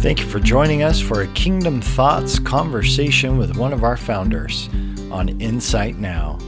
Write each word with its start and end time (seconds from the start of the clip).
Thank 0.00 0.20
you 0.20 0.26
for 0.26 0.40
joining 0.40 0.82
us 0.82 0.98
for 0.98 1.22
a 1.22 1.26
Kingdom 1.34 1.82
Thoughts 1.82 2.38
conversation 2.38 3.36
with 3.36 3.58
one 3.58 3.74
of 3.74 3.84
our 3.84 3.98
founders 3.98 4.70
on 5.10 5.38
Insight 5.40 5.98
Now. 5.98 6.38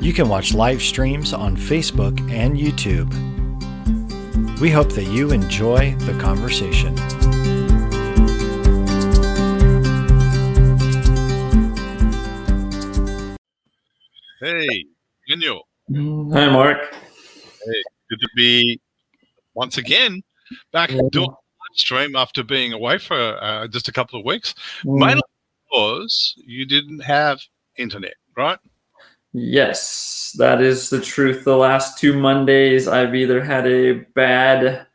You 0.00 0.12
can 0.12 0.28
watch 0.28 0.52
live 0.52 0.82
streams 0.82 1.32
on 1.32 1.56
Facebook 1.56 2.18
and 2.32 2.56
YouTube. 2.56 3.10
We 4.60 4.70
hope 4.70 4.90
that 4.94 5.04
you 5.04 5.30
enjoy 5.30 5.94
the 6.00 6.18
conversation. 6.18 6.96
Hey, 14.40 14.84
Daniel. 15.28 15.62
Hi, 16.34 16.50
Mark. 16.50 16.92
Hey, 16.92 17.82
good 18.10 18.20
to 18.20 18.28
be 18.34 18.80
once 19.54 19.78
again 19.78 20.22
back 20.72 20.90
Yeah. 20.90 21.02
doing 21.12 21.30
a 21.30 21.41
stream 21.74 22.16
after 22.16 22.42
being 22.42 22.72
away 22.72 22.98
for 22.98 23.16
uh, 23.42 23.66
just 23.68 23.88
a 23.88 23.92
couple 23.92 24.18
of 24.18 24.24
weeks. 24.26 24.54
Mm, 24.84 24.98
Mainly 25.06 25.22
because 25.70 26.34
you 26.36 26.66
didn't 26.66 27.00
have 27.00 27.40
internet, 27.76 28.14
right? 28.36 28.58
Yes, 29.32 30.34
that 30.38 30.60
is 30.60 30.90
the 30.90 31.00
truth. 31.00 31.44
The 31.44 31.56
last 31.56 31.98
two 31.98 32.18
Mondays, 32.18 32.86
I've 32.86 33.14
either 33.14 33.42
had 33.42 33.66
a 33.66 33.92
bad 34.14 34.86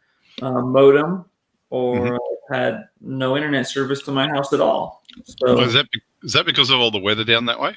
uh, 0.42 0.62
modem 0.62 1.26
or 1.70 1.96
Mhm. 1.96 2.18
Had 2.50 2.88
no 3.02 3.36
internet 3.36 3.68
service 3.68 4.02
to 4.04 4.12
my 4.12 4.26
house 4.30 4.54
at 4.54 4.62
all. 4.62 5.04
So, 5.26 5.60
Is 5.60 5.74
that 5.74 5.92
be- 5.92 6.00
is 6.24 6.32
that 6.32 6.46
because 6.46 6.70
of 6.70 6.80
all 6.80 6.92
the 6.92 7.00
weather 7.00 7.26
down 7.26 7.46
that 7.48 7.60
way? 7.60 7.76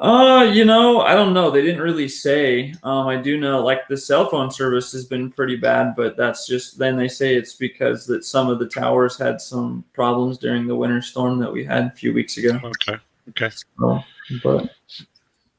Uh, 0.00 0.50
you 0.50 0.64
know, 0.64 1.02
I 1.02 1.14
don't 1.14 1.34
know. 1.34 1.50
They 1.50 1.60
didn't 1.60 1.82
really 1.82 2.08
say. 2.08 2.74
Um, 2.82 3.06
I 3.06 3.16
do 3.16 3.38
know, 3.38 3.62
like 3.62 3.86
the 3.86 3.96
cell 3.96 4.28
phone 4.30 4.50
service 4.50 4.90
has 4.92 5.04
been 5.04 5.30
pretty 5.30 5.56
bad, 5.56 5.94
but 5.94 6.16
that's 6.16 6.46
just 6.46 6.78
then 6.78 6.96
they 6.96 7.06
say 7.08 7.34
it's 7.34 7.54
because 7.54 8.06
that 8.06 8.24
some 8.24 8.48
of 8.48 8.58
the 8.58 8.66
towers 8.66 9.18
had 9.18 9.40
some 9.40 9.84
problems 9.92 10.38
during 10.38 10.66
the 10.66 10.74
winter 10.74 11.02
storm 11.02 11.38
that 11.40 11.52
we 11.52 11.64
had 11.64 11.84
a 11.84 11.90
few 11.90 12.14
weeks 12.14 12.38
ago. 12.38 12.58
Okay, 12.64 12.96
okay. 13.28 13.50
So, 13.78 14.02
but 14.42 14.70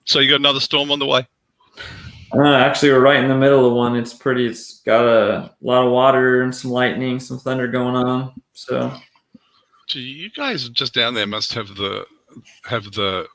So 0.06 0.19
you 0.19 0.30
got 0.30 0.39
another 0.39 0.59
storm 0.59 0.89
on 0.89 0.97
the 0.97 1.06
way. 1.06 1.28
Uh, 2.34 2.56
actually, 2.56 2.92
we're 2.92 3.02
right 3.02 3.22
in 3.22 3.28
the 3.28 3.38
middle 3.38 3.67
of 3.67 3.73
one. 3.73 3.95
It's 3.95 4.14
pretty. 4.14 4.47
It's 4.47 4.80
got 4.81 5.06
a 5.06 5.53
lot 5.62 5.86
of 5.86 5.92
water 5.92 6.42
and 6.42 6.56
some 6.56 6.72
lightning, 6.72 7.19
some 7.19 7.38
thunder 7.38 7.67
going 7.67 7.95
on. 7.95 8.34
So 8.53 8.92
Gee, 9.88 10.00
you 10.00 10.30
guys 10.31 10.67
just 10.69 10.94
down 10.94 11.14
there 11.14 11.28
must 11.28 11.53
have 11.53 11.75
the 11.75 12.06
have 12.64 12.86
the 12.94 13.28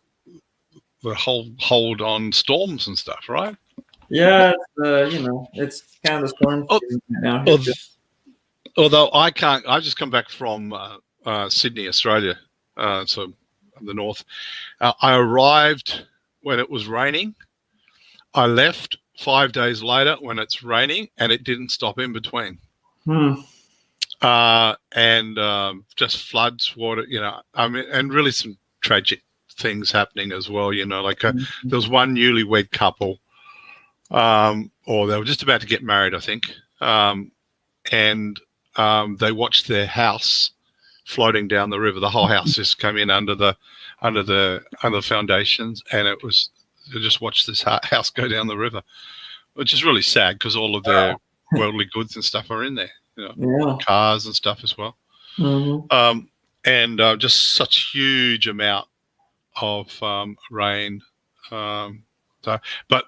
the 1.06 1.14
whole 1.14 1.46
hold 1.58 2.00
on 2.00 2.32
storms 2.32 2.88
and 2.88 2.98
stuff, 2.98 3.28
right? 3.28 3.56
yeah, 4.08 4.52
uh, 4.84 5.04
you 5.04 5.20
know, 5.20 5.48
it's 5.54 5.98
kind 6.04 6.24
of 6.24 6.30
storm 6.30 6.66
Oh, 6.68 6.80
now. 7.08 7.44
Well, 7.44 7.58
although 8.76 9.10
I 9.12 9.30
can't, 9.30 9.64
I 9.68 9.80
just 9.80 9.96
come 9.96 10.10
back 10.10 10.28
from 10.30 10.72
uh, 10.72 10.96
uh, 11.24 11.48
Sydney, 11.48 11.88
Australia, 11.88 12.38
uh, 12.76 13.04
so 13.06 13.32
the 13.82 13.94
north. 13.94 14.24
Uh, 14.80 14.92
I 15.00 15.16
arrived 15.16 16.06
when 16.42 16.58
it 16.58 16.68
was 16.68 16.86
raining. 16.86 17.34
I 18.34 18.46
left 18.46 18.98
five 19.18 19.52
days 19.52 19.82
later 19.82 20.16
when 20.20 20.38
it's 20.38 20.62
raining, 20.62 21.08
and 21.18 21.30
it 21.30 21.44
didn't 21.44 21.70
stop 21.70 21.98
in 21.98 22.12
between. 22.12 22.58
Hmm. 23.04 23.34
Uh, 24.22 24.74
and 24.92 25.38
um, 25.38 25.84
just 25.94 26.28
floods, 26.28 26.76
water, 26.76 27.04
you 27.08 27.20
know. 27.20 27.40
I 27.54 27.68
mean, 27.68 27.84
and 27.92 28.12
really 28.12 28.30
some 28.32 28.56
tragic 28.80 29.22
things 29.58 29.90
happening 29.90 30.32
as 30.32 30.48
well. 30.48 30.72
You 30.72 30.86
know, 30.86 31.02
like 31.02 31.24
uh, 31.24 31.32
there 31.64 31.76
was 31.76 31.88
one 31.88 32.14
newlywed 32.14 32.70
couple, 32.70 33.18
um, 34.10 34.70
or 34.86 35.06
they 35.06 35.18
were 35.18 35.24
just 35.24 35.42
about 35.42 35.60
to 35.60 35.66
get 35.66 35.82
married, 35.82 36.14
I 36.14 36.20
think, 36.20 36.44
um, 36.80 37.30
and 37.92 38.38
um, 38.76 39.16
they 39.16 39.32
watched 39.32 39.68
their 39.68 39.86
house 39.86 40.50
floating 41.04 41.48
down 41.48 41.70
the 41.70 41.80
river. 41.80 42.00
The 42.00 42.10
whole 42.10 42.26
house 42.26 42.54
just 42.54 42.78
came 42.78 42.96
in 42.96 43.10
under 43.10 43.34
the 43.34 43.56
under 44.02 44.22
the 44.22 44.62
under 44.82 44.98
the 44.98 45.06
foundations, 45.06 45.82
and 45.92 46.06
it 46.06 46.22
was 46.22 46.50
they 46.92 47.00
just 47.00 47.20
watched 47.20 47.46
this 47.46 47.62
house 47.62 48.10
go 48.10 48.28
down 48.28 48.46
the 48.46 48.56
river, 48.56 48.82
which 49.54 49.72
is 49.72 49.84
really 49.84 50.02
sad 50.02 50.36
because 50.38 50.56
all 50.56 50.76
of 50.76 50.84
their 50.84 51.16
worldly 51.52 51.86
goods 51.92 52.14
and 52.14 52.24
stuff 52.24 52.50
are 52.50 52.64
in 52.64 52.74
there, 52.74 52.90
you 53.16 53.24
know, 53.24 53.34
Yeah. 53.36 53.84
cars 53.84 54.26
and 54.26 54.34
stuff 54.34 54.60
as 54.62 54.76
well 54.76 54.96
Mhm. 55.38 55.92
um, 55.92 56.28
and 56.64 57.00
uh, 57.00 57.16
just 57.16 57.54
such 57.54 57.90
huge 57.92 58.48
amount 58.48 58.88
of 59.60 60.02
um, 60.02 60.36
rain. 60.50 61.00
Um, 61.50 62.02
so, 62.42 62.58
but 62.88 63.06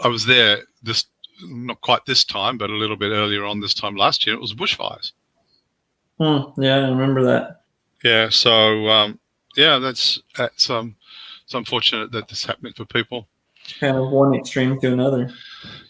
I- 0.00 0.08
was 0.08 0.26
there 0.26 0.58
this 0.82 1.06
not 1.44 1.80
quite 1.80 2.04
this 2.06 2.24
time, 2.24 2.58
but 2.58 2.70
a 2.70 2.74
little 2.76 2.96
bit 2.96 3.10
earlier 3.10 3.44
on 3.44 3.60
this 3.60 3.74
time 3.74 3.96
last 3.96 4.26
year. 4.26 4.36
It 4.36 4.40
was 4.40 4.54
bushfires. 4.54 5.12
Hmm. 6.18 6.60
Yeah, 6.60 6.76
I 6.76 6.88
remember 6.88 7.24
that. 7.24 7.62
Yeah, 8.04 8.28
so 8.28 8.88
um, 8.88 9.18
yeah, 9.56 9.78
that's 9.78 10.20
that's 10.36 10.70
um, 10.70 10.96
it's 11.44 11.54
unfortunate 11.54 12.12
that 12.12 12.28
this 12.28 12.38
is 12.38 12.44
happening 12.44 12.72
for 12.74 12.84
people. 12.84 13.28
Kind 13.80 13.96
of 13.96 14.10
one 14.10 14.34
extreme 14.34 14.78
to 14.80 14.92
another. 14.92 15.30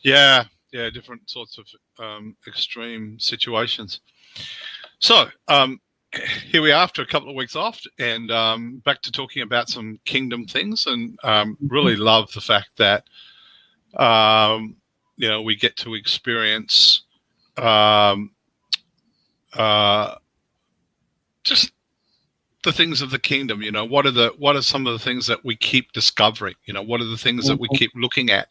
Yeah, 0.03 0.45
yeah, 0.73 0.91
different 0.91 1.29
sorts 1.29 1.59
of 1.59 1.67
um, 2.03 2.37
extreme 2.47 3.19
situations. 3.19 4.01
So 4.99 5.27
um, 5.49 5.81
here 6.51 6.63
we 6.63 6.73
are 6.73 6.83
after 6.83 7.03
a 7.03 7.07
couple 7.07 7.29
of 7.29 7.37
weeks 7.37 7.57
off, 7.57 7.81
and 7.99 8.31
um, 8.31 8.83
back 8.85 9.03
to 9.03 9.13
talking 9.13 9.43
about 9.43 9.69
some 9.69 9.99
kingdom 10.05 10.47
things, 10.47 10.87
and 10.87 11.19
um, 11.23 11.57
really 11.69 11.97
love 11.97 12.31
the 12.33 12.41
fact 12.41 12.71
that 12.77 13.05
um, 13.97 14.77
you 15.17 15.29
know 15.29 15.43
we 15.43 15.57
get 15.57 15.77
to 15.79 15.95
experience 15.95 17.03
um, 17.57 18.31
uh, 19.55 20.17
just 21.45 21.73
the 22.65 22.73
things 22.73 23.03
of 23.03 23.11
the 23.11 23.19
kingdom. 23.19 23.63
You 23.63 23.73
know, 23.73 23.85
what 23.85 24.07
are 24.07 24.11
the 24.11 24.35
what 24.39 24.57
are 24.57 24.63
some 24.63 24.87
of 24.87 24.93
the 24.93 24.99
things 24.99 25.27
that 25.27 25.45
we 25.45 25.57
keep 25.57 25.93
discovering? 25.93 26.55
You 26.67 26.75
know, 26.75 26.83
what 26.83 27.01
are 27.01 27.07
the 27.07 27.17
things 27.17 27.47
that 27.47 27.59
we 27.59 27.69
Mhm. 27.69 27.79
keep 27.79 27.93
looking 27.95 28.31
at? 28.31 28.49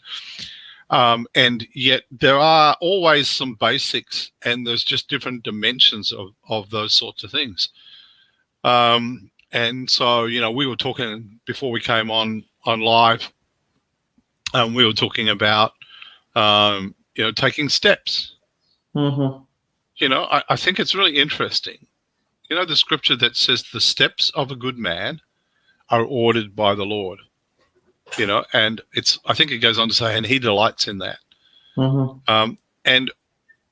Um, 0.91 1.25
and 1.33 1.65
yet 1.73 2.03
there 2.11 2.37
are 2.37 2.77
always 2.79 3.29
some 3.29 3.55
basics 3.55 4.31
and 4.45 4.65
there's 4.65 4.83
just 4.83 5.09
different 5.09 5.43
dimensions 5.43 6.11
of, 6.11 6.33
of 6.47 6.69
those 6.69 6.93
sorts 6.93 7.23
of 7.23 7.31
things. 7.31 7.69
Um, 8.63 9.31
and 9.51 9.89
so 9.89 10.25
you 10.25 10.39
know 10.39 10.51
we 10.51 10.67
were 10.67 10.75
talking 10.75 11.39
before 11.45 11.71
we 11.71 11.81
came 11.81 12.11
on 12.11 12.45
on 12.65 12.79
live 12.79 13.33
and 14.53 14.75
we 14.75 14.85
were 14.85 14.93
talking 14.93 15.29
about 15.29 15.73
um, 16.35 16.93
you 17.15 17.23
know 17.23 17.31
taking 17.31 17.69
steps. 17.69 18.35
Hmm 18.93 19.37
you 20.01 20.09
know 20.09 20.23
I, 20.23 20.43
I 20.49 20.55
think 20.57 20.79
it's 20.79 20.95
really 20.95 21.17
interesting. 21.17 21.87
You 22.49 22.57
know 22.57 22.65
the 22.65 22.75
scripture 22.75 23.15
that 23.17 23.37
says 23.37 23.63
the 23.71 23.79
steps 23.79 24.31
of 24.35 24.51
a 24.51 24.55
good 24.55 24.77
man 24.77 25.21
are 25.89 26.03
ordered 26.03 26.55
by 26.55 26.75
the 26.75 26.85
lord 26.85 27.19
you 28.17 28.25
know 28.25 28.43
and 28.53 28.81
it's 28.93 29.19
i 29.25 29.33
think 29.33 29.51
it 29.51 29.59
goes 29.59 29.79
on 29.79 29.87
to 29.87 29.93
say 29.93 30.15
and 30.17 30.25
he 30.25 30.39
delights 30.39 30.87
in 30.87 30.97
that. 30.99 31.19
Hmm 31.75 32.07
um, 32.27 32.57
and 32.85 33.11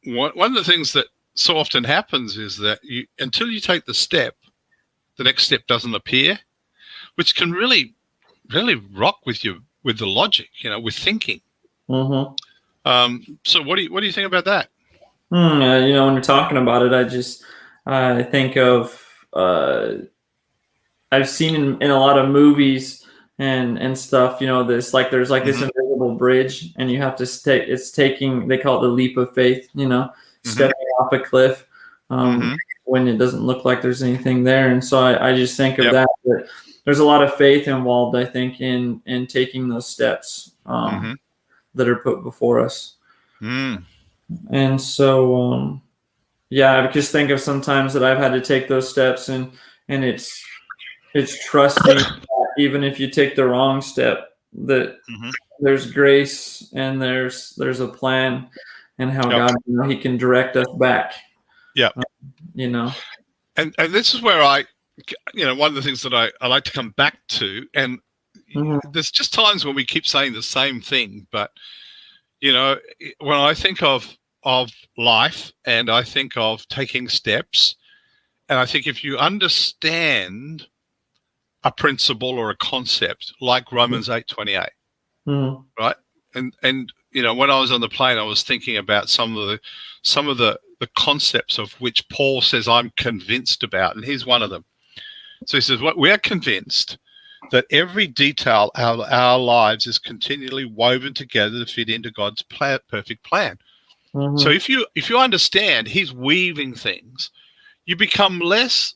one, 0.06 0.32
one 0.34 0.56
of 0.56 0.56
the 0.56 0.72
things 0.72 0.94
that 0.94 1.08
so 1.34 1.58
often 1.58 1.84
happens 1.84 2.38
is 2.38 2.58
that 2.58 2.80
you 2.84 3.06
until 3.20 3.48
you 3.48 3.60
take 3.60 3.86
the 3.86 3.94
step 3.94 4.36
the 5.18 5.24
next 5.24 5.44
step 5.44 5.68
doesn't 5.68 5.96
appear 5.96 6.40
which 7.16 7.36
can 7.36 7.52
really 7.52 7.94
really 8.54 8.76
rock 8.76 9.20
with 9.26 9.44
you 9.44 9.62
with 9.84 9.98
the 10.00 10.08
logic 10.08 10.50
you 10.60 10.70
know 10.70 10.80
with 10.80 10.96
thinking. 10.96 11.42
Hmm 11.88 12.34
um, 12.86 13.40
so 13.46 13.62
what 13.62 13.76
do 13.76 13.84
you 13.84 13.92
what 13.92 14.02
do 14.02 14.08
you 14.08 14.14
think 14.14 14.28
about 14.28 14.46
that? 14.46 14.70
Hmm, 15.30 15.62
uh, 15.62 15.78
you 15.80 15.94
know, 15.94 16.06
when 16.06 16.16
you're 16.16 16.24
talking 16.24 16.58
about 16.58 16.82
it, 16.82 16.94
I 16.94 17.04
just 17.04 17.44
I 17.86 18.24
think 18.24 18.58
of 18.58 19.00
uh, 19.34 19.94
I've 21.12 21.30
seen 21.30 21.56
in, 21.56 21.82
in 21.82 21.92
a 21.92 22.00
lot 22.00 22.18
of 22.18 22.30
movies 22.30 23.06
and 23.40 23.80
and 23.80 23.98
stuff. 23.98 24.40
You 24.42 24.48
know, 24.48 24.64
this 24.64 24.94
like 24.94 25.10
there's 25.10 25.30
like 25.32 25.46
this 25.46 25.58
Mhm. 25.58 25.70
invisible 25.76 26.16
bridge, 26.16 26.74
and 26.78 26.92
you 26.92 27.00
have 27.00 27.16
to 27.18 27.26
stay. 27.26 27.66
It's 27.66 27.90
taking 27.92 28.48
they 28.48 28.58
call 28.58 28.78
it 28.80 28.82
the 28.88 28.94
leap 28.94 29.18
of 29.18 29.34
faith. 29.34 29.68
You 29.74 29.88
know, 29.88 30.12
Mhm. 30.46 30.48
stepping 30.52 30.88
off 31.00 31.12
a 31.14 31.20
cliff 31.20 31.66
um, 32.12 32.42
Mhm. 32.42 32.56
when 32.86 33.08
it 33.08 33.18
doesn't 33.18 33.46
look 33.46 33.66
like 33.66 33.82
there's 33.82 34.04
anything 34.04 34.44
there. 34.44 34.70
And 34.70 34.84
so 34.84 35.00
I, 35.00 35.30
I 35.30 35.36
just 35.36 35.56
think 35.58 35.78
of 35.80 35.86
Yep. 35.86 35.94
that. 35.94 36.10
That 36.26 36.48
there's 36.86 37.00
a 37.00 37.06
lot 37.06 37.24
of 37.24 37.34
faith 37.36 37.68
involved. 37.68 38.16
I 38.18 38.26
think 38.26 38.62
in 38.62 39.02
in 39.06 39.26
taking 39.28 39.68
those 39.70 39.88
steps 39.88 40.52
um, 40.66 40.92
Mhm. 41.02 41.16
that 41.76 41.88
are 41.88 41.96
put 41.98 42.24
before 42.24 42.60
us. 42.60 42.96
Mm. 43.42 43.84
And 44.52 44.80
so, 44.80 45.36
um, 45.42 45.82
yeah, 46.50 46.84
I 46.84 46.88
just 46.92 47.12
think 47.12 47.30
of 47.32 47.40
sometimes 47.40 47.94
that 47.94 48.04
I've 48.04 48.18
had 48.20 48.34
to 48.34 48.42
take 48.42 48.68
those 48.68 48.90
steps, 48.90 49.30
and 49.30 49.52
and 49.88 50.04
it's 50.04 50.44
it's 51.14 51.44
trusting 51.46 51.98
that 51.98 52.48
even 52.58 52.84
if 52.84 53.00
you 53.00 53.10
take 53.10 53.36
the 53.36 53.46
wrong 53.46 53.82
step, 53.82 54.30
that 54.54 54.98
Mhm. 55.10 55.32
there's 55.60 55.92
grace 55.92 56.72
and 56.74 57.02
there's 57.02 57.56
there's 57.56 57.80
a 57.80 57.88
plan, 57.88 58.50
and 58.98 59.12
how 59.12 59.30
Yep. 59.30 59.38
God 59.38 59.56
you 59.66 59.76
know 59.78 59.84
He 59.88 59.98
can 59.98 60.18
direct 60.18 60.56
us 60.56 60.68
back. 60.78 61.14
Yeah, 61.76 61.90
Um, 61.96 62.04
you 62.56 62.70
know. 62.70 62.92
and 63.58 63.74
and 63.78 63.94
this 63.94 64.14
is 64.14 64.22
where 64.22 64.42
i 64.42 64.66
you 65.34 65.46
know 65.46 65.56
one 65.56 65.70
of 65.70 65.76
the 65.76 65.82
things 65.82 66.02
that 66.02 66.14
i, 66.14 66.30
I 66.42 66.48
like 66.48 66.66
to 66.66 66.72
come 66.72 66.90
back 66.92 67.18
to 67.40 67.66
and 67.74 68.00
Mhm. 68.54 68.82
there's 68.92 69.12
just 69.12 69.34
times 69.34 69.64
when 69.64 69.76
we 69.76 69.86
keep 69.86 70.06
saying 70.06 70.34
the 70.34 70.44
same 70.44 70.82
thing 70.82 71.26
but 71.32 71.52
you 72.42 72.52
know 72.52 72.78
when 73.20 73.38
i 73.38 73.54
think 73.54 73.82
of 73.82 74.18
of 74.44 74.72
life 74.98 75.52
and 75.66 75.90
I 75.90 76.04
think 76.04 76.38
of 76.38 76.66
taking 76.70 77.10
steps. 77.10 77.76
And 78.48 78.58
I 78.58 78.66
think 78.66 78.88
if 78.88 79.04
you 79.04 79.18
understand 79.18 80.66
a 81.64 81.72
principle 81.72 82.30
or 82.30 82.50
a 82.50 82.58
concept 82.58 83.34
like 83.42 83.72
Romans 83.72 84.10
8 84.10 84.28
28, 84.28 84.70
Mhm. 85.28 85.66
right? 85.80 85.96
And 86.36 86.54
and 86.64 86.92
you 87.12 87.24
know, 87.24 87.34
when 87.34 87.50
I 87.50 87.60
was 87.60 87.72
on 87.72 87.82
the 87.82 87.90
plane, 87.90 88.18
I 88.18 88.24
was 88.24 88.44
thinking 88.44 88.78
about 88.78 89.10
some 89.10 89.36
of 89.38 89.48
the 89.48 89.60
some 90.04 90.28
of 90.28 90.38
the 90.38 90.60
the 90.80 90.88
concepts 90.98 91.58
of 91.58 91.74
which 91.82 92.08
Paul 92.10 92.42
says 92.42 92.68
I'm 92.68 92.92
convinced 92.98 93.64
about, 93.64 93.96
and 93.96 94.06
here's 94.06 94.26
one 94.26 94.42
of 94.42 94.50
them. 94.50 94.64
So 95.46 95.58
he 95.58 95.62
says, 95.62 95.82
"What 95.82 95.98
we 95.98 96.12
are 96.12 96.18
convinced 96.18 96.98
that 97.52 97.66
every 97.72 98.06
detail 98.08 98.70
of 98.76 99.00
our 99.02 99.40
lives 99.40 99.88
is 99.88 99.98
continually 100.00 100.66
woven 100.66 101.14
together 101.14 101.66
to 101.66 101.72
fit 101.74 101.90
into 101.90 102.12
God's 102.12 102.44
pla- 102.44 102.78
perfect 102.88 103.24
plan." 103.24 103.58
Mhm. 104.14 104.40
So 104.40 104.50
if 104.50 104.70
you 104.70 104.86
if 104.96 105.10
you 105.10 105.18
understand 105.20 105.88
He's 105.88 106.14
weaving 106.14 106.76
things, 106.76 107.32
you 107.86 107.96
become 107.96 108.40
less 108.40 108.94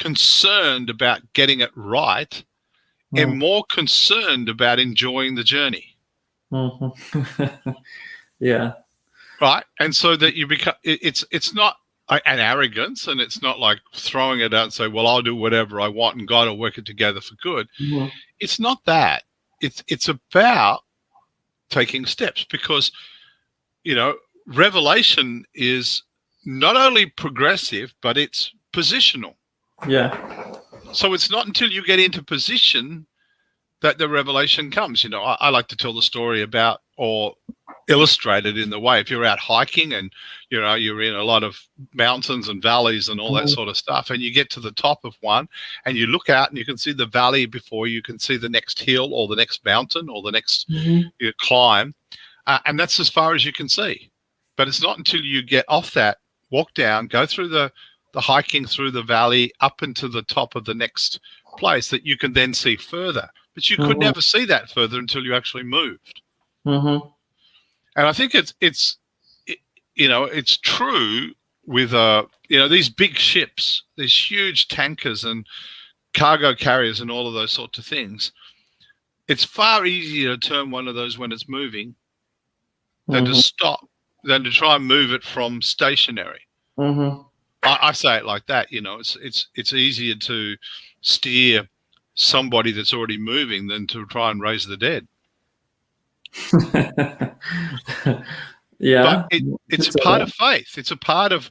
concerned 0.00 0.88
about 0.90 1.20
getting 1.34 1.60
it 1.60 1.70
right 1.76 2.42
and 3.16 3.32
Mhm. 3.34 3.38
more 3.38 3.64
concerned 3.70 4.48
about 4.48 4.78
enjoying 4.78 5.34
the 5.34 5.44
journey. 5.44 5.96
Mhm. 6.52 6.92
yeah. 8.40 8.72
right 9.40 9.64
and 9.78 9.94
so 9.94 10.16
that 10.16 10.34
you 10.34 10.46
become 10.46 10.74
it, 10.82 10.98
it's 11.02 11.24
it's 11.30 11.54
not 11.54 11.76
an 12.10 12.40
arrogance 12.40 13.06
and 13.06 13.20
it's 13.20 13.40
not 13.40 13.60
like 13.60 13.78
throwing 13.94 14.40
it 14.40 14.52
out 14.52 14.64
and 14.64 14.72
say 14.72 14.88
well 14.88 15.06
i'll 15.06 15.22
do 15.22 15.34
whatever 15.36 15.80
i 15.80 15.86
want 15.86 16.16
and 16.16 16.26
god 16.26 16.48
will 16.48 16.58
work 16.58 16.76
it 16.76 16.84
together 16.84 17.20
for 17.20 17.36
good 17.36 17.68
Mhm. 17.78 18.10
it's 18.40 18.58
not 18.58 18.84
that 18.86 19.22
it's 19.60 19.82
it's 19.86 20.08
about 20.08 20.80
taking 21.68 22.04
steps 22.04 22.44
because 22.50 22.90
you 23.84 23.94
know 23.94 24.16
revelation 24.46 25.44
is 25.54 26.02
not 26.44 26.74
only 26.76 27.06
progressive 27.06 27.94
but 28.02 28.18
it's 28.18 28.52
positional 28.72 29.34
Yeah. 29.88 30.54
so 30.92 31.14
it's 31.14 31.30
not 31.30 31.46
until 31.46 31.70
you 31.70 31.84
get 31.84 31.98
into 32.00 32.22
position 32.22 33.06
that 33.80 33.96
the 33.98 34.08
revelation 34.08 34.70
comes. 34.70 35.02
You 35.02 35.10
know, 35.10 35.22
I, 35.22 35.36
I 35.40 35.48
like 35.50 35.68
to 35.68 35.76
tell 35.76 35.94
the 35.94 36.02
story 36.02 36.42
about 36.42 36.80
or 36.96 37.34
illustrate 37.88 38.44
it 38.46 38.58
in 38.58 38.70
the 38.70 38.78
way 38.78 39.00
if 39.00 39.10
you're 39.10 39.24
out 39.24 39.38
hiking 39.38 39.94
and 39.94 40.12
you 40.50 40.60
know 40.60 40.74
you're 40.74 41.00
in 41.00 41.14
a 41.14 41.24
lot 41.24 41.42
of 41.42 41.58
mountains 41.94 42.48
and 42.48 42.62
valleys 42.62 43.08
and 43.08 43.18
all 43.18 43.32
that 43.34 43.44
Mhm. 43.46 43.54
sort 43.54 43.68
of 43.68 43.76
stuff, 43.76 44.10
and 44.10 44.22
you 44.22 44.32
get 44.32 44.50
to 44.50 44.60
the 44.60 44.70
top 44.72 45.04
of 45.04 45.16
one 45.22 45.48
and 45.86 45.96
you 45.96 46.06
look 46.06 46.28
out 46.28 46.50
and 46.50 46.58
you 46.58 46.64
can 46.64 46.76
see 46.76 46.92
the 46.92 47.06
valley 47.06 47.46
before 47.46 47.86
you 47.86 48.02
can 48.02 48.18
see 48.18 48.36
the 48.36 48.48
next 48.50 48.78
hill 48.80 49.12
or 49.14 49.26
the 49.28 49.34
next 49.36 49.64
mountain 49.64 50.08
or 50.08 50.22
the 50.22 50.30
next 50.30 50.68
Mhm. 50.70 51.10
you 51.18 51.32
climb, 51.40 51.94
uh, 52.46 52.58
and 52.66 52.78
that's 52.78 53.00
as 53.00 53.08
far 53.08 53.34
as 53.34 53.44
you 53.44 53.52
can 53.52 53.68
see. 53.68 54.10
But 54.56 54.68
it's 54.68 54.82
not 54.82 54.98
until 54.98 55.22
you 55.22 55.42
get 55.42 55.64
off 55.68 55.92
that, 55.94 56.18
walk 56.50 56.74
down, 56.74 57.06
go 57.06 57.24
through 57.26 57.48
the 57.48 57.72
the 58.12 58.20
hiking 58.20 58.66
through 58.66 58.90
the 58.90 59.02
valley 59.02 59.52
up 59.60 59.82
into 59.82 60.08
the 60.08 60.22
top 60.22 60.56
of 60.56 60.64
the 60.64 60.74
next 60.74 61.20
place 61.58 61.90
that 61.90 62.04
you 62.06 62.16
can 62.16 62.32
then 62.32 62.54
see 62.54 62.76
further. 62.76 63.28
But 63.54 63.68
you 63.70 63.76
could 63.76 63.96
Mhm. 63.96 64.00
never 64.00 64.20
see 64.20 64.44
that 64.46 64.70
further 64.70 64.98
until 64.98 65.24
you 65.24 65.34
actually 65.34 65.64
moved. 65.64 66.20
Mhm. 66.66 67.12
And 67.96 68.06
I 68.06 68.12
think 68.12 68.34
it's 68.34 68.54
it's 68.60 68.98
it, 69.46 69.58
you 69.94 70.08
know 70.08 70.24
it's 70.24 70.56
true 70.56 71.34
with 71.66 71.92
uh 71.92 72.26
you 72.48 72.58
know 72.58 72.68
these 72.68 72.88
big 72.88 73.16
ships, 73.16 73.82
these 73.96 74.30
huge 74.30 74.68
tankers 74.68 75.24
and 75.24 75.46
cargo 76.14 76.54
carriers 76.54 77.00
and 77.00 77.10
all 77.10 77.26
of 77.28 77.34
those 77.34 77.52
sorts 77.52 77.78
of 77.78 77.86
things. 77.86 78.32
It's 79.28 79.44
far 79.44 79.86
easier 79.86 80.36
to 80.36 80.48
turn 80.48 80.70
one 80.70 80.88
of 80.88 80.94
those 80.96 81.18
when 81.18 81.30
it's 81.32 81.48
moving 81.48 81.94
than 83.06 83.24
to 83.26 83.32
Mhm. 83.32 83.42
stop 83.42 83.88
than 84.24 84.44
to 84.44 84.50
try 84.50 84.76
and 84.76 84.86
move 84.86 85.12
it 85.12 85.24
from 85.24 85.62
stationary. 85.62 86.46
Mhm. 86.78 87.29
I, 87.62 87.78
I 87.82 87.92
say 87.92 88.16
it 88.16 88.24
like 88.24 88.46
that. 88.46 88.72
You 88.72 88.80
know, 88.80 88.98
it's 88.98 89.16
it's 89.16 89.48
it's 89.54 89.72
easier 89.72 90.14
to 90.14 90.56
steer 91.00 91.68
somebody 92.14 92.72
that's 92.72 92.92
already 92.92 93.18
moving 93.18 93.66
than 93.66 93.86
to 93.88 94.04
try 94.06 94.30
and 94.30 94.40
raise 94.40 94.66
the 94.66 94.76
dead. 94.76 95.06
yeah. 98.78 99.02
But 99.02 99.28
it, 99.30 99.44
it's 99.68 99.86
a 99.86 99.88
It's 99.88 99.94
a- 99.94 99.98
part 99.98 100.22
of 100.22 100.32
faith. 100.32 100.78
It's 100.78 100.90
a 100.90 100.96
part 100.96 101.32
of, 101.32 101.50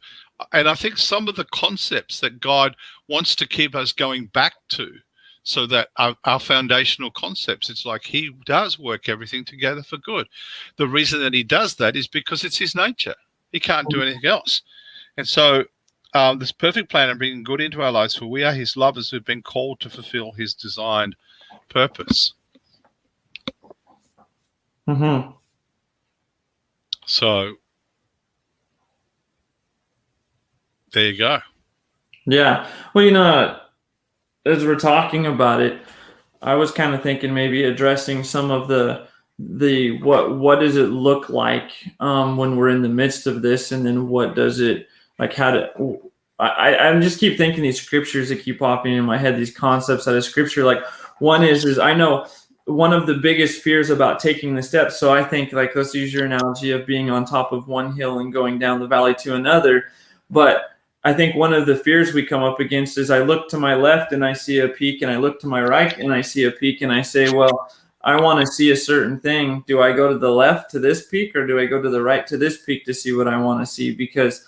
and 0.53 0.69
I 0.69 0.75
think 0.75 0.97
some 0.97 1.27
of 1.27 1.35
the 1.35 1.45
concepts 1.45 2.19
that 2.19 2.39
God 2.39 2.75
wants 3.07 3.35
to 3.35 3.47
keep 3.47 3.75
us 3.75 3.91
going 3.91 4.27
back 4.27 4.53
to, 4.69 4.93
so 5.43 5.65
that 5.67 5.89
our, 5.97 6.15
our 6.25 6.39
foundational 6.39 7.11
concepts, 7.11 7.69
it's 7.69 7.85
like 7.85 8.03
He 8.03 8.29
does 8.45 8.77
work 8.77 9.09
everything 9.09 9.43
together 9.43 9.81
for 9.81 9.97
good. 9.97 10.27
The 10.77 10.87
reason 10.87 11.19
that 11.21 11.33
He 11.33 11.43
does 11.43 11.75
that 11.75 11.95
is 11.95 12.07
because 12.07 12.43
it's 12.43 12.57
His 12.57 12.75
nature. 12.75 13.15
He 13.51 13.59
can't 13.59 13.89
do 13.89 13.99
oh. 13.99 14.03
anything 14.03 14.25
else, 14.25 14.61
and 15.17 15.27
so. 15.27 15.65
Um, 16.13 16.39
this 16.39 16.51
perfect 16.51 16.89
plan 16.89 17.09
of 17.09 17.19
bringing 17.19 17.43
good 17.43 17.61
into 17.61 17.81
our 17.81 17.91
lives, 17.91 18.15
for 18.15 18.25
we 18.25 18.43
are 18.43 18.53
His 18.53 18.75
lovers 18.75 19.09
who've 19.09 19.23
been 19.23 19.43
called 19.43 19.79
to 19.81 19.89
fulfill 19.89 20.31
His 20.31 20.53
designed 20.53 21.15
purpose. 21.69 22.33
Mhm. 24.87 25.35
So, 27.05 27.55
there 30.93 31.05
you 31.11 31.17
go. 31.17 31.39
Yeah. 32.25 32.67
Well, 32.93 33.05
you 33.05 33.11
know, 33.11 33.59
as 34.45 34.65
we're 34.65 34.79
talking 34.79 35.25
about 35.27 35.61
it, 35.61 35.79
I 36.41 36.55
was 36.55 36.71
kind 36.71 36.95
of 36.95 37.03
thinking 37.03 37.33
maybe 37.33 37.63
addressing 37.63 38.23
some 38.23 38.49
of 38.51 38.67
the 38.67 39.07
the 39.37 40.01
what 40.01 40.37
what 40.37 40.59
does 40.59 40.75
it 40.75 40.87
look 40.89 41.29
like 41.29 41.71
um, 41.99 42.35
when 42.35 42.55
we're 42.55 42.69
in 42.69 42.81
the 42.81 42.89
midst 42.89 43.27
of 43.27 43.41
this, 43.41 43.71
and 43.71 43.85
then 43.85 44.07
what 44.09 44.35
does 44.35 44.59
it 44.59 44.87
like? 45.19 45.33
How 45.33 45.51
to 45.51 45.99
I 46.39 46.89
I 46.89 46.99
just 46.99 47.19
keep 47.19 47.37
thinking 47.37 47.61
these 47.61 47.81
scriptures 47.81 48.29
that 48.29 48.37
keep 48.37 48.59
popping 48.59 48.95
in 48.95 49.03
my 49.03 49.17
head, 49.17 49.37
these 49.37 49.55
concepts 49.55 50.07
out 50.07 50.15
of 50.15 50.23
scripture. 50.23 50.63
Like 50.63 50.83
one 51.19 51.43
is 51.43 51.65
is 51.65 51.77
I 51.77 51.93
know 51.93 52.25
one 52.65 52.93
of 52.93 53.07
the 53.07 53.15
biggest 53.15 53.61
fears 53.61 53.89
about 53.89 54.19
taking 54.19 54.55
the 54.55 54.63
steps. 54.63 54.99
So 54.99 55.13
I 55.13 55.23
think 55.23 55.53
like 55.53 55.75
let's 55.75 55.93
use 55.93 56.13
your 56.13 56.25
analogy 56.25 56.71
of 56.71 56.87
being 56.87 57.09
on 57.09 57.25
top 57.25 57.51
of 57.51 57.67
one 57.67 57.95
hill 57.95 58.19
and 58.19 58.33
going 58.33 58.57
down 58.57 58.79
the 58.79 58.87
valley 58.87 59.13
to 59.15 59.35
another, 59.35 59.85
but 60.29 60.71
I 61.03 61.13
think 61.13 61.35
one 61.35 61.53
of 61.53 61.65
the 61.65 61.77
fears 61.77 62.13
we 62.13 62.25
come 62.25 62.43
up 62.43 62.59
against 62.59 62.97
is 62.97 63.09
I 63.09 63.19
look 63.19 63.47
to 63.49 63.57
my 63.57 63.73
left 63.73 64.11
and 64.11 64.23
I 64.25 64.33
see 64.33 64.59
a 64.59 64.67
peak, 64.67 65.01
and 65.01 65.09
I 65.09 65.15
look 65.17 65.39
to 65.39 65.47
my 65.47 65.63
right 65.63 65.97
and 65.97 66.13
I 66.13 66.21
see 66.21 66.43
a 66.43 66.51
peak, 66.51 66.81
and 66.81 66.91
I 66.91 67.01
say, 67.01 67.31
well, 67.31 67.71
I 68.01 68.19
want 68.19 68.45
to 68.45 68.51
see 68.51 68.71
a 68.71 68.75
certain 68.75 69.19
thing. 69.19 69.63
Do 69.65 69.81
I 69.81 69.93
go 69.93 70.11
to 70.11 70.17
the 70.17 70.29
left 70.29 70.69
to 70.71 70.79
this 70.79 71.07
peak, 71.07 71.35
or 71.35 71.47
do 71.47 71.57
I 71.57 71.65
go 71.67 71.81
to 71.81 71.89
the 71.89 72.01
right 72.01 72.27
to 72.27 72.37
this 72.37 72.63
peak 72.63 72.83
to 72.85 72.93
see 72.93 73.13
what 73.13 73.29
I 73.29 73.39
want 73.39 73.61
to 73.61 73.65
see? 73.65 73.95
Because 73.95 74.45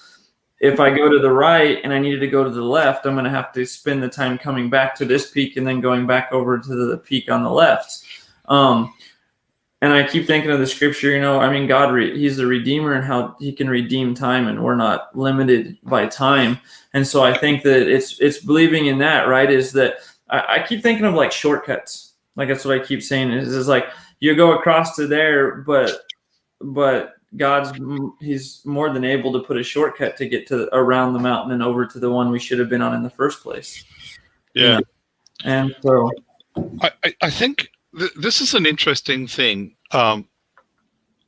if 0.62 0.80
I 0.80 0.92
go 0.92 1.10
to 1.10 1.18
the 1.18 1.32
right 1.32 1.80
and 1.84 1.92
I 1.92 1.98
needed 1.98 2.20
to 2.20 2.28
go 2.28 2.44
to 2.44 2.50
the 2.52 2.62
left, 2.62 3.08
I'm 3.08 3.14
going 3.14 3.26
to 3.26 3.32
have 3.32 3.52
to 3.54 3.66
spend 3.66 4.04
the 4.04 4.08
time 4.08 4.38
coming 4.38 4.70
back 4.70 4.94
to 4.96 5.06
this 5.06 5.32
peak 5.32 5.58
and 5.58 5.66
then 5.66 5.82
going 5.82 6.06
back 6.06 6.32
over 6.32 6.60
to 6.60 6.88
the 6.88 6.98
peak 6.98 7.32
on 7.32 7.42
the 7.44 7.50
left. 7.50 8.04
Um, 8.46 8.94
and 9.82 9.92
I 9.92 10.08
keep 10.08 10.28
thinking 10.28 10.52
of 10.52 10.60
the 10.60 10.68
scripture, 10.68 11.10
you 11.10 11.20
know, 11.20 11.40
I 11.40 11.52
mean, 11.52 11.68
God, 11.68 11.92
re- 11.92 12.16
He's 12.16 12.38
the 12.38 12.46
Redeemer 12.46 12.94
and 12.94 13.04
how 13.04 13.36
He 13.40 13.52
can 13.52 13.68
redeem 13.68 14.14
time, 14.14 14.48
and 14.48 14.64
we're 14.64 14.76
not 14.76 15.18
limited 15.18 15.80
by 15.82 16.06
time. 16.06 16.60
And 16.94 17.08
so 17.08 17.24
I 17.24 17.36
think 17.36 17.64
that 17.64 17.90
it's 17.90 18.20
it's 18.20 18.38
believing 18.38 18.86
in 18.86 19.00
that, 19.00 19.28
right? 19.28 19.50
Is 19.50 19.72
that 19.72 19.96
I, 20.30 20.58
I 20.58 20.66
keep 20.68 20.84
thinking 20.84 21.06
of 21.06 21.16
like 21.16 21.32
shortcuts, 21.32 22.14
like 22.36 22.50
that's 22.50 22.64
what 22.64 22.80
I 22.80 22.86
keep 22.86 23.02
saying. 23.02 23.32
Is 23.32 23.48
is 23.56 23.68
like 23.68 23.88
you 24.20 24.36
go 24.36 24.56
across 24.56 24.96
to 24.98 25.08
there, 25.08 25.56
but 25.56 26.02
but 26.60 27.16
God's 27.38 27.72
He's 28.20 28.62
more 28.66 28.92
than 28.92 29.04
able 29.06 29.32
to 29.34 29.40
put 29.40 29.58
a 29.58 29.64
shortcut 29.64 30.18
to 30.18 30.28
get 30.28 30.48
to 30.48 30.74
around 30.76 31.14
the 31.14 31.20
mountain 31.20 31.54
and 31.54 31.64
over 31.64 31.86
to 31.86 32.00
the 32.00 32.10
one 32.10 32.30
we 32.30 32.40
should 32.40 32.60
have 32.60 32.70
been 32.70 32.82
on 32.82 32.94
in 32.94 33.04
the 33.04 33.10
first 33.10 33.42
place. 33.42 33.86
Yeah. 34.54 34.80
And 35.46 35.74
so, 35.82 36.12
I, 36.82 36.92
I- 37.22 37.30
think 37.30 37.70
th- 37.98 38.12
this 38.20 38.42
is 38.42 38.54
an 38.54 38.66
interesting 38.66 39.28
thing 39.28 39.76
um, 39.92 40.28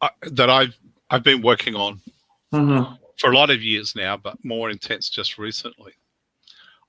I, 0.01 0.09
that 0.23 0.49
I've 0.49 0.77
I've 1.09 1.23
been 1.23 1.41
working 1.41 1.73
on 1.75 2.01
mhm, 2.51 2.97
for 3.17 3.31
a 3.31 3.35
lot 3.35 3.49
of 3.49 3.63
years 3.63 3.95
now, 3.95 4.17
but 4.17 4.43
more 4.43 4.69
intense 4.69 5.09
just 5.09 5.37
recently. 5.37 5.93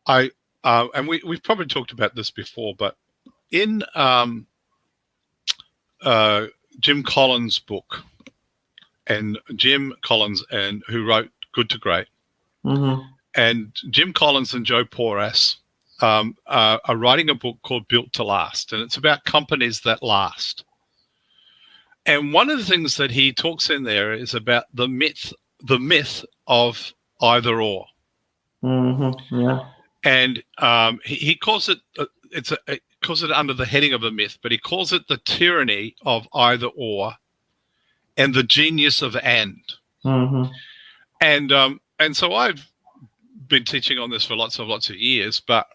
I 0.06 0.30
uh, 0.64 0.88
and 0.94 1.06
we 1.06 1.22
we've 1.24 1.42
probably 1.42 1.66
talked 1.66 1.92
about 1.92 2.14
this 2.16 2.30
before, 2.30 2.74
but 2.74 2.96
in 3.52 3.82
um, 3.94 4.46
uh, 6.02 6.46
Jim 6.80 7.02
Collins' 7.02 7.58
book, 7.58 8.02
and 9.06 9.38
Jim 9.56 9.94
Collins 10.02 10.44
and 10.50 10.82
who 10.88 11.06
wrote 11.06 11.30
Good 11.52 11.70
to 11.70 11.78
Great, 11.78 12.06
mhm, 12.64 13.06
and 13.34 13.72
Jim 13.90 14.12
Collins 14.12 14.54
and 14.54 14.66
Joe 14.66 14.84
Porras 14.84 15.56
um, 16.00 16.36
uh, 16.46 16.78
are 16.84 16.96
writing 16.96 17.30
a 17.30 17.34
book 17.34 17.58
called 17.62 17.88
Built 17.88 18.12
to 18.14 18.24
Last, 18.24 18.72
and 18.72 18.82
it's 18.82 18.96
about 18.96 19.24
companies 19.24 19.80
that 19.80 20.02
last. 20.02 20.64
And 22.06 22.32
one 22.32 22.50
of 22.50 22.58
the 22.58 22.64
things 22.64 22.96
that 22.98 23.10
he 23.10 23.32
talks 23.32 23.70
in 23.70 23.82
there 23.82 24.12
is 24.12 24.34
about 24.34 24.64
the 24.74 24.88
myth, 24.88 25.32
the 25.62 25.78
myth 25.78 26.24
of 26.46 26.92
either 27.22 27.62
or, 27.62 27.86
mhm, 28.62 29.18
yeah, 29.30 29.68
and 30.02 30.42
um, 30.58 31.00
he, 31.04 31.14
he 31.14 31.34
calls 31.34 31.68
it 31.68 31.78
uh, 31.98 32.04
it's 32.30 32.52
a, 32.52 32.58
it 32.66 32.82
calls 33.02 33.22
it 33.22 33.30
under 33.30 33.54
the 33.54 33.64
heading 33.64 33.92
of 33.92 34.02
a 34.02 34.10
myth, 34.10 34.38
but 34.42 34.52
he 34.52 34.58
calls 34.58 34.92
it 34.92 35.06
the 35.08 35.18
tyranny 35.18 35.94
of 36.04 36.28
either 36.34 36.68
or, 36.76 37.14
and 38.16 38.34
the 38.34 38.42
genius 38.42 39.02
of 39.02 39.16
and. 39.16 39.62
Mm-hmm. 40.04 40.52
And 41.20 41.52
um, 41.52 41.80
and 41.98 42.16
so 42.16 42.34
I've 42.34 42.66
been 43.48 43.64
teaching 43.64 43.98
on 43.98 44.10
this 44.10 44.24
for 44.24 44.36
lots 44.36 44.58
of 44.58 44.68
lots 44.68 44.90
of 44.90 44.96
years, 44.96 45.40
but 45.40 45.66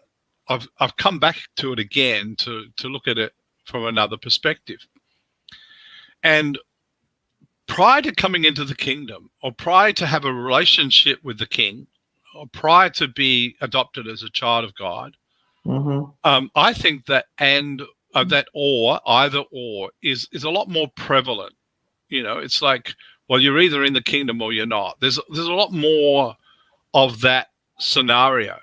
I've 0.47 0.67
I've 0.79 0.97
come 0.97 1.19
back 1.19 1.37
to 1.57 1.73
it 1.73 1.79
again 1.79 2.35
to 2.39 2.65
to 2.77 2.87
look 2.87 3.07
at 3.07 3.17
it 3.17 3.33
from 3.65 3.85
another 3.85 4.17
perspective. 4.17 4.79
And 6.23 6.57
prior 7.67 8.01
to 8.01 8.13
coming 8.13 8.45
into 8.45 8.65
the 8.65 8.75
kingdom, 8.75 9.29
or 9.41 9.51
prior 9.51 9.93
to 9.93 10.05
have 10.05 10.25
a 10.25 10.33
relationship 10.33 11.23
with 11.23 11.39
the 11.39 11.47
king, 11.47 11.87
or 12.35 12.47
prior 12.47 12.89
to 12.91 13.07
be 13.07 13.55
adopted 13.61 14.07
as 14.07 14.23
a 14.23 14.29
child 14.29 14.65
of 14.65 14.75
God, 14.75 15.15
Mm-hmm. 15.65 16.09
um, 16.23 16.51
I 16.55 16.73
think 16.73 17.05
that 17.07 17.25
and 17.37 17.81
uh, 18.15 18.23
that 18.25 18.47
or 18.53 18.99
either 19.05 19.43
or 19.51 19.91
is 20.01 20.27
is 20.31 20.43
a 20.43 20.49
lot 20.49 20.69
more 20.69 20.87
prevalent. 20.95 21.53
You 22.09 22.23
know, 22.23 22.37
it's 22.37 22.61
like 22.61 22.93
well, 23.27 23.39
you're 23.39 23.59
either 23.59 23.83
in 23.83 23.93
the 23.93 24.01
kingdom 24.01 24.41
or 24.41 24.51
you're 24.51 24.65
not. 24.65 24.97
There's 24.99 25.19
there's 25.29 25.47
a 25.47 25.53
lot 25.53 25.71
more 25.71 26.35
of 26.93 27.21
that 27.21 27.47
scenario, 27.79 28.57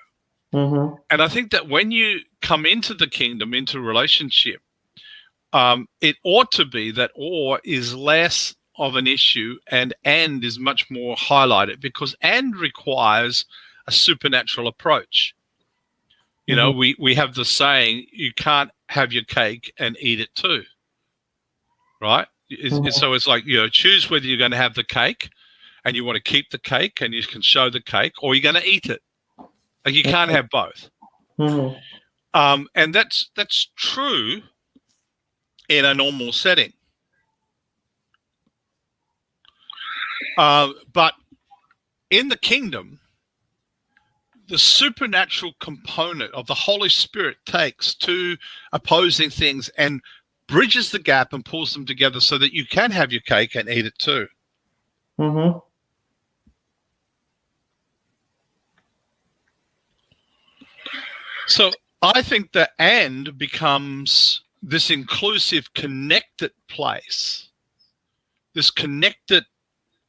Mm-hmm. 0.53 0.95
and 1.09 1.21
I 1.21 1.27
think 1.27 1.51
that 1.51 1.67
when 1.67 1.91
you 1.91 2.19
come 2.41 2.65
into 2.65 2.93
the 2.93 3.07
kingdom, 3.07 3.53
into 3.53 3.81
relationship, 3.81 4.61
um, 5.51 5.87
it 5.99 6.15
ought 6.23 6.51
to 6.53 6.65
be 6.65 6.89
that 6.91 7.11
or 7.15 7.59
is 7.65 7.93
less 7.93 8.55
of 8.77 8.95
an 8.95 9.07
issue 9.07 9.57
and 9.67 9.93
and 10.05 10.43
is 10.43 10.57
much 10.57 10.89
more 10.89 11.15
highlighted 11.15 11.81
because 11.81 12.15
and 12.21 12.55
requires 12.55 13.45
a 13.87 13.91
supernatural 13.91 14.67
approach. 14.67 15.35
You 16.45 16.55
know, 16.55 16.71
we 16.71 16.95
we 16.97 17.13
have 17.15 17.35
the 17.35 17.43
saying, 17.43 18.05
you 18.13 18.31
can't 18.33 18.71
have 18.87 19.11
your 19.11 19.23
cake 19.23 19.73
and 19.77 19.97
eat 19.99 20.21
it 20.21 20.33
too. 20.33 20.63
Right? 22.01 22.27
Mhm. 22.51 22.85
it's- 22.87 22.99
so 22.99 23.13
it's 23.13 23.27
like, 23.27 23.45
you 23.45 23.57
know, 23.57 23.69
choose 23.69 24.09
whether 24.09 24.25
you're 24.25 24.37
going 24.37 24.51
to 24.51 24.57
have 24.57 24.73
the 24.75 24.83
cake 24.83 25.29
and 25.85 25.95
you 25.95 26.03
want 26.05 26.15
to 26.15 26.21
keep 26.23 26.49
the 26.49 26.57
cake 26.59 27.01
and 27.01 27.13
you 27.13 27.23
can 27.23 27.41
show 27.41 27.69
the 27.69 27.81
cake 27.81 28.13
or 28.21 28.35
you're 28.35 28.43
going 28.43 28.61
to 28.61 28.67
eat 28.69 28.85
it. 28.87 29.01
Like 29.85 29.93
you 29.95 30.03
can't 30.03 30.31
have 30.31 30.49
both. 30.49 30.89
Mm-hmm. 31.39 31.77
Um, 32.33 32.67
and 32.75 32.93
that's 32.93 33.29
that's 33.35 33.69
true 33.75 34.41
in 35.69 35.85
a 35.85 35.93
normal 35.93 36.31
setting. 36.31 36.73
Uh, 40.37 40.69
but 40.93 41.13
in 42.09 42.27
the 42.29 42.37
kingdom, 42.37 42.99
the 44.47 44.57
supernatural 44.57 45.53
component 45.59 46.33
of 46.33 46.47
the 46.47 46.53
Holy 46.53 46.89
Spirit 46.89 47.37
takes 47.45 47.95
two 47.95 48.37
opposing 48.71 49.29
things 49.29 49.69
and 49.77 50.01
bridges 50.47 50.91
the 50.91 50.99
gap 50.99 51.33
and 51.33 51.43
pulls 51.43 51.73
them 51.73 51.85
together 51.85 52.19
so 52.19 52.37
that 52.37 52.53
you 52.53 52.65
can 52.65 52.91
have 52.91 53.11
your 53.11 53.21
cake 53.21 53.55
and 53.55 53.69
eat 53.69 53.85
it 53.85 53.97
too. 53.99 54.27
Mm-hmm. 55.19 55.59
So 61.47 61.71
I 62.01 62.21
think 62.21 62.51
the 62.51 62.69
and 62.77 63.37
becomes 63.37 64.41
this 64.61 64.89
inclusive, 64.89 65.73
connected 65.73 66.51
place, 66.67 67.49
this 68.53 68.69
connected 68.69 69.45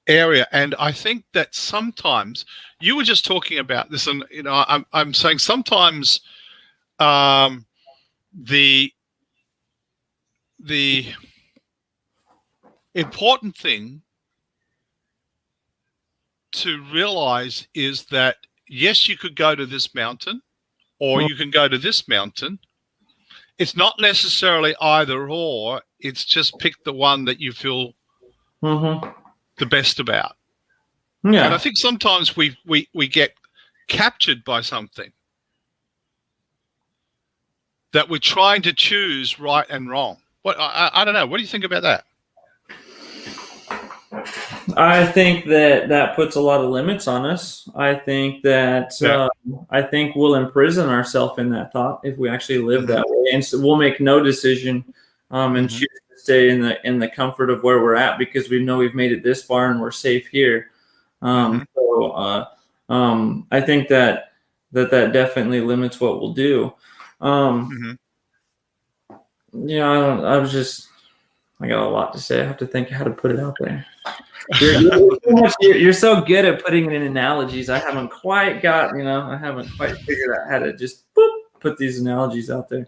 area. 0.09 0.47
And 0.52 0.75
I 0.78 0.90
think 0.90 1.25
that 1.35 1.54
sometimes 1.54 2.45
you 2.80 2.97
were 2.97 3.04
just 3.04 3.25
talking 3.25 3.59
about 3.59 3.90
this, 3.90 4.07
and 4.07 4.25
you 4.30 4.42
know, 4.42 4.64
I'm 4.66 4.85
I'm 4.92 5.14
saying 5.14 5.38
sometimes 5.38 6.21
um, 6.99 7.64
the 8.35 8.92
the 10.59 11.07
important 12.95 13.57
thing 13.57 14.03
to 16.53 16.83
realize 16.93 17.69
is 17.75 18.05
that 18.07 18.37
yes, 18.69 19.09
you 19.09 19.17
could 19.17 19.37
go 19.37 19.55
to 19.55 19.67
this 19.67 19.95
mountain 19.95 20.43
or 20.99 21.23
you 21.23 21.35
can 21.37 21.50
go 21.50 21.69
to 21.69 21.79
this 21.79 22.09
mountain. 22.09 22.59
It's 23.59 23.77
not 23.77 23.95
necessarily 24.00 24.75
either 24.81 25.29
or, 25.29 25.83
it's 26.00 26.25
just 26.25 26.59
pick 26.59 26.75
the 26.85 26.93
one 26.93 27.25
that 27.27 27.41
you 27.41 27.53
feel 27.53 27.93
Mm-hmm. 28.62 29.09
the 29.59 29.67
best 29.67 30.00
about. 30.00 30.35
Yeah. 31.23 31.45
And 31.45 31.55
I 31.55 31.59
think 31.59 31.77
sometimes 31.77 32.37
we 32.37 32.57
we 32.67 32.88
we 32.93 33.07
get 33.07 33.31
captured 33.87 34.43
by 34.45 34.62
something 34.62 35.12
that 37.93 38.09
we're 38.09 38.19
trying 38.19 38.62
to 38.62 38.73
choose 38.73 39.38
right 39.38 39.67
and 39.71 39.88
wrong. 39.88 40.17
What 40.49 40.59
I, 40.59 40.90
I- 40.95 41.05
don't 41.05 41.12
know. 41.12 41.26
What 41.26 41.37
do 41.37 41.43
you 41.43 41.47
think 41.49 41.64
about 41.64 41.83
that? 41.83 42.05
I 44.78 45.05
think 45.05 45.45
that 45.47 45.90
that 45.90 46.17
puts 46.17 46.37
a 46.37 46.40
lot 46.40 46.62
of 46.64 46.71
limits 46.71 47.07
on 47.07 47.26
us. 47.26 47.69
I 47.76 47.95
think 47.95 48.43
that 48.45 48.93
Yeah. 48.99 49.25
um, 49.52 49.67
I 49.69 49.83
think 49.83 50.17
we'll 50.17 50.37
imprison 50.37 50.88
ourselves 50.88 51.38
in 51.38 51.50
that 51.50 51.71
thought 51.71 52.00
if 52.02 52.17
we 52.17 52.31
actually 52.31 52.61
live 52.61 52.85
Mm-hmm. 52.85 52.93
that 52.93 53.05
way, 53.07 53.31
and 53.35 53.45
so 53.45 53.61
we'll 53.61 53.76
make 53.76 54.00
no 54.00 54.23
decision 54.23 54.85
um, 55.31 55.57
and 55.57 55.69
Mhm. 55.69 55.73
choose 55.81 56.00
to 56.11 56.17
stay 56.19 56.49
in 56.49 56.62
the 56.62 56.87
in 56.87 56.99
the 56.99 57.09
comfort 57.09 57.50
of 57.50 57.62
where 57.62 57.83
we're 57.83 57.95
at 57.95 58.17
because 58.19 58.49
we 58.49 58.64
know 58.64 58.78
we've 58.78 58.95
made 58.95 59.12
it 59.12 59.23
this 59.23 59.43
far 59.43 59.71
and 59.71 59.78
we're 59.83 59.90
safe 59.90 60.28
here. 60.28 60.71
Um, 61.21 61.61
Mhm. 61.61 61.67
So 61.75 62.11
uh, 62.12 62.45
um, 62.88 63.47
I 63.50 63.61
think 63.61 63.88
that 63.88 64.33
that 64.73 64.90
that 64.93 65.12
definitely 65.12 65.61
limits 65.61 66.00
what 66.00 66.21
we'll 66.23 66.33
do. 66.33 66.73
Um, 67.21 67.71
Mhm. 67.71 67.99
You 69.52 69.78
know, 69.78 69.93
I, 69.93 70.07
don't, 70.17 70.25
I 70.25 70.37
was 70.38 70.52
just 70.52 70.88
I 71.61 71.69
got 71.69 71.87
a 71.87 71.88
lot 71.88 72.12
to 72.12 72.19
say. 72.21 72.40
I 72.40 72.47
have 72.47 72.59
to 72.59 72.67
think 72.67 72.88
how 72.88 73.05
to 73.05 73.11
put 73.11 73.33
it 73.33 73.40
out 73.40 73.57
there. 73.61 73.85
You're, 74.61 74.81
you're, 74.81 74.90
so 75.49 75.55
you're- 75.61 75.81
you're 75.81 75.93
so 75.93 76.21
good 76.21 76.45
at 76.45 76.64
putting 76.64 76.87
it 76.87 76.93
in 76.93 77.02
analogies. 77.02 77.69
I 77.69 77.78
haven't 77.78 78.09
quite 78.09 78.62
got, 78.62 78.97
you 78.97 79.02
know, 79.05 79.23
I 79.23 79.37
haven't 79.37 79.69
quite 79.76 79.97
figured 79.99 80.37
out 80.38 80.49
how 80.50 80.59
to 80.61 80.73
just 80.73 81.12
boop, 81.14 81.31
put 81.61 81.76
these 81.76 82.00
analogies 82.00 82.50
out 82.50 82.69
there. 82.69 82.87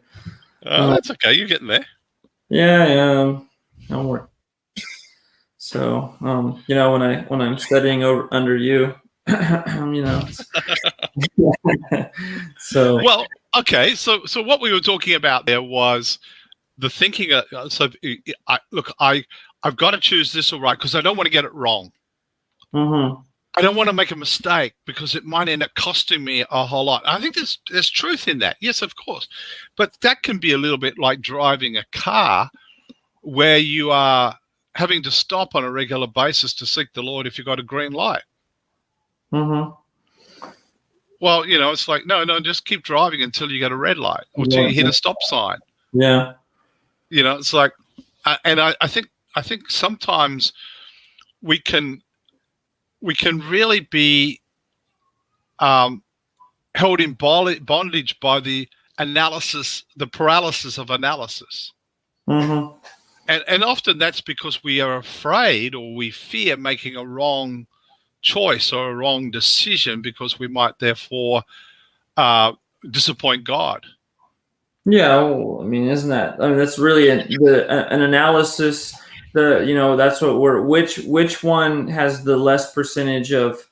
Oh, 0.64 0.90
that's 0.90 1.10
okay. 1.10 1.32
You're 1.32 1.48
getting 1.48 1.66
there. 1.66 1.84
Yeah, 2.48 2.86
yeah, 2.86 3.40
don't 3.88 4.06
worry. 4.06 4.22
So, 5.58 6.14
um, 6.20 6.62
you 6.66 6.74
know, 6.74 6.92
when 6.92 7.02
I 7.02 7.22
when 7.22 7.40
I'm 7.40 7.58
studying 7.58 8.02
over 8.02 8.28
under 8.32 8.56
you, 8.56 8.94
you 9.28 10.02
know, 10.02 10.22
so 12.58 13.02
Well, 13.02 13.26
okay. 13.56 13.94
So, 13.94 14.24
so 14.26 14.42
what 14.42 14.60
we 14.60 14.72
were 14.72 14.80
talking 14.80 15.14
about 15.14 15.46
there 15.46 15.62
was 15.62 16.18
the 16.80 16.90
thinking. 16.90 17.32
Uh, 17.32 17.68
so, 17.68 17.88
I, 18.48 18.58
look, 18.72 18.92
I 19.00 19.24
I've 19.62 19.76
got 19.76 19.92
to 19.92 20.00
choose 20.00 20.32
this 20.32 20.52
all 20.52 20.60
right 20.60 20.78
because 20.78 20.94
I 20.94 21.00
don't 21.00 21.16
want 21.16 21.26
to 21.26 21.32
get 21.32 21.44
it 21.44 21.54
wrong. 21.54 21.92
mhm, 22.74 23.24
I 23.56 23.62
don't 23.62 23.76
want 23.76 23.88
to 23.88 23.92
make 23.94 24.10
a 24.12 24.16
mistake 24.16 24.74
because 24.86 25.14
it 25.14 25.24
might 25.24 25.48
end 25.48 25.62
up 25.62 25.74
costing 25.74 26.24
me 26.24 26.44
a 26.50 26.66
whole 26.66 26.84
lot. 26.84 27.02
I 27.04 27.20
think 27.20 27.34
there's 27.34 27.58
there's 27.70 27.90
truth 27.90 28.28
in 28.28 28.38
that. 28.40 28.56
Yes, 28.60 28.82
of 28.82 28.94
course, 28.96 29.28
but 29.76 29.92
that 30.02 30.22
can 30.22 30.38
be 30.38 30.52
a 30.52 30.58
little 30.58 30.78
bit 30.78 30.98
like 30.98 31.20
driving 31.20 31.76
a 31.76 31.84
car, 31.92 32.50
where 33.22 33.58
you 33.58 33.90
are 33.90 34.36
having 34.76 35.02
to 35.02 35.10
stop 35.10 35.54
on 35.54 35.64
a 35.64 35.70
regular 35.70 36.06
basis 36.06 36.54
to 36.54 36.66
seek 36.66 36.92
the 36.92 37.02
Lord 37.02 37.26
if 37.26 37.36
you've 37.38 37.46
got 37.46 37.60
a 37.60 37.64
green 37.64 37.92
light. 37.92 38.22
mhm, 39.32 39.76
Well, 41.20 41.46
you 41.46 41.58
know, 41.58 41.70
it's 41.72 41.88
like 41.88 42.06
no, 42.06 42.24
no, 42.24 42.40
just 42.40 42.64
keep 42.64 42.82
driving 42.82 43.22
until 43.22 43.50
you 43.50 43.58
get 43.58 43.72
a 43.72 43.76
red 43.76 43.98
light 43.98 44.24
or 44.34 44.44
until 44.44 44.66
you 44.68 44.74
hit 44.74 44.86
a 44.86 44.92
stop 44.92 45.16
sign. 45.22 45.58
yeah, 45.92 46.34
you 47.10 47.22
know 47.22 47.36
it's 47.36 47.52
like 47.52 47.72
and 48.44 48.60
I, 48.60 48.74
I 48.80 48.86
think 48.86 49.08
i 49.36 49.42
think 49.42 49.70
sometimes 49.70 50.52
we 51.42 51.58
can 51.58 52.02
we 53.00 53.14
can 53.14 53.38
really 53.40 53.80
be 53.80 54.40
um 55.58 56.02
held 56.74 57.00
in 57.00 57.14
bondage 57.14 58.18
by 58.20 58.40
the 58.40 58.68
analysis 58.98 59.84
the 59.96 60.06
paralysis 60.06 60.78
of 60.78 60.90
analysis. 60.90 61.72
Mhm, 62.28 62.78
and 63.26 63.44
and 63.48 63.64
often 63.64 63.98
that's 63.98 64.20
because 64.20 64.62
we 64.62 64.80
are 64.80 64.96
afraid 64.96 65.74
or 65.74 65.94
we 65.94 66.10
fear 66.10 66.56
making 66.56 66.96
a 66.96 67.04
wrong 67.04 67.66
choice 68.22 68.72
or 68.72 68.90
a 68.90 68.94
wrong 68.94 69.30
decision 69.30 70.02
because 70.02 70.38
we 70.38 70.46
might 70.46 70.78
therefore 70.78 71.42
uh 72.18 72.52
disappoint 72.90 73.44
god 73.44 73.86
yeah. 74.84 75.16
Well, 75.22 75.60
I 75.62 75.64
mean, 75.64 75.88
isn't 75.88 76.10
that? 76.10 76.42
I 76.42 76.48
mean, 76.48 76.58
that's 76.58 76.78
really 76.78 77.10
an, 77.10 77.26
the, 77.28 77.66
an 77.92 78.02
analysis. 78.02 78.94
The 79.32 79.64
you 79.64 79.74
know 79.76 79.96
that's 79.96 80.20
what 80.20 80.40
we're 80.40 80.60
which 80.62 80.98
which 81.00 81.44
one 81.44 81.86
has 81.86 82.24
the 82.24 82.36
less 82.36 82.74
percentage 82.74 83.32
of 83.32 83.64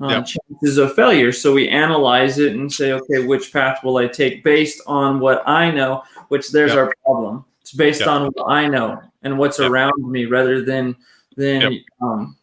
um, 0.00 0.10
Yep. 0.10 0.26
chances 0.26 0.78
of 0.78 0.94
failure. 0.94 1.32
So 1.32 1.52
we 1.52 1.68
analyze 1.68 2.38
it 2.38 2.54
and 2.54 2.72
say, 2.72 2.92
okay, 2.92 3.24
which 3.24 3.52
path 3.52 3.84
will 3.84 3.98
I 3.98 4.08
take 4.08 4.42
based 4.42 4.80
on 4.86 5.20
what 5.20 5.42
I 5.46 5.70
know? 5.70 6.02
Which 6.28 6.50
there's 6.50 6.70
Yep. 6.70 6.78
our 6.78 6.94
problem. 7.04 7.44
It's 7.60 7.72
based 7.72 8.00
Yep. 8.00 8.08
on 8.08 8.30
what 8.32 8.50
I 8.50 8.66
know 8.68 9.00
and 9.22 9.38
what's 9.38 9.60
around 9.60 10.10
me, 10.10 10.24
rather 10.26 10.64
than 10.64 10.96
than 11.36 11.84
um, 12.00 12.36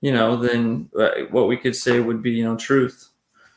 you 0.00 0.12
know, 0.12 0.36
than 0.36 0.88
uh, 0.98 1.10
what 1.30 1.48
we 1.48 1.56
could 1.56 1.74
say 1.74 2.00
would 2.00 2.22
be 2.22 2.32
you 2.32 2.44
know 2.44 2.56
truth. 2.56 3.08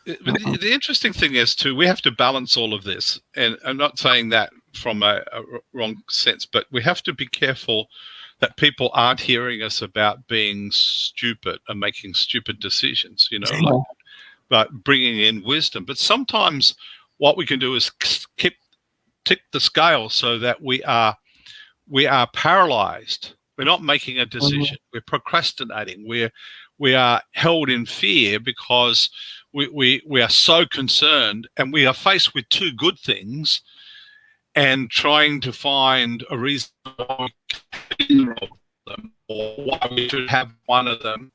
But 0.06 0.34
the, 0.40 0.58
the 0.62 0.74
interesting 0.74 1.14
thing 1.14 1.36
is 1.36 1.56
too, 1.56 1.76
we 1.76 1.86
have 1.86 2.02
to 2.02 2.12
balance 2.12 2.58
all 2.58 2.74
of 2.74 2.84
this, 2.84 3.20
and 3.36 3.58
I'm 3.66 3.78
not 3.78 4.00
saying 4.00 4.30
that 4.30 4.52
from 4.74 5.04
a, 5.04 5.22
a 5.32 5.42
wrong 5.74 6.02
sense, 6.10 6.46
but 6.46 6.66
we 6.72 6.82
have 6.82 7.04
to 7.04 7.14
be 7.14 7.28
careful 7.28 7.88
that 8.40 8.58
people 8.58 8.90
aren't 8.94 9.20
hearing 9.20 9.62
us 9.62 9.82
about 9.82 10.28
being 10.28 10.72
stupid 10.72 11.60
and 11.68 11.80
making 11.80 12.14
stupid 12.14 12.60
decisions. 12.60 13.28
You 13.32 13.40
know, 13.40 13.52
like, 13.52 13.84
but 14.50 14.72
bringing 14.84 15.20
in 15.20 15.44
wisdom. 15.44 15.86
But 15.86 15.98
sometimes 15.98 16.76
what 17.18 17.38
we 17.38 17.46
can 17.46 17.60
do 17.60 17.76
is 17.76 17.90
keep 18.38 18.56
tick 19.26 19.42
the 19.52 19.60
scale 19.60 20.10
so 20.10 20.40
that 20.40 20.62
we 20.62 20.84
are 20.84 21.16
we 21.88 22.08
are 22.08 22.28
paralyzed. 22.34 23.34
We're 23.58 23.66
not 23.66 23.84
making 23.84 24.20
a 24.20 24.26
decision. 24.26 24.76
Mm-hmm. 24.76 24.94
We're 24.94 25.02
procrastinating. 25.02 26.08
We're 26.08 26.32
we 26.80 26.96
are 26.96 27.22
held 27.34 27.70
in 27.70 27.86
fear 27.86 28.40
because 28.40 29.10
we, 29.54 29.68
we, 29.70 30.02
we 30.08 30.22
are 30.22 30.30
so 30.30 30.66
concerned 30.66 31.48
and 31.58 31.74
we 31.74 31.86
are 31.86 31.94
faced 31.94 32.34
with 32.34 32.48
two 32.50 32.72
good 32.74 32.98
things 33.00 33.62
and 34.56 34.90
trying 34.90 35.42
to 35.42 35.54
find 35.54 36.26
a 36.30 36.38
reason 36.38 36.70
why 36.98 37.28
we 38.00 38.26
them 38.88 39.12
or 39.28 39.56
why 39.58 39.88
we 39.92 40.10
should 40.10 40.30
have 40.30 40.52
one 40.66 40.88
of 40.88 41.02
them 41.02 41.32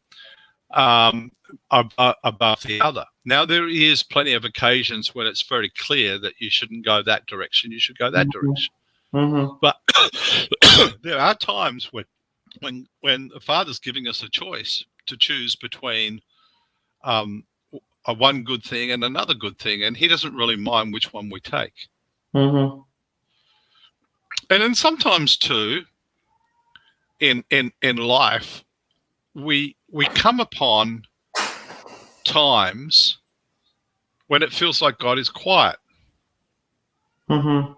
um, 0.74 1.30
above, 1.70 2.16
above 2.24 2.62
the 2.62 2.80
other. 2.80 3.04
Now, 3.24 3.44
there 3.44 3.68
is 3.68 4.02
plenty 4.02 4.34
of 4.34 4.44
occasions 4.44 5.14
when 5.14 5.26
it's 5.26 5.42
very 5.42 5.70
clear 5.78 6.18
that 6.18 6.34
you 6.38 6.50
shouldn't 6.50 6.84
go 6.84 7.02
that 7.02 7.26
direction, 7.26 7.72
you 7.72 7.80
should 7.80 7.98
go 7.98 8.10
that 8.10 8.26
mm-hmm. 8.28 8.46
direction. 8.46 8.74
Mm-hmm. 9.14 9.56
But 9.62 10.98
there 11.02 11.18
are 11.18 11.34
times 11.34 11.92
when, 11.92 12.04
when, 12.60 12.86
when 13.00 13.28
the 13.32 13.40
Father's 13.40 13.78
giving 13.78 14.08
us 14.08 14.22
a 14.22 14.28
choice 14.28 14.84
to 15.06 15.16
choose 15.16 15.56
between 15.56 16.20
um, 17.04 17.44
a 18.06 18.14
one 18.14 18.42
good 18.44 18.62
thing 18.62 18.90
and 18.92 19.04
another 19.04 19.34
good 19.34 19.58
thing, 19.58 19.82
and 19.82 19.96
he 19.96 20.08
doesn't 20.08 20.34
really 20.34 20.56
mind 20.56 20.92
which 20.92 21.12
one 21.12 21.28
we 21.30 21.40
take. 21.40 21.88
Mm-hmm. 22.34 22.80
And 24.50 24.62
then 24.62 24.74
sometimes 24.74 25.36
too, 25.36 25.82
in 27.20 27.44
in 27.50 27.72
in 27.82 27.96
life, 27.96 28.64
we 29.34 29.76
we 29.90 30.06
come 30.06 30.40
upon 30.40 31.02
times 32.24 33.18
when 34.28 34.42
it 34.42 34.52
feels 34.52 34.80
like 34.82 34.98
God 34.98 35.18
is 35.18 35.28
quiet. 35.28 35.76
Mm-hmm. 37.28 37.72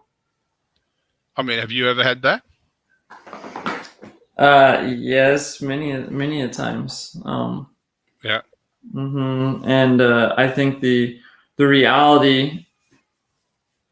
I 1.36 1.42
mean, 1.42 1.58
have 1.58 1.70
you 1.70 1.88
ever 1.88 2.02
had 2.02 2.22
that? 2.22 2.42
Uh, 4.36 4.94
yes, 4.96 5.62
many 5.62 5.92
many 6.10 6.42
a 6.42 6.48
times. 6.48 7.16
Um, 7.24 7.70
yeah. 8.22 8.42
Mm-hmm. 8.94 9.68
And 9.68 10.00
uh, 10.00 10.34
I 10.36 10.48
think 10.48 10.80
the 10.80 11.18
the 11.56 11.66
reality. 11.66 12.66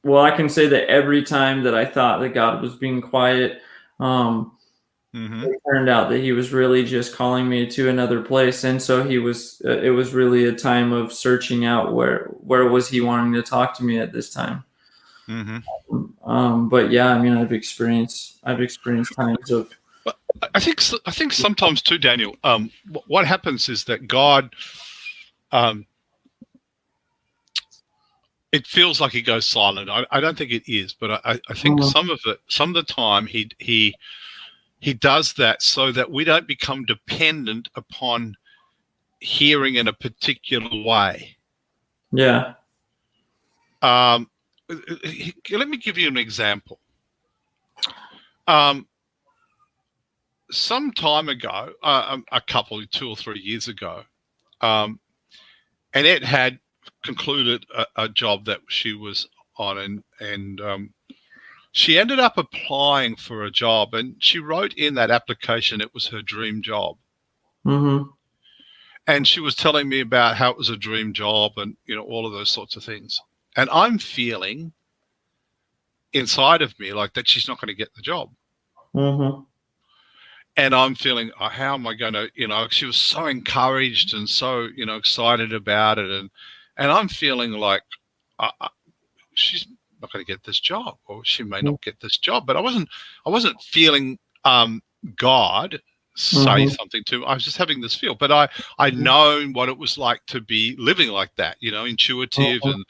Well, 0.05 0.23
I 0.23 0.31
can 0.31 0.49
say 0.49 0.69
that 0.69 0.89
every 0.89 1.23
time 1.23 1.65
that 1.65 1.75
I 1.75 1.85
thought 1.85 2.21
that 2.21 2.29
God 2.29 2.63
was 2.63 2.77
being 2.77 3.03
quiet, 3.03 3.61
um, 3.99 4.57
mm-hmm. 5.13 5.43
it 5.43 5.61
turned 5.69 5.89
out 5.89 6.09
that 6.11 6.21
He 6.21 6.33
was 6.33 6.53
really 6.53 6.85
just 6.85 7.15
calling 7.15 7.49
me 7.49 7.67
to 7.71 7.89
another 7.89 8.23
place, 8.23 8.65
and 8.65 8.81
so 8.81 9.03
He 9.03 9.19
was. 9.19 9.61
Uh, 9.65 9.79
it 9.79 9.91
was 9.91 10.15
really 10.15 10.45
a 10.45 10.53
time 10.53 10.93
of 10.93 11.13
searching 11.13 11.65
out 11.65 11.93
where 11.93 12.27
where 12.41 12.69
was 12.69 12.89
He 12.89 13.01
wanting 13.01 13.33
to 13.35 13.43
talk 13.43 13.77
to 13.79 13.85
me 13.85 13.99
at 13.99 14.13
this 14.13 14.31
time. 14.31 14.65
Mm-hmm. 15.29 16.29
Um, 16.29 16.69
but 16.69 16.91
yeah, 16.91 17.09
I 17.09 17.21
mean, 17.21 17.37
I've 17.37 17.53
experienced 17.53 18.39
I've 18.45 18.61
experienced 18.61 19.15
times 19.15 19.51
of 19.51 19.71
I 20.55 20.61
think 20.61 20.81
I 21.07 21.11
think 21.11 21.33
sometimes 21.33 21.83
too, 21.83 21.99
Daniel. 21.99 22.37
Um, 22.45 22.71
what 23.07 23.27
happens 23.27 23.69
is 23.69 23.85
that 23.85 24.09
God, 24.09 24.55
um, 25.53 25.87
it 28.53 28.67
feels 28.67 29.01
like 29.01 29.13
he 29.13 29.23
goes 29.23 29.47
silent. 29.47 29.91
I, 29.91 30.07
I 30.11 30.21
don't 30.21 30.37
think 30.37 30.51
it 30.51 30.71
is, 30.71 30.93
but 30.93 31.23
I, 31.25 31.41
I 31.49 31.55
think 31.55 31.81
mm-hmm. 31.81 31.89
some 31.89 32.11
of 32.11 32.21
it, 32.27 32.39
some 32.49 32.71
of 32.71 32.75
the 32.75 32.93
time, 32.93 33.27
he 33.27 33.51
he 33.59 33.95
he 34.81 34.95
does 34.95 35.33
that 35.35 35.63
so 35.63 35.93
that 35.93 36.11
we 36.11 36.25
don't 36.25 36.47
become 36.47 36.85
dependent 36.85 37.69
upon 37.75 38.37
hearing 39.21 39.77
in 39.77 39.89
a 39.89 39.93
particular 39.93 40.71
way. 40.85 41.37
Yeah. 42.13 42.55
Um, 43.83 44.31
let 44.69 45.69
me 45.69 45.77
give 45.77 45.99
you 45.99 46.09
an 46.09 46.17
example. 46.17 46.81
Um, 48.49 48.87
some 50.51 50.93
time 50.93 51.29
ago, 51.29 51.73
uh, 51.83 52.07
um, 52.09 52.25
a 52.33 52.41
couple, 52.41 52.85
two 52.87 53.09
or 53.09 53.17
three 53.17 53.41
years 53.41 53.69
ago, 53.69 54.03
um, 54.61 55.01
Annette 55.95 56.25
had 56.25 56.59
concluded 57.05 57.65
a, 57.75 57.87
a, 57.97 58.09
job 58.09 58.45
that 58.45 58.61
she 58.69 58.93
was 58.93 59.29
on, 59.59 59.79
and 59.79 60.05
and 60.21 60.61
um, 60.61 60.95
she 61.73 61.99
ended 61.99 62.21
up 62.21 62.39
applying 62.39 63.17
for 63.17 63.45
a 63.45 63.51
job, 63.51 63.95
and 63.95 64.17
she 64.19 64.39
wrote 64.39 64.75
in 64.75 64.95
that 64.95 65.11
application 65.11 65.81
it 65.81 65.95
was 65.95 66.09
her 66.09 66.23
dream 66.23 66.63
job. 66.63 66.97
Mm-hmm. 67.67 68.11
And 69.09 69.27
she 69.27 69.41
was 69.41 69.55
telling 69.55 69.89
me 69.89 70.01
about 70.01 70.37
how 70.37 70.51
it 70.51 70.59
was 70.59 70.69
a 70.69 70.77
dream 70.77 71.13
job, 71.13 71.53
and 71.57 71.77
you 71.87 71.95
know 71.95 72.03
all 72.03 72.27
of 72.27 72.33
those 72.33 72.51
sorts 72.51 72.77
of 72.77 72.85
things. 72.85 73.21
And 73.57 73.71
I'm 73.71 73.99
feeling 73.99 74.73
inside 76.13 76.63
of 76.63 76.79
me 76.79 76.93
like 76.93 77.15
that 77.15 77.29
she's 77.29 77.49
not 77.49 77.61
going 77.61 77.69
to 77.69 77.75
get 77.75 77.95
the 77.95 78.03
job. 78.03 78.31
Mm-hmm 78.95 79.43
and 80.57 80.75
I'm 80.75 80.95
feeling, 80.95 81.31
oh, 81.39 81.49
how 81.49 81.75
am 81.75 81.87
I 81.87 81.95
going 81.95 82.15
to, 82.15 82.31
you 82.35 82.49
know, 82.49 82.67
she 82.71 82.87
was 82.87 82.97
so 82.97 83.27
encouraged 83.27 84.15
and 84.15 84.29
so, 84.29 84.69
you 84.75 84.87
know, 84.87 84.97
excited 84.97 85.53
about 85.53 85.99
it, 85.99 86.11
and 86.11 86.31
and 86.77 86.91
I'm 86.91 87.09
feeling 87.09 87.53
like 87.53 87.83
uh, 88.39 88.51
she's 89.35 89.67
not 90.01 90.13
going 90.13 90.25
to 90.25 90.31
get 90.31 90.45
this 90.45 90.61
job, 90.61 90.97
or 91.07 91.25
she 91.25 91.43
may 91.43 91.61
not 91.61 91.83
get 91.83 92.01
this 92.01 92.19
job. 92.19 92.47
But 92.47 92.57
I 92.57 92.61
wasn't, 92.61 92.89
I 93.25 93.31
wasn't 93.31 93.61
feeling 93.63 94.19
um, 94.45 94.83
God 95.17 95.81
say 96.17 96.39
mm-hmm. 96.39 96.69
something 96.69 97.03
to 97.05 97.21
me. 97.21 97.27
I 97.27 97.35
was 97.35 97.45
just 97.45 97.59
having 97.59 97.81
this 97.81 97.95
feel, 97.95 98.15
but 98.15 98.33
I 98.33 98.49
I 98.79 98.91
mm-hmm. 98.91 99.03
know 99.03 99.47
what 99.53 99.69
it 99.69 99.77
was 99.77 99.99
like 99.99 100.25
to 100.27 100.41
be 100.41 100.75
living 100.79 101.11
like 101.11 101.35
that, 101.37 101.57
you 101.61 101.71
know, 101.71 101.85
intuitive 101.85 102.63
mm-hmm. 102.63 102.69
and 102.69 102.85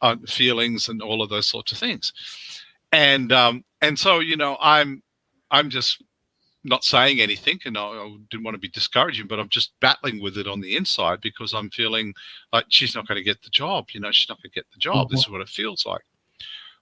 uh, 0.00 0.16
feelings 0.26 0.88
and 0.88 1.00
all 1.00 1.22
of 1.22 1.30
those 1.30 1.46
sorts 1.46 1.70
of 1.70 1.78
things, 1.78 2.12
and 2.90 3.32
um 3.32 3.64
and 3.80 3.98
so 3.98 4.18
you 4.18 4.36
know 4.36 4.56
I'm 4.60 5.02
I'm 5.50 5.70
just 5.70 6.02
not 6.64 6.84
saying 6.84 7.20
anything 7.20 7.58
and 7.64 7.76
I, 7.76 7.82
I, 7.82 8.16
didn't 8.30 8.44
want 8.44 8.54
to 8.54 8.60
be 8.60 8.68
discouraging, 8.68 9.26
but 9.26 9.40
I'm 9.40 9.48
just 9.48 9.72
battling 9.80 10.22
with 10.22 10.38
it 10.38 10.46
on 10.46 10.60
the 10.60 10.76
inside 10.76 11.20
because 11.20 11.52
I'm 11.52 11.70
feeling 11.70 12.14
like 12.52 12.66
she's 12.68 12.94
not 12.94 13.06
going 13.08 13.18
to 13.18 13.24
get 13.24 13.42
the 13.42 13.50
job. 13.50 13.86
You 13.92 14.00
know, 14.00 14.12
she's 14.12 14.28
not 14.28 14.38
going 14.38 14.50
to 14.50 14.54
get 14.54 14.70
the 14.72 14.78
job. 14.78 15.06
Mm-hmm. 15.06 15.14
This 15.14 15.20
is 15.22 15.30
what 15.30 15.40
it 15.40 15.48
feels 15.48 15.84
like. 15.84 16.02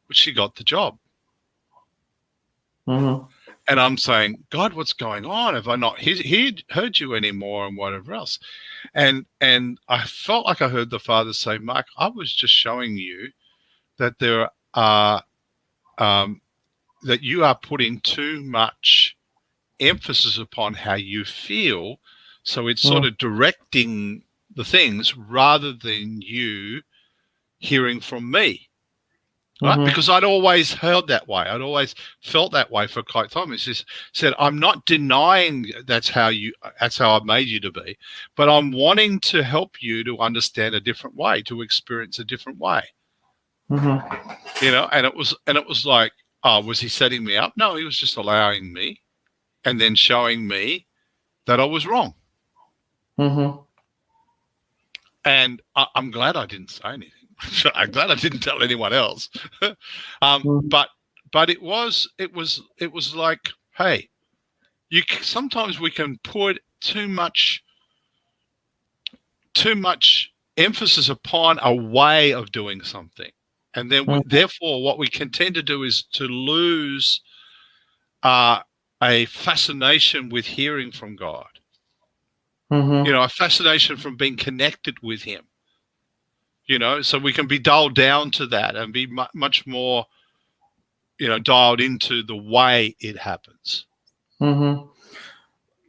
But 0.06 0.16
she 0.16 0.32
got 0.32 0.54
the 0.54 0.64
job. 0.64 0.98
Mm-hmm. 2.86 3.24
And 3.68 3.80
I'm 3.80 3.96
saying, 3.96 4.42
God, 4.50 4.72
what's 4.72 4.92
going 4.92 5.24
on? 5.24 5.54
Have 5.54 5.68
I 5.68 5.76
not 5.76 5.98
he- 5.98 6.64
heard 6.70 6.98
you 6.98 7.14
anymore 7.14 7.66
and 7.66 7.76
whatever 7.76 8.12
else? 8.14 8.38
And 8.94 9.26
and 9.40 9.78
I 9.88 10.04
felt 10.04 10.46
like 10.46 10.60
I 10.60 10.68
heard 10.68 10.90
the 10.90 10.98
Father 10.98 11.32
say, 11.32 11.58
Mike, 11.58 11.86
I 11.96 12.08
was 12.08 12.34
just 12.34 12.52
showing 12.52 12.96
you 12.96 13.28
that 13.98 14.18
there 14.18 14.50
are 14.74 15.22
um, 15.98 16.40
that 17.02 17.22
you 17.22 17.44
are 17.44 17.54
putting 17.54 18.00
too 18.00 18.42
much 18.42 19.16
emphasis 19.80 20.38
upon 20.38 20.74
how 20.74 20.94
you 20.94 21.24
feel. 21.24 22.00
So 22.42 22.68
it's 22.68 22.82
sort 22.82 23.02
hmm. 23.02 23.08
of 23.08 23.18
directing 23.18 24.22
the 24.54 24.64
things 24.64 25.16
rather 25.16 25.72
than 25.72 26.20
you 26.20 26.82
hearing 27.58 28.00
from 28.00 28.30
me. 28.30 28.68
Right? 29.62 29.76
Mm-hmm. 29.76 29.84
Because 29.84 30.08
I'd 30.08 30.24
always 30.24 30.72
heard 30.72 31.06
that 31.08 31.28
way. 31.28 31.42
I'd 31.42 31.60
always 31.60 31.94
felt 32.22 32.52
that 32.52 32.70
way 32.70 32.86
for 32.86 33.02
quite 33.02 33.30
some 33.30 33.42
time. 33.42 33.52
He 33.52 33.58
just 33.58 33.84
said, 34.14 34.32
I'm 34.38 34.58
not 34.58 34.86
denying 34.86 35.70
that's 35.86 36.08
how 36.08 36.28
you 36.28 36.54
that's 36.80 36.96
how 36.96 37.18
I 37.18 37.22
made 37.24 37.46
you 37.46 37.60
to 37.60 37.70
be, 37.70 37.98
but 38.36 38.48
I'm 38.48 38.72
wanting 38.72 39.20
to 39.20 39.42
help 39.42 39.82
you 39.82 40.02
to 40.04 40.18
understand 40.18 40.74
a 40.74 40.80
different 40.80 41.14
way, 41.14 41.42
to 41.42 41.60
experience 41.60 42.18
a 42.18 42.24
different 42.24 42.58
way. 42.58 42.82
Mm-hmm. 43.70 44.64
You 44.64 44.72
know, 44.72 44.88
and 44.92 45.04
it 45.04 45.14
was 45.14 45.36
and 45.46 45.58
it 45.58 45.68
was 45.68 45.84
like, 45.84 46.12
oh, 46.42 46.62
was 46.64 46.80
he 46.80 46.88
setting 46.88 47.22
me 47.22 47.36
up? 47.36 47.52
No, 47.54 47.76
he 47.76 47.84
was 47.84 47.98
just 47.98 48.16
allowing 48.16 48.72
me 48.72 49.02
and 49.64 49.80
then 49.80 49.94
showing 49.94 50.46
me 50.46 50.86
that 51.46 51.60
I 51.60 51.64
was 51.64 51.86
wrong. 51.86 52.14
Mm-hmm. 53.18 53.58
And 55.24 55.60
I, 55.76 55.86
am 55.96 56.10
glad 56.10 56.36
I 56.36 56.46
didn't 56.46 56.70
say 56.70 56.88
anything. 56.88 57.12
I'm 57.74 57.90
glad 57.90 58.10
I 58.10 58.14
didn't 58.14 58.40
tell 58.40 58.62
anyone 58.62 58.92
else. 58.92 59.28
um, 59.62 59.76
mm-hmm. 60.22 60.68
But 60.68 60.88
but 61.32 61.50
it 61.50 61.62
was 61.62 62.08
it 62.18 62.32
was 62.32 62.62
it 62.78 62.92
was 62.92 63.14
like, 63.14 63.50
hey, 63.76 64.08
you 64.88 65.02
sometimes 65.20 65.78
we 65.78 65.90
can 65.90 66.18
put 66.24 66.60
too 66.80 67.08
much 67.08 67.62
too 69.54 69.74
much 69.74 70.32
emphasis 70.56 71.08
upon 71.08 71.58
a 71.62 71.74
way 71.74 72.32
of 72.32 72.52
doing 72.52 72.82
something 72.82 73.30
and 73.74 73.90
then 73.90 74.06
we, 74.06 74.14
mm-hmm. 74.14 74.28
therefore 74.28 74.82
what 74.82 74.98
we 74.98 75.08
can 75.08 75.30
tend 75.30 75.54
to 75.54 75.62
do 75.62 75.82
is 75.82 76.02
to 76.02 76.24
lose 76.24 77.20
uh, 78.22 78.60
a 79.02 79.24
fascination 79.26 80.28
with 80.28 80.44
hearing 80.44 80.92
from 80.92 81.16
God. 81.16 81.48
Mm-hmm. 82.72 83.06
You 83.06 83.12
know, 83.12 83.22
a 83.22 83.28
fascination 83.28 83.96
from 83.96 84.16
being 84.16 84.36
connected 84.36 84.96
with 85.02 85.22
Him. 85.22 85.44
You 86.66 86.78
know, 86.78 87.02
so 87.02 87.18
we 87.18 87.32
can 87.32 87.48
be 87.48 87.58
dialed 87.58 87.96
down 87.96 88.30
to 88.32 88.46
that 88.46 88.76
and 88.76 88.92
be 88.92 89.06
mu- 89.06 89.24
much 89.34 89.66
more, 89.66 90.06
you 91.18 91.26
know, 91.26 91.38
dialed 91.38 91.80
into 91.80 92.22
the 92.22 92.36
way 92.36 92.94
it 93.00 93.18
happens. 93.18 93.86
Mm-hmm. 94.40 94.86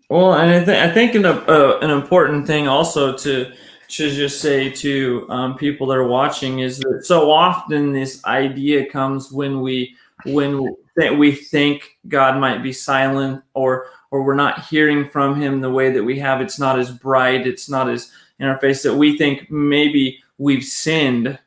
Well, 0.10 0.34
and 0.34 0.50
I, 0.50 0.66
th- 0.66 0.90
I 0.90 0.92
think 0.92 1.16
an, 1.16 1.26
uh, 1.26 1.78
an 1.82 1.92
important 1.92 2.48
thing 2.48 2.68
also 2.68 3.16
to 3.18 3.54
to 3.92 4.10
just 4.10 4.42
say 4.42 4.70
to 4.70 5.28
um, 5.30 5.58
people 5.58 5.86
that 5.88 5.98
are 5.98 6.08
watching 6.08 6.60
is 6.60 6.80
that 6.80 7.04
so 7.06 7.30
often 7.30 7.92
this 7.92 8.24
idea 8.26 8.90
comes 8.90 9.32
when 9.32 9.62
we 9.62 9.96
when 10.26 10.76
th- 11.00 11.18
we 11.18 11.32
think 11.32 11.98
God 12.08 12.40
might 12.40 12.64
be 12.64 12.74
silent 12.74 13.44
or 13.54 13.88
or 14.12 14.24
we're 14.24 14.36
not 14.36 14.66
hearing 14.66 15.08
from 15.08 15.40
Him 15.40 15.62
the 15.62 15.72
way 15.72 15.92
that 15.92 16.04
we 16.04 16.20
have. 16.20 16.42
It's 16.42 16.60
not 16.60 16.78
as 16.78 16.92
bright. 16.92 17.48
It's 17.48 17.70
not 17.70 17.90
as 17.90 18.12
in 18.40 18.48
our 18.48 18.60
face 18.60 18.84
that 18.84 18.96
we 18.96 19.18
think 19.18 19.50
maybe 19.50 20.22
we've 20.38 20.64
sinned, 20.64 21.40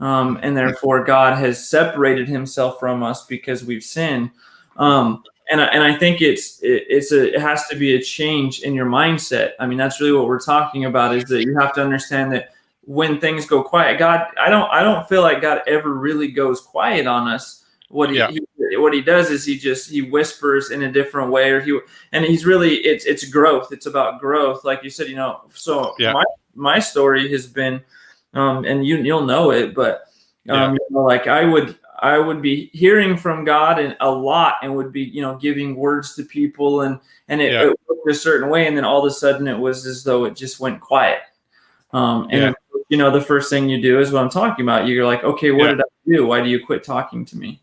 um, 0.00 0.38
and 0.42 0.56
therefore 0.56 1.04
God 1.04 1.38
has 1.38 1.68
separated 1.68 2.28
Himself 2.28 2.78
from 2.78 3.02
us 3.02 3.26
because 3.26 3.64
we've 3.64 3.84
sinned. 3.84 4.30
Um, 4.76 5.24
and 5.50 5.60
I, 5.60 5.64
and 5.66 5.82
I 5.82 5.96
think 5.96 6.22
it's 6.22 6.60
it, 6.62 6.84
it's 6.88 7.12
a 7.12 7.34
it 7.34 7.40
has 7.40 7.66
to 7.68 7.76
be 7.76 7.94
a 7.96 8.02
change 8.02 8.60
in 8.60 8.74
your 8.74 8.86
mindset. 8.86 9.52
I 9.58 9.66
mean, 9.66 9.78
that's 9.78 10.00
really 10.00 10.16
what 10.16 10.26
we're 10.26 10.40
talking 10.40 10.84
about 10.84 11.14
is 11.14 11.24
that 11.24 11.42
you 11.42 11.58
have 11.58 11.72
to 11.74 11.82
understand 11.82 12.32
that 12.32 12.50
when 12.84 13.20
things 13.20 13.46
go 13.46 13.62
quiet, 13.62 13.98
God, 13.98 14.26
I 14.38 14.48
don't 14.48 14.70
I 14.70 14.82
don't 14.82 15.08
feel 15.08 15.22
like 15.22 15.42
God 15.42 15.62
ever 15.66 15.94
really 15.94 16.28
goes 16.28 16.60
quiet 16.60 17.06
on 17.06 17.28
us. 17.28 17.64
What 17.90 18.10
he, 18.10 18.16
Yeah. 18.16 18.30
he 18.30 18.40
what 18.76 18.94
he 18.94 19.02
does 19.02 19.30
is 19.30 19.44
he 19.44 19.58
just 19.58 19.90
he 19.90 20.00
whispers 20.00 20.70
in 20.70 20.82
a 20.84 20.92
different 20.92 21.30
way, 21.32 21.50
or 21.50 21.60
he 21.60 21.78
and 22.12 22.24
he's 22.24 22.46
really 22.46 22.76
it's 22.76 23.04
it's 23.04 23.24
growth. 23.28 23.72
It's 23.72 23.86
about 23.86 24.20
growth, 24.20 24.64
like 24.64 24.82
you 24.84 24.90
said. 24.90 25.08
You 25.08 25.16
know, 25.16 25.42
so 25.52 25.94
Yeah. 25.98 26.12
my 26.12 26.24
my 26.54 26.78
story 26.78 27.28
has 27.32 27.46
been, 27.48 27.80
um, 28.34 28.64
and 28.64 28.86
you 28.86 28.96
you'll 28.98 29.26
know 29.26 29.50
it, 29.50 29.74
but 29.74 30.04
um, 30.48 30.74
you 30.74 30.86
know, 30.90 31.02
like 31.02 31.26
I 31.26 31.44
would 31.44 31.76
I 32.00 32.16
would 32.18 32.40
be 32.40 32.70
hearing 32.72 33.16
from 33.16 33.44
God 33.44 33.78
and 33.80 33.96
a 34.00 34.10
lot 34.10 34.54
and 34.62 34.74
would 34.76 34.92
be, 34.92 35.02
you 35.02 35.20
know, 35.20 35.36
giving 35.36 35.74
words 35.76 36.14
to 36.14 36.22
people 36.22 36.82
and 36.82 36.98
and 37.28 37.40
it, 37.42 37.52
Yeah. 37.52 37.70
it 37.70 37.80
looked 37.88 38.08
a 38.08 38.14
certain 38.14 38.48
way 38.50 38.66
and 38.68 38.76
then 38.76 38.84
all 38.84 39.00
of 39.00 39.04
a 39.04 39.14
sudden 39.14 39.48
it 39.48 39.58
was 39.58 39.84
as 39.84 40.04
though 40.04 40.24
it 40.26 40.36
just 40.36 40.60
went 40.60 40.80
quiet. 40.80 41.20
Um 41.92 42.28
and 42.30 42.40
Yeah. 42.40 42.52
you 42.88 42.96
know 42.98 43.10
the 43.10 43.20
first 43.20 43.50
thing 43.50 43.68
you 43.68 43.82
do 43.82 43.98
is 44.00 44.12
what 44.12 44.22
I'm 44.22 44.30
talking 44.30 44.64
about. 44.64 44.86
You're 44.86 45.04
like, 45.06 45.24
okay, 45.24 45.50
what 45.50 45.64
Yeah. 45.64 45.72
did 45.72 45.80
I 45.80 46.10
do? 46.16 46.26
Why 46.26 46.40
do 46.40 46.48
you 46.48 46.64
quit 46.64 46.84
talking 46.84 47.24
to 47.26 47.36
me? 47.36 47.60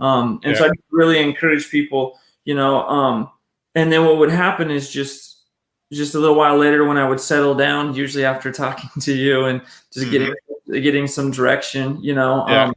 Um 0.00 0.40
and 0.44 0.56
so 0.56 0.66
I 0.66 0.70
really 0.90 1.18
encourage 1.18 1.70
people, 1.70 2.18
you 2.44 2.54
know, 2.54 2.86
um 2.88 3.30
and 3.74 3.92
then 3.92 4.04
what 4.04 4.18
would 4.18 4.30
happen 4.30 4.70
is 4.70 4.90
just 4.90 5.44
just 5.92 6.14
a 6.16 6.18
little 6.18 6.34
while 6.36 6.56
later 6.58 6.84
when 6.84 6.98
I 6.98 7.08
would 7.08 7.20
settle 7.20 7.54
down, 7.54 7.94
usually 7.94 8.24
after 8.24 8.50
talking 8.64 8.90
to 9.02 9.12
you 9.14 9.44
and 9.46 9.62
just 9.92 10.10
getting 10.10 10.34
getting 10.66 11.06
some 11.06 11.30
direction, 11.30 12.02
you 12.02 12.14
know, 12.14 12.40
Mm-hmm. 12.42 12.52
Yeah. 12.52 12.64
um, 12.64 12.74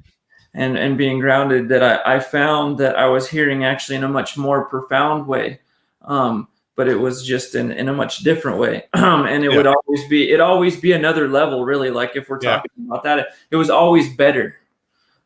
and 0.56 0.78
and 0.78 0.98
being 0.98 1.20
grounded, 1.20 1.70
that 1.70 1.84
I, 1.84 2.16
I 2.16 2.20
found 2.20 2.78
that 2.80 2.96
I 2.98 3.06
was 3.08 3.30
hearing 3.30 3.64
actually 3.66 3.98
in 3.98 4.04
a 4.04 4.10
much 4.10 4.38
more 4.38 4.66
profound 4.66 5.28
way, 5.28 5.60
um, 6.04 6.48
but 6.76 6.88
it 6.88 6.96
was 6.96 7.26
just 7.26 7.54
in, 7.56 7.72
in 7.72 7.88
a 7.90 7.94
much 7.94 8.20
different 8.20 8.58
way, 8.58 8.86
um, 8.94 9.26
and 9.32 9.44
it 9.46 9.52
Yeah. 9.52 9.58
would 9.58 9.68
always 9.68 10.08
be 10.10 10.32
it 10.32 10.40
always 10.40 10.80
be 10.80 10.94
another 10.94 11.28
level, 11.28 11.66
really. 11.66 11.92
Like 11.92 12.16
if 12.16 12.30
we're 12.30 12.40
Yeah. 12.42 12.56
talking 12.58 12.72
about 12.88 13.04
that, 13.04 13.20
it, 13.20 13.28
it 13.52 13.56
was 13.58 13.70
always 13.70 14.16
better. 14.16 14.56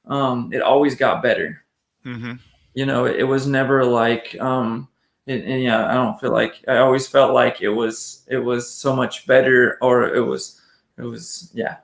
Um, 0.06 0.52
it 0.54 0.62
always 0.62 0.96
got 0.96 1.24
better 1.24 1.63
hmm 2.04 2.34
you 2.74 2.86
know 2.86 3.06
it, 3.06 3.24
was 3.24 3.46
never 3.48 3.86
like 3.86 4.36
um 4.40 4.88
and, 5.28 5.44
and 5.44 5.64
yeah 5.64 5.88
i 5.88 5.94
don't 5.94 6.20
feel 6.20 6.32
like 6.32 6.64
i 6.68 6.78
always 6.78 7.08
felt 7.08 7.34
like 7.34 7.62
it 7.62 7.70
was 7.70 8.26
it 8.28 8.38
was 8.38 8.70
so 8.70 8.96
much 8.96 9.28
better 9.28 9.78
or 9.82 10.14
it 10.14 10.22
was 10.22 10.60
it 10.98 11.04
was 11.04 11.52
yeah 11.54 11.78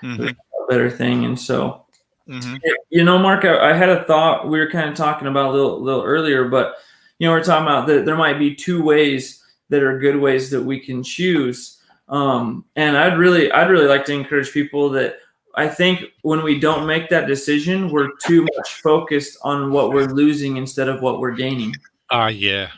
hmm 0.00 0.26
a 0.26 0.34
better 0.68 0.90
thing. 0.90 1.24
And 1.24 1.38
so 1.38 1.84
hmm 2.26 2.56
you 2.90 3.02
know 3.04 3.18
mark 3.18 3.44
i, 3.44 3.70
I 3.70 3.72
had 3.72 3.88
a 3.88 4.04
thought 4.04 4.48
we 4.48 4.58
were 4.58 4.70
kind 4.70 4.88
of 4.88 4.94
talking 4.94 5.26
about 5.26 5.50
a 5.50 5.52
little, 5.52 5.82
little 5.82 6.02
earlier 6.04 6.48
but 6.48 6.76
you 7.18 7.26
know 7.26 7.32
we're 7.32 7.42
talking 7.42 7.66
about 7.66 7.86
that 7.88 8.04
there 8.04 8.16
might 8.16 8.38
be 8.38 8.54
two 8.54 8.82
ways 8.82 9.42
that 9.68 9.82
are 9.82 9.98
good 9.98 10.16
ways 10.16 10.50
that 10.50 10.62
we 10.62 10.80
can 10.80 11.02
choose. 11.02 11.80
Um 12.08 12.64
and 12.76 12.96
i'd 12.96 13.18
really 13.18 13.50
i'd 13.52 13.70
really 13.70 13.86
like 13.88 14.04
to 14.06 14.12
encourage 14.12 14.52
people 14.52 14.90
that 14.90 15.16
I 15.54 15.68
think 15.68 16.04
when 16.22 16.42
we 16.42 16.58
don't 16.60 16.86
make 16.86 17.08
that 17.10 17.26
decision, 17.26 17.90
we're 17.90 18.10
too 18.24 18.42
much 18.56 18.74
focused 18.82 19.38
on 19.42 19.72
what 19.72 19.92
we're 19.92 20.06
losing 20.06 20.56
instead 20.56 20.88
of 20.88 21.02
what 21.02 21.18
we're 21.20 21.32
gaining. 21.34 21.74
Ah, 22.10 22.28
yeah, 22.28 22.68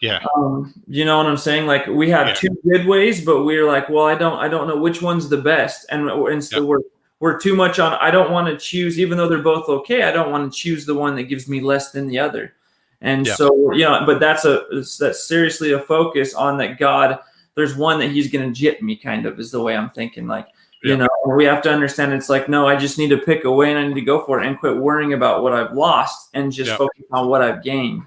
yeah, 0.00 0.20
Um, 0.36 0.72
you 0.86 1.04
know 1.04 1.16
what 1.18 1.26
I'm 1.26 1.36
saying? 1.36 1.66
Like 1.66 1.86
we 1.86 2.10
have 2.10 2.28
Yeah. 2.28 2.34
two 2.34 2.58
good 2.68 2.86
ways, 2.86 3.24
but 3.24 3.44
we're 3.44 3.66
like, 3.66 3.88
well, 3.88 4.06
I 4.06 4.14
don't, 4.14 4.38
I 4.38 4.48
don't 4.48 4.66
know 4.66 4.76
which 4.76 5.00
one's 5.02 5.28
the 5.28 5.36
best, 5.38 5.86
and 5.90 6.08
and 6.10 6.42
so 6.42 6.56
Yeah. 6.60 6.64
we're 6.66 6.80
we're 7.20 7.38
too 7.38 7.54
much 7.54 7.78
on. 7.78 7.92
I 8.00 8.10
don't 8.10 8.32
want 8.32 8.48
to 8.48 8.56
choose, 8.56 8.98
even 8.98 9.16
though 9.16 9.28
they're 9.28 9.38
both 9.42 9.68
okay. 9.68 10.02
I 10.02 10.10
don't 10.10 10.32
want 10.32 10.52
to 10.52 10.58
choose 10.58 10.84
the 10.84 10.94
one 10.94 11.14
that 11.16 11.24
gives 11.24 11.46
me 11.48 11.60
less 11.60 11.92
than 11.92 12.08
the 12.08 12.18
other, 12.18 12.54
and 13.00 13.26
Yeah. 13.26 13.34
so 13.34 13.72
you 13.72 13.84
know, 13.84 14.02
but 14.04 14.18
that's 14.18 14.44
a 14.44 14.64
that's 14.98 15.22
seriously 15.28 15.72
a 15.72 15.78
focus 15.80 16.34
on 16.34 16.56
that 16.58 16.78
God. 16.78 17.18
There's 17.54 17.76
one 17.76 17.98
that 18.00 18.10
He's 18.10 18.30
going 18.30 18.46
to 18.48 18.58
jip 18.58 18.80
me, 18.82 18.96
kind 18.96 19.26
of, 19.26 19.38
is 19.38 19.50
the 19.50 19.60
way 19.62 19.76
I'm 19.76 19.90
thinking. 19.90 20.26
Like 20.26 20.48
you 20.82 20.96
know, 20.96 21.08
we 21.36 21.44
have 21.44 21.62
to 21.62 21.70
understand 21.70 22.12
it's 22.12 22.28
like 22.28 22.48
no, 22.48 22.66
I 22.66 22.76
just 22.76 22.98
need 22.98 23.10
to 23.10 23.18
pick 23.18 23.44
a 23.44 23.50
way 23.50 23.70
and 23.70 23.78
I 23.78 23.86
need 23.86 23.94
to 23.94 24.00
go 24.00 24.24
for 24.24 24.40
it 24.40 24.46
and 24.46 24.58
quit 24.58 24.76
worrying 24.76 25.12
about 25.12 25.42
what 25.42 25.52
I've 25.52 25.72
lost 25.72 26.30
and 26.34 26.50
just 26.52 26.70
Yeah. 26.70 26.76
focus 26.76 27.04
on 27.12 27.28
what 27.28 27.42
I've 27.42 27.62
gained. 27.62 28.02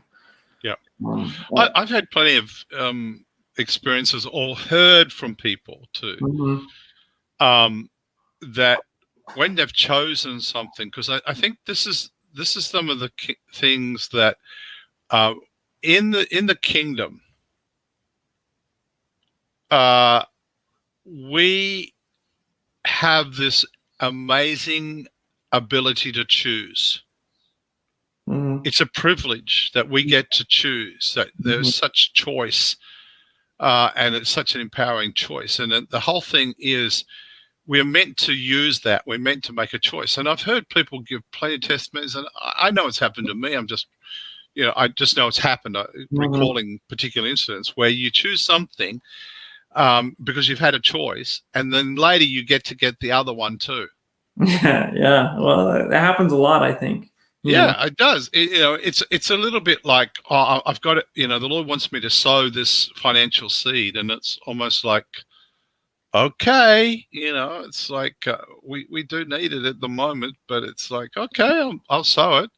Yeah. 0.61 0.75
Um, 1.05 1.33
I, 1.55 1.69
I've 1.75 1.89
had 1.89 2.09
plenty 2.11 2.37
of 2.37 2.51
um, 2.77 3.25
experiences, 3.57 4.25
or 4.25 4.55
heard 4.55 5.11
from 5.11 5.35
people 5.35 5.87
too, 5.93 6.17
mhm. 6.21 6.65
um, 7.39 7.89
that 8.41 8.81
when 9.35 9.55
they've 9.55 9.71
chosen 9.71 10.39
something, 10.41 10.87
because 10.87 11.09
I, 11.09 11.21
I 11.25 11.33
think 11.33 11.57
this 11.65 11.87
is 11.87 12.11
this 12.33 12.55
is 12.55 12.65
some 12.65 12.89
of 12.89 12.99
the 12.99 13.09
ki- 13.17 13.37
things 13.53 14.09
that 14.09 14.37
uh, 15.09 15.33
in 15.81 16.11
the 16.11 16.27
in 16.35 16.45
the 16.45 16.55
kingdom, 16.55 17.21
uh, 19.71 20.23
we 21.05 21.93
have 22.85 23.35
this 23.35 23.65
amazing 23.99 25.07
ability 25.51 26.11
to 26.13 26.25
choose. 26.25 27.01
Mhm. 28.27 28.65
it's 28.65 28.81
a 28.81 28.87
privilege 28.87 29.69
that 29.75 29.87
we 29.87 30.03
get 30.03 30.31
to 30.31 30.43
choose 30.49 31.13
that 31.13 31.29
there's 31.37 31.75
such 31.75 32.11
choice 32.13 32.75
uh, 33.59 33.91
and 33.95 34.15
it's 34.15 34.31
such 34.31 34.55
an 34.55 34.61
empowering 34.61 35.13
choice. 35.13 35.59
And 35.59 35.71
the 35.91 35.99
whole 35.99 36.21
thing 36.21 36.55
is 36.57 37.05
we're 37.67 37.85
meant 37.85 38.17
to 38.17 38.33
use 38.33 38.79
that. 38.81 39.05
We're 39.05 39.19
meant 39.19 39.43
to 39.45 39.53
make 39.53 39.73
a 39.73 39.79
choice. 39.79 40.17
And 40.17 40.27
i've 40.27 40.41
heard 40.41 40.67
people 40.69 41.01
give 41.01 41.21
plenty 41.31 41.55
of 41.55 41.61
testimonies 41.61 42.15
and 42.15 42.27
i 42.41 42.67
I 42.67 42.71
know 42.71 42.87
it's 42.87 42.97
happened 42.99 43.27
to 43.27 43.35
me. 43.35 43.53
I'm 43.53 43.67
just 43.67 43.85
you 44.55 44.63
know 44.65 44.73
i 44.75 44.87
just 44.87 45.15
know 45.17 45.27
it's 45.27 45.37
happened. 45.37 45.77
Uh, 45.77 45.85
recalling 46.11 46.79
particular 46.89 47.27
incidents 47.29 47.73
where 47.77 47.89
you 47.89 48.09
choose 48.09 48.41
something 48.41 48.99
um, 49.75 50.15
because 50.23 50.49
you've 50.49 50.59
had 50.59 50.75
a 50.75 50.79
choice 50.79 51.41
and 51.53 51.73
then 51.73 51.95
later 51.95 52.25
you 52.25 52.45
get 52.45 52.63
to 52.65 52.75
get 52.75 52.99
the 52.99 53.11
other 53.11 53.33
one 53.33 53.57
too 53.57 53.87
Yeah, 54.37 54.91
yeah. 54.95 55.39
Well, 55.39 55.65
that 55.67 55.89
that 55.89 55.99
happens 56.01 56.31
a 56.33 56.37
lot, 56.37 56.63
I 56.63 56.73
think. 56.73 57.11
You 57.43 57.53
know? 57.53 57.75
Yeah, 57.77 57.85
it 57.85 57.97
does. 57.97 58.29
It, 58.33 58.51
you 58.51 58.59
know, 58.59 58.73
it's 58.75 59.03
it's 59.11 59.29
a 59.29 59.37
little 59.37 59.61
bit 59.61 59.85
like 59.85 60.11
oh, 60.29 60.35
I- 60.35 60.61
I've 60.65 60.81
got 60.81 60.97
it. 60.97 61.05
You 61.15 61.27
know, 61.27 61.39
the 61.39 61.47
Lord 61.47 61.67
wants 61.67 61.91
me 61.91 61.99
to 62.01 62.09
sow 62.09 62.49
this 62.49 62.89
financial 62.97 63.49
seed, 63.49 63.97
and 63.97 64.11
it's 64.11 64.39
almost 64.47 64.83
like, 64.85 65.05
okay, 66.13 67.05
you 67.11 67.33
know, 67.33 67.61
it's 67.65 67.89
like 67.89 68.27
uh, 68.27 68.37
we 68.63 68.87
we 68.91 69.03
do 69.03 69.25
need 69.25 69.53
it 69.53 69.65
at 69.65 69.79
the 69.81 69.89
moment, 69.89 70.35
but 70.47 70.63
it's 70.63 70.89
like 70.91 71.15
okay, 71.17 71.43
I'll, 71.61 71.79
I'll 71.89 72.03
sow 72.03 72.39
it, 72.39 72.51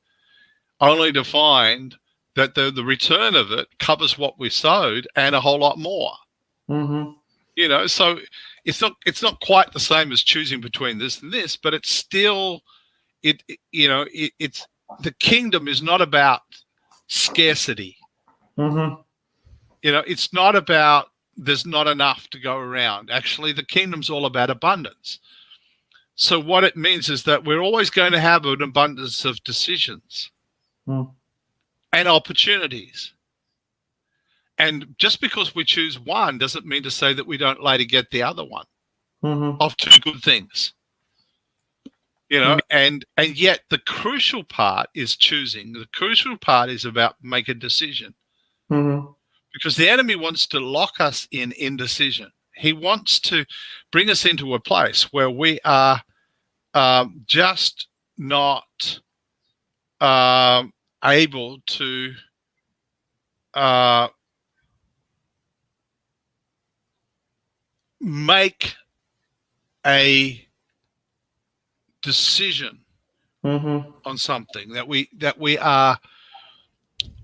only 0.81 1.11
to 1.13 1.23
find 1.23 1.95
that 2.35 2.55
the 2.55 2.71
the 2.71 2.83
return 2.85 3.35
of 3.35 3.51
it 3.51 3.67
covers 3.79 4.17
what 4.17 4.39
we 4.39 4.49
sowed 4.49 5.07
and 5.15 5.35
a 5.35 5.41
whole 5.41 5.59
lot 5.59 5.77
more. 5.79 6.13
Mhm. 6.69 7.15
You 7.55 7.67
know, 7.67 7.87
so 7.87 8.19
it's 8.65 8.81
not 8.81 8.93
it's 9.05 9.21
not 9.21 9.39
quite 9.41 9.71
the 9.73 9.79
same 9.79 10.11
as 10.11 10.21
choosing 10.23 10.61
between 10.61 10.97
this 10.99 11.21
and 11.21 11.31
this, 11.31 11.55
but 11.57 11.73
it's 11.73 11.89
still 11.89 12.61
it, 13.23 13.43
it- 13.47 13.59
you 13.71 13.87
know 13.87 14.05
it, 14.13 14.31
it's 14.39 14.67
the 15.01 15.11
kingdom 15.13 15.67
is 15.67 15.81
not 15.81 16.01
about 16.01 16.41
scarcity 17.07 17.97
Mhm. 18.57 19.03
you 19.81 19.91
know 19.91 20.03
it's 20.07 20.31
not 20.33 20.55
about 20.55 21.09
there's 21.35 21.65
not 21.65 21.87
enough 21.87 22.29
to 22.29 22.39
go 22.39 22.57
around 22.57 23.09
actually 23.11 23.51
the 23.53 23.63
kingdom's 23.65 24.09
all 24.09 24.25
about 24.25 24.49
abundance 24.49 25.19
so 26.15 26.39
what 26.39 26.63
it 26.63 26.75
means 26.77 27.09
is 27.09 27.23
that 27.23 27.43
we're 27.43 27.59
always 27.61 27.89
going 27.89 28.11
to 28.11 28.19
have 28.19 28.45
an 28.45 28.61
abundance 28.61 29.25
of 29.25 29.43
decisions 29.43 30.31
Hmm. 30.85 31.03
and 31.91 32.07
opportunities 32.07 33.13
and 34.57 34.95
just 34.97 35.21
because 35.21 35.53
we 35.55 35.63
choose 35.63 35.99
one 35.99 36.37
doesn't 36.37 36.65
mean 36.65 36.83
to 36.83 36.91
say 36.91 37.13
that 37.13 37.27
we 37.27 37.37
don't 37.37 37.61
later 37.61 37.83
get 37.83 38.09
the 38.11 38.23
other 38.23 38.43
one 38.43 38.65
Mhm. 39.23 39.57
of 39.59 39.75
two 39.77 39.99
good 40.01 40.21
things. 40.21 40.73
You 42.29 42.41
know 42.41 42.59
and 42.69 43.05
and 43.15 43.37
yet 43.37 43.61
the 43.69 43.77
crucial 43.79 44.43
part 44.43 44.89
is 44.93 45.15
choosing. 45.15 45.71
The 45.73 45.87
crucial 45.93 46.37
part 46.37 46.69
is 46.69 46.83
about 46.85 47.15
make 47.21 47.47
a 47.47 47.53
decision. 47.53 48.13
Mhm. 48.69 49.15
because 49.53 49.75
the 49.77 49.89
enemy 49.89 50.15
wants 50.15 50.45
to 50.45 50.59
lock 50.59 50.99
us 50.99 51.27
in 51.31 51.51
indecision. 51.53 52.31
He 52.53 52.73
wants 52.73 53.19
to 53.21 53.43
bring 53.91 54.09
us 54.09 54.23
into 54.25 54.53
a 54.53 54.59
place 54.59 55.03
where 55.13 55.29
we 55.31 55.59
are 55.63 56.03
um, 56.75 57.21
just 57.25 57.87
not 58.17 58.99
um, 59.99 60.71
able 61.03 61.59
to 61.65 62.13
uh, 63.55 64.09
make 68.07 68.75
a 69.85 70.45
decision 72.01 72.79
Mm-hmm. 73.45 73.91
on 74.03 74.17
something 74.17 74.73
that 74.73 74.85
we 74.85 75.09
that 75.19 75.39
we 75.39 75.57
are 75.59 75.97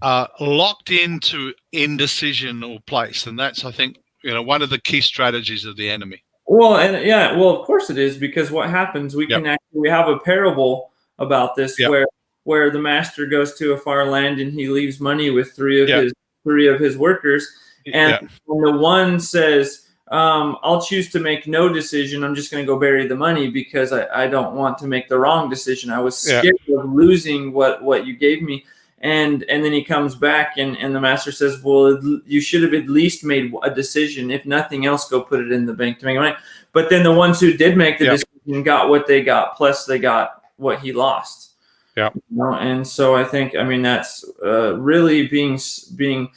uh, 0.01 0.27
locked 0.39 0.91
into 0.91 1.53
indecision 1.73 2.63
or 2.63 2.79
place, 2.85 3.25
and 3.25 3.37
that's 3.37 3.65
I 3.65 3.71
think 3.71 3.97
you 4.23 4.31
know 4.31 4.41
one 4.41 4.61
of 4.61 4.69
the 4.69 4.79
key 4.79 5.01
strategies 5.01 5.65
of 5.65 5.75
the 5.75 5.89
enemy. 5.89 6.23
Well, 6.45 6.77
and 6.77 7.05
yeah, 7.05 7.35
well, 7.35 7.49
of 7.49 7.65
course 7.65 7.89
it 7.89 7.97
is 7.97 8.17
because 8.17 8.51
what 8.51 8.69
happens? 8.69 9.15
We 9.15 9.27
Yep. 9.27 9.41
can 9.41 9.47
actually 9.47 9.79
we 9.81 9.89
have 9.89 10.07
a 10.07 10.19
parable 10.19 10.91
about 11.19 11.55
this 11.55 11.77
Yep. 11.79 11.89
where 11.89 12.07
where 12.43 12.69
the 12.69 12.79
master 12.79 13.25
goes 13.25 13.55
to 13.55 13.73
a 13.73 13.77
far 13.77 14.05
land 14.05 14.39
and 14.39 14.53
he 14.53 14.69
leaves 14.69 14.99
money 14.99 15.29
with 15.29 15.53
three 15.53 15.81
of 15.81 15.89
Yep. 15.89 16.03
his 16.03 16.13
three 16.43 16.67
of 16.67 16.79
his 16.79 16.95
workers, 16.95 17.47
and 17.91 18.29
when 18.45 18.61
the 18.61 18.77
one 18.79 19.19
says, 19.19 19.87
um, 20.09 20.57
"I'll 20.63 20.81
choose 20.81 21.09
to 21.11 21.19
make 21.19 21.47
no 21.47 21.69
decision. 21.69 22.23
I'm 22.23 22.35
just 22.35 22.51
going 22.51 22.63
to 22.63 22.67
go 22.67 22.77
bury 22.79 23.07
the 23.07 23.15
money 23.15 23.49
because 23.49 23.91
I, 23.91 24.23
I 24.23 24.27
don't 24.27 24.55
want 24.55 24.77
to 24.79 24.87
make 24.87 25.07
the 25.09 25.17
wrong 25.17 25.49
decision. 25.49 25.89
I 25.91 25.99
was 25.99 26.27
Yeah. 26.27 26.39
scared 26.39 26.55
of 26.77 26.91
losing 26.93 27.53
what 27.53 27.83
what 27.83 28.05
you 28.05 28.15
gave 28.15 28.41
me." 28.41 28.65
And 28.99 29.43
and 29.49 29.63
then 29.65 29.73
he 29.73 29.83
comes 29.83 30.15
back 30.15 30.57
and, 30.57 30.77
and 30.77 30.95
the 30.95 31.01
master 31.01 31.31
says, 31.31 31.61
"Well, 31.61 31.99
you 32.25 32.39
should 32.39 32.63
have 32.63 32.73
at 32.73 32.87
least 32.87 33.23
made 33.25 33.53
a 33.63 33.69
decision. 33.69 34.31
If 34.31 34.45
nothing 34.45 34.85
else, 34.85 35.09
go 35.09 35.21
put 35.21 35.41
it 35.41 35.51
in 35.51 35.65
the 35.65 35.73
bank 35.73 35.99
to 35.99 36.05
make 36.05 36.17
money." 36.17 36.35
But 36.71 36.89
then 36.89 37.03
the 37.03 37.11
ones 37.11 37.39
who 37.39 37.53
did 37.53 37.77
make 37.77 37.99
the 37.99 38.05
Yeah. 38.05 38.11
decision 38.11 38.63
got 38.63 38.89
what 38.89 39.05
they 39.07 39.21
got, 39.21 39.57
plus 39.57 39.85
they 39.85 39.99
got 39.99 40.41
what 40.57 40.79
he 40.79 40.93
lost. 40.93 41.51
Yeah. 41.97 42.09
You 42.13 42.37
know, 42.37 42.53
and 42.53 42.87
so 42.87 43.15
I 43.15 43.23
think 43.23 43.55
I 43.55 43.63
mean 43.63 43.81
that's 43.81 44.25
uh, 44.43 44.77
really 44.79 45.27
being 45.27 45.59
being 45.95 46.29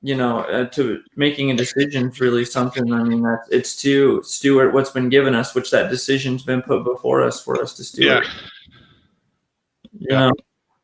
you 0.00 0.16
know 0.16 0.40
uh, 0.40 0.66
to 0.66 1.02
making 1.16 1.50
a 1.50 1.56
decision 1.56 2.08
is 2.08 2.20
really 2.20 2.44
something. 2.44 2.92
I 2.92 3.02
mean 3.02 3.22
that 3.22 3.46
it's 3.50 3.80
to 3.82 4.22
steward 4.22 4.72
what's 4.72 4.90
been 4.90 5.08
given 5.08 5.34
us, 5.34 5.54
which 5.54 5.70
that 5.70 5.90
decision's 5.90 6.42
been 6.42 6.62
put 6.62 6.84
before 6.84 7.22
us 7.22 7.42
for 7.42 7.60
us 7.60 7.74
to 7.74 7.84
steward. 7.84 8.24
yeah. 8.24 8.30
You 9.98 10.32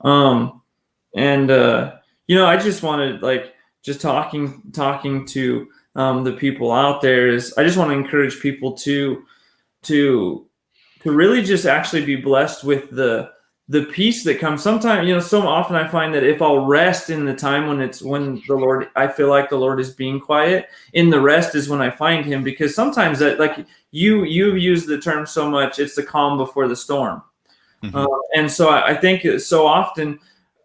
know, 0.03 0.11
um, 0.11 0.62
and 1.14 1.50
uh, 1.50 1.96
you 2.27 2.37
know 2.37 2.46
I 2.46 2.57
just 2.57 2.83
wanted 2.83 3.22
like 3.22 3.55
just 3.83 4.00
talking 4.00 4.62
talking 4.72 5.27
to 5.27 5.68
um, 5.94 6.24
the 6.24 6.33
people 6.33 6.72
out 6.72 7.00
there 7.00 7.29
is 7.29 7.55
I 7.57 7.62
just 7.62 7.77
want 7.77 7.90
to 7.90 7.96
encourage 7.96 8.40
people 8.40 8.72
to 8.79 9.24
to 9.83 10.46
to 11.03 11.12
really 11.12 11.42
just 11.42 11.66
actually 11.66 12.05
be 12.05 12.16
blessed 12.16 12.64
with 12.64 12.90
the 12.90 13.31
the 13.68 13.85
peace 13.87 14.24
that 14.24 14.38
comes. 14.38 14.62
Sometimes 14.62 15.09
you 15.09 15.14
know 15.14 15.20
so 15.20 15.40
often 15.46 15.74
i 15.74 15.88
find 15.88 16.12
that 16.14 16.22
if 16.22 16.42
i'll 16.42 16.66
rest 16.66 17.09
in 17.09 17.24
the 17.24 17.35
time 17.35 17.66
when 17.66 17.81
it's 17.81 18.03
when 18.03 18.42
the 18.46 18.55
lord 18.55 18.88
i 18.94 19.09
feel 19.09 19.29
like 19.29 19.48
the 19.48 19.57
lord 19.57 19.81
is 19.81 19.90
being 19.90 20.20
quiet 20.20 20.68
in 20.92 21.09
the 21.09 21.20
rest 21.20 21.55
is 21.55 21.68
when 21.68 21.81
i 21.81 21.88
find 21.90 22.27
him. 22.27 22.44
Because 22.44 22.74
sometimes 22.74 23.18
that 23.20 23.40
like 23.40 23.64
you 23.90 24.24
you've 24.24 24.59
used 24.59 24.87
the 24.87 25.00
term 25.00 25.24
so 25.24 25.50
much 25.50 25.79
it's 25.79 25.94
the 25.94 26.03
calm 26.03 26.37
before 26.37 26.68
the 26.68 26.77
storm. 26.77 27.22
Mhm. 27.83 27.94
uh, 27.94 28.18
and 28.37 28.50
so 28.50 28.68
I, 28.68 28.90
I 28.90 28.94
think 28.96 29.40
so 29.40 29.66
often 29.66 30.18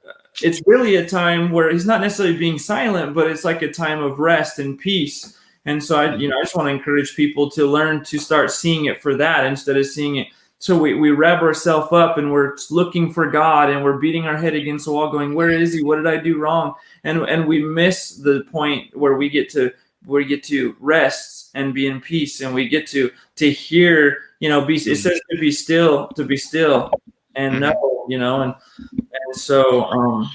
uh, 0.06 0.12
it's 0.42 0.62
really 0.66 0.98
a 0.98 1.08
time 1.08 1.52
where 1.52 1.72
he's 1.72 1.86
not 1.86 2.02
necessarily 2.02 2.38
being 2.38 2.60
silent 2.60 3.14
but 3.16 3.32
it's 3.32 3.46
like 3.46 3.62
a 3.62 3.72
time 3.72 4.04
of 4.04 4.20
rest 4.20 4.60
and 4.60 4.78
peace. 4.78 5.38
And 5.66 5.82
so 5.82 5.98
i 5.98 6.16
you 6.16 6.28
know 6.28 6.38
i 6.38 6.44
just 6.44 6.56
want 6.56 6.68
to 6.68 6.74
encourage 6.74 7.16
people 7.16 7.50
to 7.52 7.66
learn 7.66 8.04
to 8.06 8.20
start 8.20 8.52
seeing 8.52 8.86
it 8.86 9.02
for 9.02 9.16
that 9.16 9.46
instead 9.46 9.78
of 9.78 9.86
seeing 9.86 10.18
it 10.18 10.28
so 10.60 10.78
we, 10.78 10.94
we 10.94 11.12
rev 11.12 11.42
ourselves 11.42 11.94
up 11.94 12.18
and 12.18 12.32
we're 12.32 12.58
looking 12.70 13.14
for 13.14 13.32
God 13.32 13.70
and 13.70 13.82
we're 13.82 13.98
beating 13.98 14.26
our 14.26 14.36
head 14.36 14.54
against 14.54 14.86
the 14.86 14.92
wall, 14.92 15.10
going, 15.10 15.34
Where 15.34 15.50
is 15.50 15.74
he? 15.74 15.84
What 15.84 15.96
did 15.96 16.08
I 16.08 16.18
do 16.18 16.38
wrong? 16.38 16.74
And 17.06 17.22
and 17.24 17.48
we 17.48 17.64
miss 17.64 18.18
the 18.18 18.44
point 18.52 18.96
where 18.96 19.16
we 19.16 19.30
get 19.30 19.50
to 19.52 19.72
where 20.06 20.22
we 20.22 20.28
get 20.28 20.44
to 20.46 20.76
rest 20.80 21.52
and 21.56 21.74
be 21.74 21.88
in 21.88 22.02
peace 22.02 22.42
and 22.42 22.54
we 22.54 22.68
get 22.68 22.88
to 22.88 23.10
to 23.38 23.50
hear, 23.50 24.24
you 24.42 24.50
know, 24.50 24.64
be 24.66 24.76
it 24.76 24.98
says 24.98 25.20
to 25.32 25.38
be 25.40 25.52
still, 25.52 26.10
to 26.10 26.26
be 26.26 26.36
still 26.38 26.92
and 27.36 27.62
know, 27.62 28.06
you 28.10 28.20
know, 28.20 28.42
and 28.42 28.54
and 28.90 29.36
so 29.36 29.86
um 29.86 30.30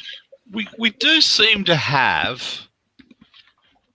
we 0.53 0.67
we 0.79 0.91
do 0.91 1.21
seem 1.21 1.65
to 1.65 1.77
have 1.77 2.43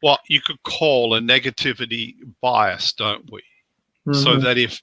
what 0.01 0.19
you 0.27 0.41
could 0.41 0.61
call 0.63 1.15
a 1.15 1.19
negativity 1.19 2.15
bias, 2.41 2.93
don't 2.93 3.29
we? 3.31 3.41
So 4.11 4.37
mhm, 4.37 4.41
that 4.43 4.57
if 4.57 4.81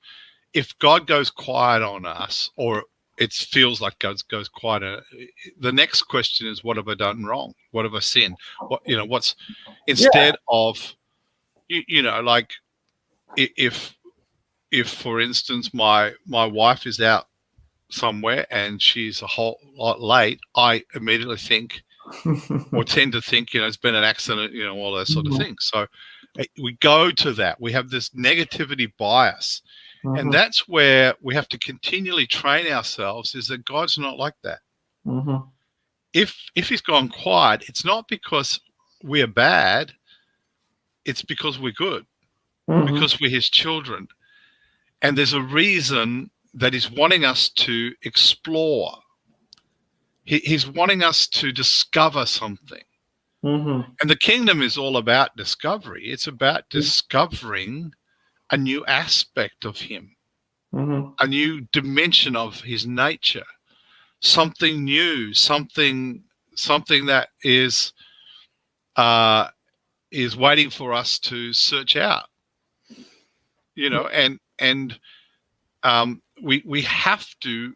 if 0.57 0.77
God 0.79 1.07
goes 1.07 1.31
quiet 1.31 1.83
on 1.83 2.07
us, 2.07 2.51
or 2.57 2.85
it 3.19 3.33
feels 3.33 3.81
like 3.81 3.99
God 3.99 4.17
goes 4.31 4.49
quiet, 4.49 4.83
uh, 4.83 5.01
the 5.61 5.71
next 5.73 6.05
question 6.05 6.47
is, 6.47 6.65
what 6.65 6.79
have 6.79 6.89
I 6.89 6.95
done 6.95 7.25
wrong? 7.25 7.53
What 7.73 7.85
have 7.85 7.95
I 7.95 8.01
sinned? 8.01 8.37
What 8.69 8.81
you 8.87 8.97
know? 8.97 9.05
What's 9.05 9.37
instead 9.87 10.35
of 10.49 10.95
you, 11.69 11.83
you 11.87 12.03
know 12.03 12.21
like 12.23 12.51
if 13.37 13.95
if 14.71 14.89
for 14.89 15.21
instance 15.21 15.75
my 15.75 16.13
my 16.27 16.47
wife 16.47 16.87
is 16.87 17.01
out 17.01 17.27
somewhere 17.91 18.47
and 18.51 18.81
she's 18.81 19.21
a 19.23 19.27
whole 19.27 19.59
lot 19.77 20.01
late, 20.01 20.41
I 20.57 20.83
immediately 20.95 21.37
think 21.37 21.83
or 22.73 22.83
tend 22.97 23.13
to 23.13 23.21
think, 23.21 23.53
you 23.53 23.61
know, 23.61 23.67
it's 23.67 23.77
been 23.77 23.95
an 23.95 24.05
accident, 24.05 24.53
you 24.53 24.65
know, 24.65 24.75
all 24.77 24.95
those 24.95 25.13
sort 25.13 25.27
of 25.27 25.33
Mhm. 25.33 25.39
things. 25.39 25.69
So 25.73 25.87
eh, 26.39 26.45
we 26.63 26.73
go 26.81 27.11
to 27.11 27.33
that. 27.35 27.61
We 27.61 27.73
have 27.73 27.91
this 27.91 28.09
negativity 28.11 28.91
bias. 28.99 29.63
Mhm, 30.05 30.19
And 30.21 30.33
that's 30.33 30.69
where 30.69 31.15
we 31.23 31.35
have 31.35 31.49
to 31.51 31.59
continually 31.59 32.27
train 32.27 32.73
ourselves 32.73 33.35
is 33.35 33.49
that 33.49 33.65
God's 33.65 33.99
not 33.99 34.19
like 34.19 34.35
that. 34.45 34.61
mhm, 35.05 35.53
If 36.13 36.37
if 36.57 36.69
he's 36.69 36.83
gone 36.83 37.09
quiet, 37.09 37.65
it's 37.69 37.85
not 37.85 38.09
because 38.09 38.61
we're 39.03 39.27
bad, 39.29 39.93
it's 41.05 41.23
because 41.23 41.59
we're 41.59 41.73
good, 41.73 42.07
mhm, 42.69 42.85
because 42.85 43.21
we're 43.21 43.31
his 43.31 43.51
children. 43.51 44.09
And 45.03 45.17
there's 45.19 45.35
a 45.35 45.43
reason 45.43 46.31
that 46.55 46.73
he's 46.75 46.91
wanting 46.91 47.25
us 47.25 47.51
to 47.51 47.93
explore. 48.03 48.93
He, 50.25 50.39
he's 50.41 50.67
wanting 50.67 51.03
us 51.03 51.29
to 51.29 51.53
discover 51.53 52.27
something. 52.27 52.83
mhm, 53.43 53.97
And 54.01 54.11
the 54.11 54.17
kingdom 54.17 54.63
is 54.63 54.79
all 54.79 54.97
about 54.97 55.37
discovery. 55.37 56.07
It's 56.09 56.27
about 56.27 56.69
discovering 56.71 57.93
a 58.51 58.57
new 58.57 58.85
aspect 58.87 59.65
of 59.65 59.79
him, 59.79 60.17
mhm, 60.73 61.15
a 61.21 61.27
new 61.27 61.63
dimension 61.73 62.37
of 62.37 62.61
his 62.61 62.87
nature, 62.87 63.47
something 64.21 64.85
new, 64.85 65.33
something 65.35 66.23
something 66.55 67.07
that 67.07 67.29
is 67.43 67.93
uh, 68.97 69.49
is 70.11 70.37
waiting 70.37 70.71
for 70.71 70.93
us 70.93 71.19
to 71.19 71.53
search 71.53 71.97
out. 71.97 72.29
You 73.75 73.91
know, 73.91 74.07
and 74.09 74.39
and 74.59 74.99
um, 75.83 76.23
we 76.43 76.63
we 76.65 76.83
have 76.83 77.27
to 77.41 77.75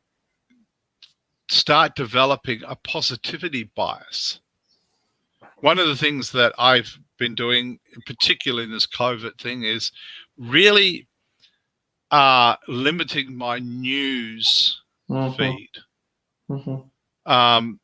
start 1.48 1.96
developing 1.96 2.62
a 2.66 2.76
positivity 2.76 3.64
bias 3.74 4.40
one 5.60 5.78
of 5.78 5.88
the 5.88 5.96
things 5.96 6.32
that 6.32 6.54
I've 6.58 6.98
been 7.18 7.34
doing, 7.34 7.78
particularly 8.06 8.64
in 8.64 8.70
this 8.70 8.86
COVID 8.86 9.38
thing, 9.38 9.62
is 9.62 9.92
really 10.40 11.06
uh, 12.10 12.56
limiting 12.68 13.36
my 13.36 13.58
news 13.58 14.82
mhm, 15.08 15.36
feed. 15.36 15.70
Mhm, 16.50 16.90
um, 17.26 17.80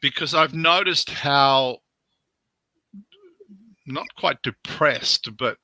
because 0.00 0.34
I've 0.34 0.54
noticed 0.54 1.10
how 1.10 1.78
not 3.86 4.06
quite 4.16 4.42
depressed, 4.42 5.28
but 5.38 5.58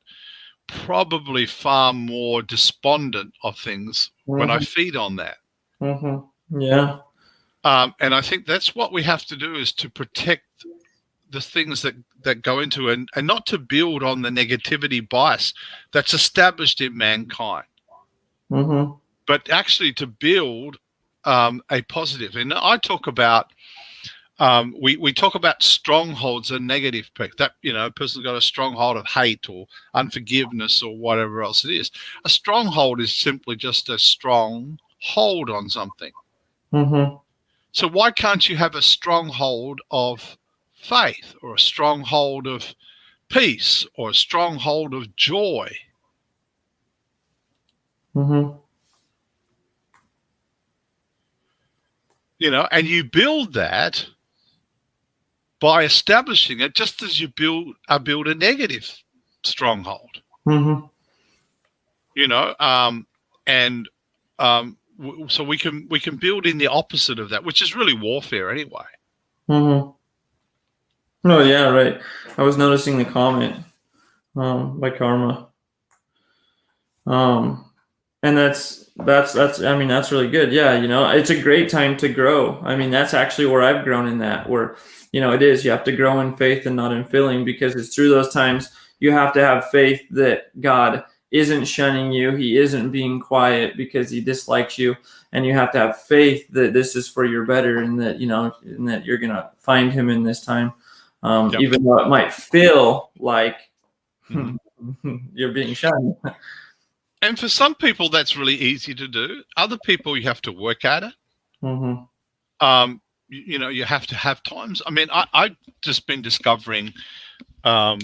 probably 0.69 1.47
far 1.47 1.93
more 1.93 2.43
despondent 2.43 3.35
of 3.43 3.59
things 3.59 4.11
when 4.27 4.51
I 4.51 4.59
mhm, 4.59 4.67
feed 4.69 4.97
on 4.97 5.17
that. 5.17 5.39
mhm. 5.81 6.29
yeah. 6.51 6.99
Um, 7.65 7.95
and 8.01 8.15
I 8.15 8.23
think 8.23 8.47
that's 8.47 8.75
what 8.75 8.93
we 8.93 9.03
have 9.03 9.25
to 9.27 9.37
do 9.37 9.57
is 9.57 9.73
to 9.75 9.91
protect 9.91 10.47
the 11.31 11.41
things 11.41 11.83
that, 11.83 11.95
that 12.23 12.43
go 12.43 12.61
into 12.61 12.89
it 12.89 12.95
and, 12.99 13.09
and 13.17 13.27
not 13.27 13.47
to 13.47 13.59
build 13.59 14.03
on 14.03 14.23
the 14.23 14.31
negativity 14.31 15.07
bias 15.07 15.55
that's 15.93 16.15
established 16.15 16.81
in 16.81 16.97
mankind, 16.97 17.67
mhm, 18.51 19.01
but 19.27 19.49
actually 19.51 19.93
to 19.95 20.07
build 20.07 20.79
um, 21.25 21.63
a 21.71 21.83
positive. 21.83 22.37
And 22.37 22.53
I 22.55 22.79
talk 22.79 23.07
about 23.07 23.53
um, 24.39 24.75
we, 24.81 24.97
we 24.97 25.13
talk 25.13 25.35
about 25.35 25.63
strongholds 25.63 26.51
and 26.51 26.67
negative 26.67 27.11
pick 27.15 27.37
that 27.37 27.53
you 27.63 27.73
know 27.73 27.87
a 27.87 27.91
person's 27.91 28.25
got 28.25 28.37
a 28.37 28.41
stronghold 28.41 28.97
of 28.97 29.07
hate 29.07 29.49
or 29.49 29.67
unforgiveness 29.95 30.83
or 30.83 30.97
whatever 30.97 31.43
else 31.43 31.65
it 31.65 31.73
is. 31.73 31.91
A 32.25 32.29
stronghold 32.31 33.01
is 33.01 33.15
simply 33.15 33.57
just 33.57 33.89
a 33.91 33.99
strong 33.99 34.79
hold 35.01 35.51
on 35.51 35.69
something. 35.69 36.13
mhm, 36.73 37.21
So 37.73 37.89
why 37.89 38.11
can't 38.13 38.49
you 38.49 38.57
have 38.57 38.75
a 38.75 38.83
stronghold 38.83 39.81
of 39.91 40.37
faith 40.81 41.35
or 41.43 41.55
a 41.55 41.59
stronghold 41.61 42.47
of 42.47 42.75
peace 43.29 43.87
or 43.97 44.11
a 44.11 44.15
stronghold 44.15 44.95
of 44.95 45.17
joy? 45.17 45.71
mhm, 48.15 48.61
You 52.39 52.51
know, 52.51 52.69
and 52.73 52.87
you 52.87 53.05
build 53.05 53.55
that 53.55 54.07
by 55.61 55.85
establishing 55.85 56.61
it 56.61 56.75
just 56.75 57.03
as 57.03 57.21
you 57.21 57.29
build 57.29 57.75
uh, 57.89 57.99
build 57.99 58.29
a 58.29 58.35
negative 58.35 58.91
stronghold. 59.45 60.23
mhm. 60.47 60.91
you 62.15 62.29
know, 62.29 62.55
um, 62.61 63.07
and 63.47 63.89
um, 64.39 64.79
w- 64.99 65.29
so 65.29 65.45
we 65.45 65.59
can 65.59 65.87
we 65.91 66.01
can 66.01 66.17
build 66.17 66.47
in 66.47 66.59
the 66.59 66.69
opposite 66.69 67.19
of 67.19 67.31
that, 67.31 67.45
which 67.45 67.63
is 67.63 67.77
really 67.77 67.95
warfare 67.95 68.51
anyway. 68.51 68.85
Mm-hmm. 69.49 69.91
Oh 71.25 71.43
yeah, 71.43 71.69
right. 71.69 72.01
I 72.39 72.43
was 72.43 72.57
noticing 72.57 72.99
the 72.99 73.05
comment 73.05 73.57
um, 74.37 74.81
by 74.81 74.91
Karma. 74.91 75.49
Um, 77.07 77.71
and 78.23 78.37
that's 78.37 78.91
that's 78.97 79.33
that's 79.33 79.63
I 79.63 79.77
mean 79.77 79.89
that's 79.89 80.13
really 80.13 80.31
good. 80.31 80.53
Yeah, 80.53 80.79
you 80.81 80.89
know, 80.89 81.09
it's 81.11 81.31
a 81.31 81.41
great 81.41 81.69
time 81.69 81.97
to 81.99 82.09
grow. 82.09 82.61
I 82.63 82.77
mean, 82.77 82.91
that's 82.91 83.15
actually 83.15 83.47
where 83.47 83.63
I've 83.63 83.85
grown 83.85 84.07
in 84.07 84.19
that. 84.19 84.49
Where 84.49 84.77
you 85.13 85.21
know 85.21 85.33
it 85.33 85.43
is 85.43 85.65
you 85.65 85.71
have 85.71 85.85
to 85.85 85.97
grow 85.97 86.21
in 86.21 86.37
faith 86.37 86.67
and 86.67 86.77
not 86.77 86.93
in 86.93 87.05
feeling 87.05 87.45
because 87.45 87.75
it's 87.75 87.95
through 87.95 88.11
those 88.11 88.33
times 88.33 88.71
you 89.01 89.11
have 89.13 89.33
to 89.33 89.41
have 89.41 89.71
faith 89.71 90.03
that 90.11 90.59
God 90.61 91.05
isn't 91.31 91.65
shunning 91.65 92.13
you. 92.13 92.37
He 92.37 92.57
isn't 92.59 92.91
being 92.91 93.21
quiet 93.21 93.77
because 93.77 94.11
he 94.11 94.21
dislikes 94.21 94.79
you. 94.79 94.97
And 95.33 95.47
you 95.47 95.55
have 95.55 95.73
to 95.73 95.79
have 95.79 96.03
faith 96.03 96.47
that 96.51 96.73
this 96.73 96.97
is 96.97 97.09
for 97.09 97.25
your 97.25 97.47
better 97.47 97.79
and 97.79 98.01
that, 98.01 98.21
you 98.21 98.27
know, 98.27 98.53
and 98.63 98.89
that 98.89 99.05
you're 99.05 99.19
going 99.19 99.33
to 99.33 99.51
find 99.59 99.93
him 99.93 100.11
in 100.11 100.23
this 100.23 100.45
time. 100.45 100.73
Um, 101.23 101.51
Yep. 101.51 101.61
Even 101.61 101.85
though 101.85 101.99
it 101.99 102.09
might 102.09 102.33
feel 102.33 103.11
like 103.19 103.57
Mhm. 104.31 104.57
you're 105.35 105.53
being 105.53 105.75
shunned. 105.75 106.17
And 107.23 107.39
for 107.39 107.49
some 107.49 107.75
people, 107.75 108.09
that's 108.09 108.37
really 108.37 108.55
easy 108.55 108.95
to 108.95 109.07
do. 109.07 109.43
Other 109.57 109.77
people, 109.85 110.17
you 110.17 110.23
have 110.23 110.41
to 110.43 110.53
work 110.53 110.85
at 110.85 111.03
it. 111.03 111.15
Mhm. 111.63 112.09
um, 112.61 113.01
you, 113.29 113.43
you 113.47 113.59
know, 113.59 113.69
you 113.69 113.85
have 113.85 114.07
to 114.09 114.15
have 114.17 114.43
times. 114.43 114.81
I 114.87 114.91
mean, 114.91 115.09
I, 115.13 115.27
I've 115.35 115.57
just 115.83 116.07
been 116.07 116.23
discovering, 116.23 116.93
um, 117.65 117.99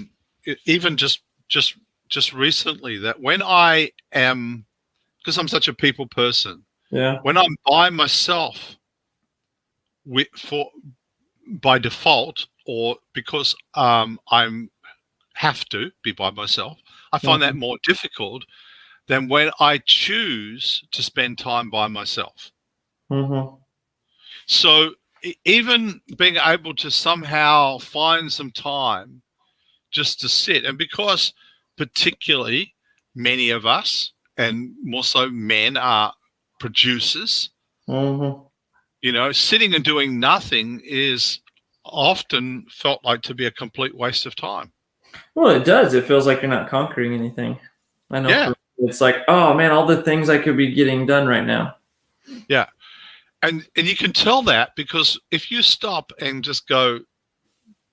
even 0.67 0.97
just 0.97 1.21
just 1.49 1.77
just 2.09 2.33
recently, 2.33 2.99
that 2.99 3.21
when 3.21 3.43
I 3.43 3.91
am, 4.13 4.65
because 5.19 5.39
I'm 5.39 5.49
such 5.49 5.69
a 5.69 5.73
people 5.75 6.07
person, 6.07 6.65
Yeah. 6.91 7.19
when 7.23 7.37
I'm 7.37 7.57
by 7.67 7.91
myself, 7.91 8.77
with 10.05 10.29
for 10.37 10.71
by 11.47 11.79
default 11.79 12.47
or 12.67 12.97
because 13.15 13.55
um, 13.75 14.19
I'm 14.31 14.71
have 15.35 15.65
to 15.67 15.91
be 16.03 16.13
by 16.13 16.31
myself, 16.31 16.79
I 17.13 17.19
find 17.19 17.43
that 17.43 17.55
more 17.57 17.79
difficult 17.85 18.45
than 19.07 19.29
when 19.29 19.51
I 19.61 19.79
choose 19.79 20.85
to 20.93 21.03
spend 21.03 21.39
time 21.39 21.71
by 21.71 21.89
myself. 21.89 22.51
hmm 23.09 23.41
So 24.47 24.95
even 25.45 26.01
being 26.17 26.37
able 26.37 26.75
to 26.77 26.91
somehow 26.91 27.79
find 27.79 28.33
some 28.33 28.51
time 28.51 29.23
just 29.91 30.21
to 30.21 30.29
sit, 30.29 30.65
and 30.65 30.79
because 30.79 31.33
particularly 31.77 32.75
many 33.15 33.51
of 33.51 33.67
us, 33.67 34.13
and 34.37 34.75
more 34.83 35.05
so 35.05 35.29
men, 35.31 35.77
are 35.77 36.15
producers, 36.59 37.51
hmm 37.87 38.31
you 39.03 39.13
know, 39.13 39.31
sitting 39.31 39.75
and 39.75 39.85
doing 39.85 40.19
nothing 40.19 40.81
is 40.85 41.41
often 41.87 42.67
felt 42.71 43.05
like 43.05 43.23
to 43.23 43.35
be 43.35 43.47
a 43.47 43.51
complete 43.51 43.95
waste 43.97 44.27
of 44.27 44.37
time. 44.37 44.73
Well, 45.35 45.51
it 45.51 45.65
does. 45.65 45.95
It 45.95 46.05
feels 46.05 46.27
like 46.27 46.43
you're 46.43 46.51
not 46.51 46.69
conquering 46.69 47.15
anything. 47.15 47.59
I 48.11 48.21
know. 48.21 48.29
Yeah. 48.29 48.53
It's 48.79 49.01
like, 49.01 49.17
oh 49.29 49.55
man, 49.55 49.71
all 49.73 49.87
the 49.87 50.03
things 50.03 50.29
I 50.29 50.39
could 50.39 50.57
be 50.57 50.73
getting 50.73 51.07
done 51.07 51.27
right 51.27 51.45
now. 51.45 51.77
Yeah. 52.49 52.67
And 53.43 53.67
and 53.77 53.87
you 53.87 53.97
can 53.97 54.13
tell 54.13 54.43
that 54.43 54.75
because 54.77 55.19
if 55.31 55.51
you 55.51 55.63
stop 55.63 56.13
and 56.21 56.45
just 56.45 56.69
go 56.69 57.01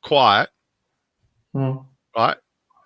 quiet, 0.01 0.49
Mm. 1.56 1.86
right? 2.17 2.38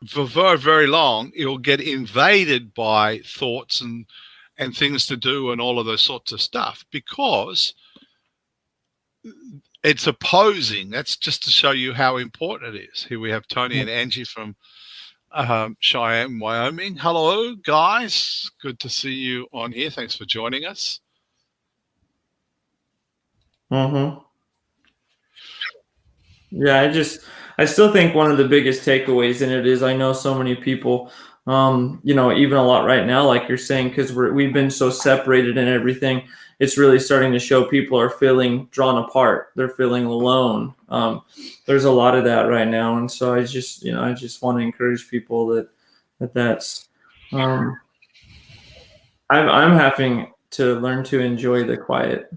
For 0.10 0.26
very, 0.26 0.58
very 0.58 0.88
long, 0.88 1.32
you'll 1.34 1.58
get 1.58 1.80
invaded 1.80 2.74
by 2.74 3.20
thoughts 3.20 3.82
and 3.82 4.06
and 4.58 4.76
things 4.76 5.06
to 5.08 5.16
do 5.18 5.52
and 5.52 5.62
all 5.62 5.80
of 5.80 5.86
those 5.86 6.02
sorts 6.02 6.32
of 6.32 6.42
stuff 6.42 6.84
because 6.92 7.74
it's 9.88 10.06
opposing. 10.06 10.90
That's 10.90 11.16
just 11.16 11.46
to 11.46 11.50
show 11.50 11.72
you 11.72 11.94
how 11.94 12.18
important 12.18 12.76
it 12.76 12.90
is. 12.94 13.06
Here 13.06 13.22
we 13.22 13.32
have 13.32 13.48
Tony 13.48 13.80
and 13.80 13.90
Angie 13.90 14.26
from 14.26 14.54
um, 15.32 15.78
Cheyenne, 15.80 16.40
Wyoming. 16.40 16.98
Hello, 16.98 17.56
guys. 17.56 18.52
Good 18.62 18.82
to 18.82 18.90
see 18.90 19.14
you 19.14 19.48
on 19.54 19.72
here. 19.72 19.90
Thanks 19.90 20.14
for 20.14 20.26
joining 20.26 20.66
us. 20.66 21.00
Mm-hmm. 23.72 24.20
Yeah, 26.52 26.82
I 26.82 26.90
just 26.90 27.22
I 27.58 27.64
still 27.64 27.94
think 27.94 28.14
one 28.14 28.30
of 28.30 28.38
the 28.38 28.48
biggest 28.48 28.86
takeaways 28.86 29.42
in 29.42 29.50
it 29.52 29.66
is 29.66 29.84
I 29.84 29.96
know 29.96 30.12
so 30.12 30.38
many 30.38 30.56
people, 30.56 31.14
um, 31.46 32.02
you 32.04 32.14
know, 32.14 32.34
even 32.36 32.58
a 32.58 32.64
lot 32.64 32.86
right 32.86 33.06
now, 33.06 33.26
like 33.26 33.48
you're 33.48 33.58
saying, 33.58 33.90
because 33.90 34.12
we've 34.12 34.54
been 34.54 34.72
so 34.72 34.90
separated 34.90 35.58
and 35.58 35.70
everything. 35.70 36.28
It's 36.60 36.78
really 36.78 37.00
starting 37.00 37.32
to 37.34 37.40
show 37.40 37.66
people 37.66 38.00
are 38.00 38.10
feeling 38.10 38.68
drawn 38.72 39.04
apart. 39.04 39.50
They're 39.56 39.70
feeling 39.70 40.06
alone. 40.06 40.74
Um, 40.90 41.22
there's 41.66 41.86
a 41.86 41.92
lot 41.92 42.16
of 42.16 42.24
that 42.24 42.44
right 42.44 42.68
now, 42.68 42.98
and 42.98 43.12
so 43.12 43.34
I 43.34 43.44
just 43.44 43.84
you 43.84 43.94
know 43.94 44.02
I 44.02 44.14
just 44.14 44.42
want 44.42 44.58
to 44.58 44.64
encourage 44.64 45.10
people 45.10 45.48
that 45.48 45.70
that 46.20 46.34
that's. 46.34 46.90
Um, 47.32 47.80
I'm 49.30 49.50
I'm 49.50 49.74
having 49.74 50.32
to 50.52 50.80
learn 50.80 51.04
to 51.06 51.20
enjoy 51.20 51.64
the 51.64 51.78
quiet. 51.78 52.32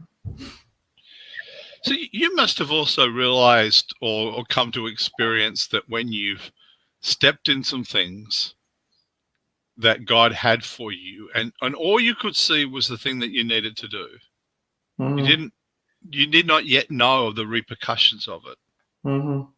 So 1.82 1.94
you 2.12 2.34
must 2.36 2.58
have 2.58 2.70
also 2.70 3.08
realized 3.08 3.94
or, 4.02 4.32
or 4.32 4.44
come 4.50 4.70
to 4.72 4.86
experience 4.86 5.66
that 5.68 5.88
when 5.88 6.08
you've 6.08 6.52
stepped 7.00 7.48
in 7.48 7.64
some 7.64 7.84
things 7.84 8.54
that 9.80 10.04
God 10.04 10.32
had 10.32 10.64
for 10.64 10.92
you, 10.92 11.30
and, 11.34 11.52
and 11.62 11.74
all 11.74 11.98
you 12.00 12.14
could 12.14 12.36
see 12.36 12.64
was 12.64 12.86
the 12.88 12.98
thing 12.98 13.18
that 13.20 13.30
you 13.30 13.44
needed 13.44 13.76
to 13.78 13.88
do. 13.88 14.08
You 14.98 15.04
Mhm. 15.06 15.26
didn't 15.26 15.52
you 16.08 16.26
did 16.26 16.46
not 16.46 16.64
yet 16.64 16.90
know 16.90 17.26
of 17.26 17.36
the 17.36 17.46
repercussions 17.46 18.26
of 18.26 18.46
it. 18.46 18.56
Mhm. 19.04 19.52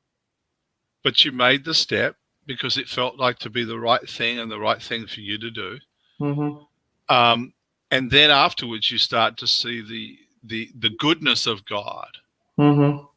But 1.05 1.25
you 1.25 1.31
made 1.31 1.65
the 1.65 1.75
step 1.75 2.17
because 2.47 2.77
it 2.77 2.89
felt 2.89 3.17
like 3.17 3.39
to 3.41 3.51
be 3.51 3.63
the 3.65 3.79
right 3.79 4.09
thing 4.09 4.41
and 4.41 4.51
the 4.51 4.59
right 4.59 4.83
thing 4.83 5.07
for 5.07 5.21
you 5.21 5.39
to 5.39 5.51
do. 5.53 5.79
Mhm. 6.21 6.67
Um, 7.09 7.55
and 7.93 8.11
then 8.11 8.31
afterwards 8.31 8.91
you 8.91 8.99
start 8.99 9.37
to 9.39 9.47
see 9.47 9.81
the 9.83 10.19
the 10.45 10.71
the 10.75 10.91
goodness 10.91 11.47
of 11.47 11.65
God 11.65 12.19
Mhm. 12.59 13.09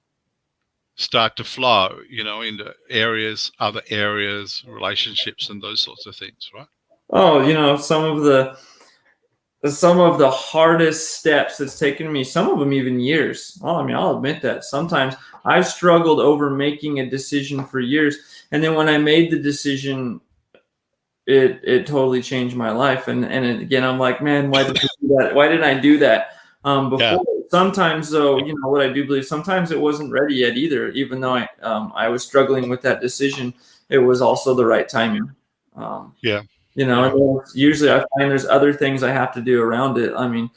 start 0.96 1.36
to 1.38 1.44
flow, 1.44 2.02
you 2.08 2.24
know, 2.24 2.42
into 2.42 2.76
areas, 2.90 3.52
other 3.60 3.82
areas, 3.90 4.64
relationships, 4.68 5.50
and 5.50 5.62
those 5.62 5.82
sorts 5.82 6.06
of 6.06 6.16
things, 6.16 6.52
right? 6.54 6.68
Oh, 7.10 7.46
you 7.46 7.54
know, 7.54 7.78
some 7.78 8.04
of 8.04 8.24
the 8.24 8.58
some 9.66 10.00
of 10.00 10.20
the 10.20 10.30
hardest 10.30 11.18
steps 11.18 11.58
that's 11.58 11.80
taken 11.80 12.12
me, 12.12 12.24
some 12.24 12.50
of 12.50 12.60
them 12.60 12.72
even 12.74 13.00
years. 13.00 13.60
Oh, 13.64 13.78
I 13.78 13.84
mean, 13.86 13.96
I'll 13.96 14.18
admit 14.18 14.42
that. 14.44 14.64
Sometimes 14.64 15.16
I've 15.44 15.68
struggled 15.68 16.20
over 16.20 16.50
making 16.52 17.00
a 17.00 17.10
decision 17.10 17.66
for 17.66 17.80
years. 17.80 18.46
And 18.52 18.64
then 18.64 18.76
when 18.76 18.88
I 18.88 18.98
made 19.00 19.32
the 19.32 19.40
decision, 19.40 20.22
it 21.26 21.60
it 21.64 21.88
totally 21.88 22.22
changed 22.22 22.56
my 22.56 22.72
life. 22.72 23.08
And 23.08 23.26
and 23.26 23.62
again, 23.62 23.84
I'm 23.84 23.98
like, 24.00 24.22
man, 24.22 24.50
why 24.50 24.64
did 24.64 24.78
I 24.78 24.88
do 25.02 25.08
that? 25.20 25.34
Why 25.34 25.48
didn't 25.48 25.64
I 25.64 25.80
do 25.80 25.98
that? 26.00 26.28
Um, 26.64 26.90
before 26.90 27.24
Yeah. 27.28 27.44
sometimes 27.50 28.10
though, 28.10 28.38
you 28.38 28.54
know 28.60 28.70
what 28.70 28.82
I 28.82 28.92
do 28.92 29.06
believe. 29.06 29.26
Sometimes 29.26 29.72
it 29.72 29.80
wasn't 29.80 30.12
ready 30.12 30.36
yet 30.36 30.58
either. 30.58 30.90
Even 30.90 31.22
though 31.22 31.36
I 31.36 31.48
um, 31.62 31.92
I 31.96 32.08
was 32.10 32.24
struggling 32.24 32.70
with 32.70 32.82
that 32.82 33.02
decision, 33.02 33.54
it 33.90 33.98
was 34.00 34.22
also 34.22 34.54
the 34.54 34.66
right 34.66 34.88
timing. 34.88 35.32
Um, 35.76 36.16
Yeah. 36.22 36.42
You 36.76 36.86
know, 36.86 37.44
usually 37.54 37.90
I 37.90 38.00
find 38.00 38.30
there's 38.30 38.46
other 38.46 38.74
things 38.74 39.02
I 39.02 39.12
have 39.12 39.34
to 39.34 39.42
do 39.42 39.62
around 39.62 39.98
it. 39.98 40.14
I 40.16 40.28
mean, 40.28 40.50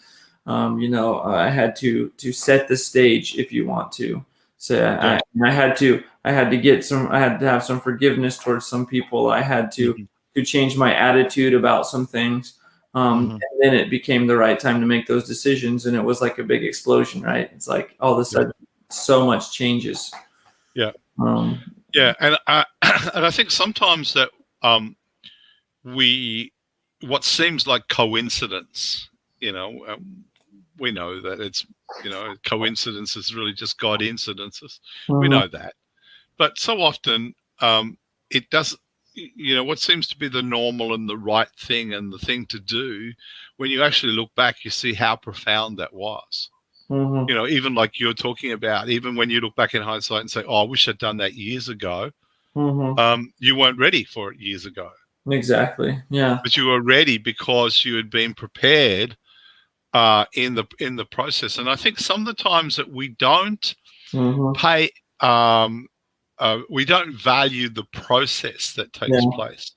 um, 0.46 0.80
you 0.80 0.88
know, 0.88 1.20
I 1.20 1.48
had 1.48 1.76
to 1.76 2.08
to 2.16 2.32
set 2.32 2.68
the 2.68 2.76
stage 2.76 3.36
if 3.36 3.52
you 3.52 3.66
want 3.66 3.92
to. 3.92 4.24
So 4.56 4.84
I, 4.84 5.20
I, 5.46 5.50
had 5.52 5.76
to 5.76 6.02
I 6.24 6.32
had 6.32 6.50
to 6.50 6.56
get 6.56 6.84
some 6.84 7.06
I 7.12 7.20
had 7.20 7.38
to 7.38 7.46
have 7.46 7.62
some 7.62 7.80
forgiveness 7.80 8.36
towards 8.36 8.66
some 8.66 8.84
people. 8.84 9.30
I 9.30 9.40
had 9.42 9.70
to 9.72 9.94
Mhm. 9.94 10.08
to 10.34 10.44
change 10.44 10.76
my 10.76 10.92
attitude 10.94 11.54
about 11.54 11.86
some 11.86 12.06
things. 12.06 12.54
Um, 12.94 13.28
Mhm. 13.28 13.32
And 13.32 13.60
then 13.60 13.74
it 13.74 13.88
became 13.90 14.26
the 14.26 14.36
right 14.36 14.58
time 14.58 14.80
to 14.80 14.86
make 14.86 15.06
those 15.06 15.24
decisions, 15.28 15.86
and 15.86 15.96
it 15.96 16.02
was 16.02 16.20
like 16.20 16.38
a 16.38 16.42
big 16.44 16.64
explosion, 16.64 17.22
right? 17.22 17.48
It's 17.54 17.68
like 17.68 17.94
all 18.00 18.14
of 18.14 18.18
a 18.18 18.24
sudden, 18.24 18.52
so 18.90 19.24
much 19.26 19.52
changes. 19.52 20.10
Yeah. 20.74 20.90
Um, 21.20 21.60
Yeah, 21.94 22.14
and 22.20 22.36
I 22.48 22.64
and 23.14 23.24
I 23.24 23.30
think 23.30 23.50
sometimes 23.52 24.12
that 24.14 24.30
um, 24.62 24.96
we 25.94 26.52
what 27.02 27.24
seems 27.24 27.66
like 27.66 27.86
coincidence, 27.88 29.08
you 29.40 29.52
know, 29.52 29.84
um, 29.86 30.24
we 30.78 30.90
know 30.90 31.20
that 31.20 31.40
it's 31.40 31.66
you 32.04 32.10
know 32.10 32.34
coincidence 32.44 33.16
is 33.16 33.34
really 33.34 33.52
just 33.52 33.78
God 33.78 34.00
incidences. 34.00 34.80
We 35.08 35.28
mhm. 35.28 35.30
know 35.30 35.48
that, 35.48 35.74
but 36.36 36.58
so 36.58 36.80
often 36.80 37.34
um, 37.60 37.98
it 38.30 38.50
doesn't. 38.50 38.80
You 39.14 39.56
know 39.56 39.64
what 39.64 39.80
seems 39.80 40.06
to 40.08 40.16
be 40.16 40.28
the 40.28 40.42
normal 40.42 40.94
and 40.94 41.08
the 41.08 41.16
right 41.16 41.48
thing 41.58 41.92
and 41.92 42.12
the 42.12 42.18
thing 42.18 42.46
to 42.46 42.60
do. 42.60 43.12
When 43.56 43.70
you 43.70 43.82
actually 43.82 44.12
look 44.12 44.32
back, 44.36 44.64
you 44.64 44.70
see 44.70 44.94
how 44.94 45.16
profound 45.16 45.78
that 45.78 45.92
was. 45.92 46.50
Mhm. 46.88 47.28
You 47.28 47.34
know, 47.34 47.48
even 47.48 47.74
like 47.74 47.98
you're 47.98 48.14
talking 48.14 48.52
about, 48.52 48.88
even 48.88 49.16
when 49.16 49.28
you 49.28 49.40
look 49.40 49.56
back 49.56 49.74
in 49.74 49.82
hindsight 49.82 50.20
and 50.20 50.30
say, 50.30 50.44
"Oh, 50.46 50.62
I 50.62 50.68
wish 50.68 50.88
I'd 50.88 50.98
done 50.98 51.16
that 51.16 51.34
years 51.34 51.68
ago." 51.68 52.12
Mhm. 52.56 52.98
um, 52.98 53.32
you 53.38 53.54
weren't 53.54 53.78
ready 53.78 54.04
for 54.04 54.32
it 54.32 54.40
years 54.40 54.66
ago. 54.66 54.90
Exactly. 55.30 56.00
Yeah. 56.10 56.38
But 56.42 56.56
you 56.56 56.66
were 56.66 56.82
ready 56.82 57.18
because 57.18 57.84
you 57.84 57.96
had 57.96 58.10
been 58.10 58.34
prepared 58.34 59.16
uh, 59.94 60.24
in 60.34 60.54
the 60.54 60.64
in 60.80 60.96
the 60.96 61.04
process. 61.06 61.58
And 61.58 61.68
I 61.68 61.76
think 61.76 61.98
some 61.98 62.20
of 62.20 62.26
the 62.26 62.42
times 62.42 62.76
that 62.76 62.90
we 62.90 63.08
don't 63.08 63.74
Mhm. 64.12 64.56
pay, 64.56 64.90
um, 65.20 65.88
uh, 66.38 66.60
we 66.70 66.84
don't 66.84 67.14
value 67.14 67.68
the 67.68 67.84
process 67.92 68.72
that 68.74 68.92
takes 68.92 69.10
Yeah. 69.12 69.30
place. 69.34 69.72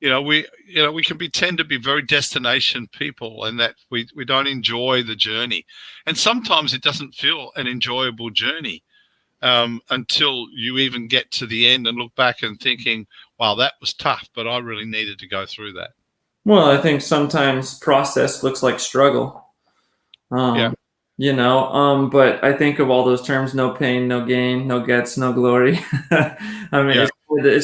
You 0.00 0.10
know, 0.10 0.20
we 0.22 0.46
you 0.66 0.82
know 0.82 0.92
we 0.92 1.02
can 1.02 1.16
be 1.16 1.28
tend 1.28 1.58
to 1.58 1.64
be 1.64 1.76
very 1.78 2.02
destination 2.02 2.88
people, 2.88 3.44
and 3.44 3.58
that 3.60 3.76
we 3.90 4.06
we 4.14 4.24
don't 4.24 4.46
enjoy 4.48 5.02
the 5.02 5.16
journey. 5.16 5.64
And 6.06 6.16
sometimes 6.18 6.74
it 6.74 6.82
doesn't 6.82 7.14
feel 7.14 7.52
an 7.56 7.66
enjoyable 7.66 8.30
journey 8.30 8.82
um, 9.42 9.80
until 9.90 10.46
you 10.52 10.78
even 10.78 11.08
get 11.08 11.30
to 11.32 11.46
the 11.46 11.66
end 11.66 11.86
and 11.86 11.98
look 11.98 12.14
back 12.14 12.42
and 12.42 12.58
thinking, 12.60 13.06
"Wow, 13.42 13.56
that 13.56 13.74
was 13.80 13.92
tough," 13.92 14.28
but 14.36 14.46
I 14.46 14.58
really 14.58 14.84
needed 14.84 15.18
to 15.18 15.26
go 15.26 15.44
through 15.46 15.72
that. 15.72 15.90
Well, 16.44 16.70
I 16.70 16.76
think 16.76 17.02
sometimes 17.02 17.76
process 17.80 18.44
looks 18.44 18.62
like 18.62 18.78
struggle. 18.78 19.44
Um, 20.30 20.56
Yeah. 20.56 20.72
You 21.18 21.32
know, 21.34 21.66
um, 21.72 22.08
but 22.08 22.42
I 22.42 22.52
think 22.52 22.78
of 22.78 22.88
all 22.88 23.04
those 23.04 23.20
terms: 23.26 23.52
no 23.52 23.70
pain, 23.70 24.06
no 24.06 24.24
gain, 24.24 24.66
no 24.68 24.78
gets, 24.80 25.16
no 25.18 25.32
glory. 25.32 25.80
I 26.10 26.82
mean, 26.82 26.96
Yeah. 26.96 27.02
it's, 27.02 27.12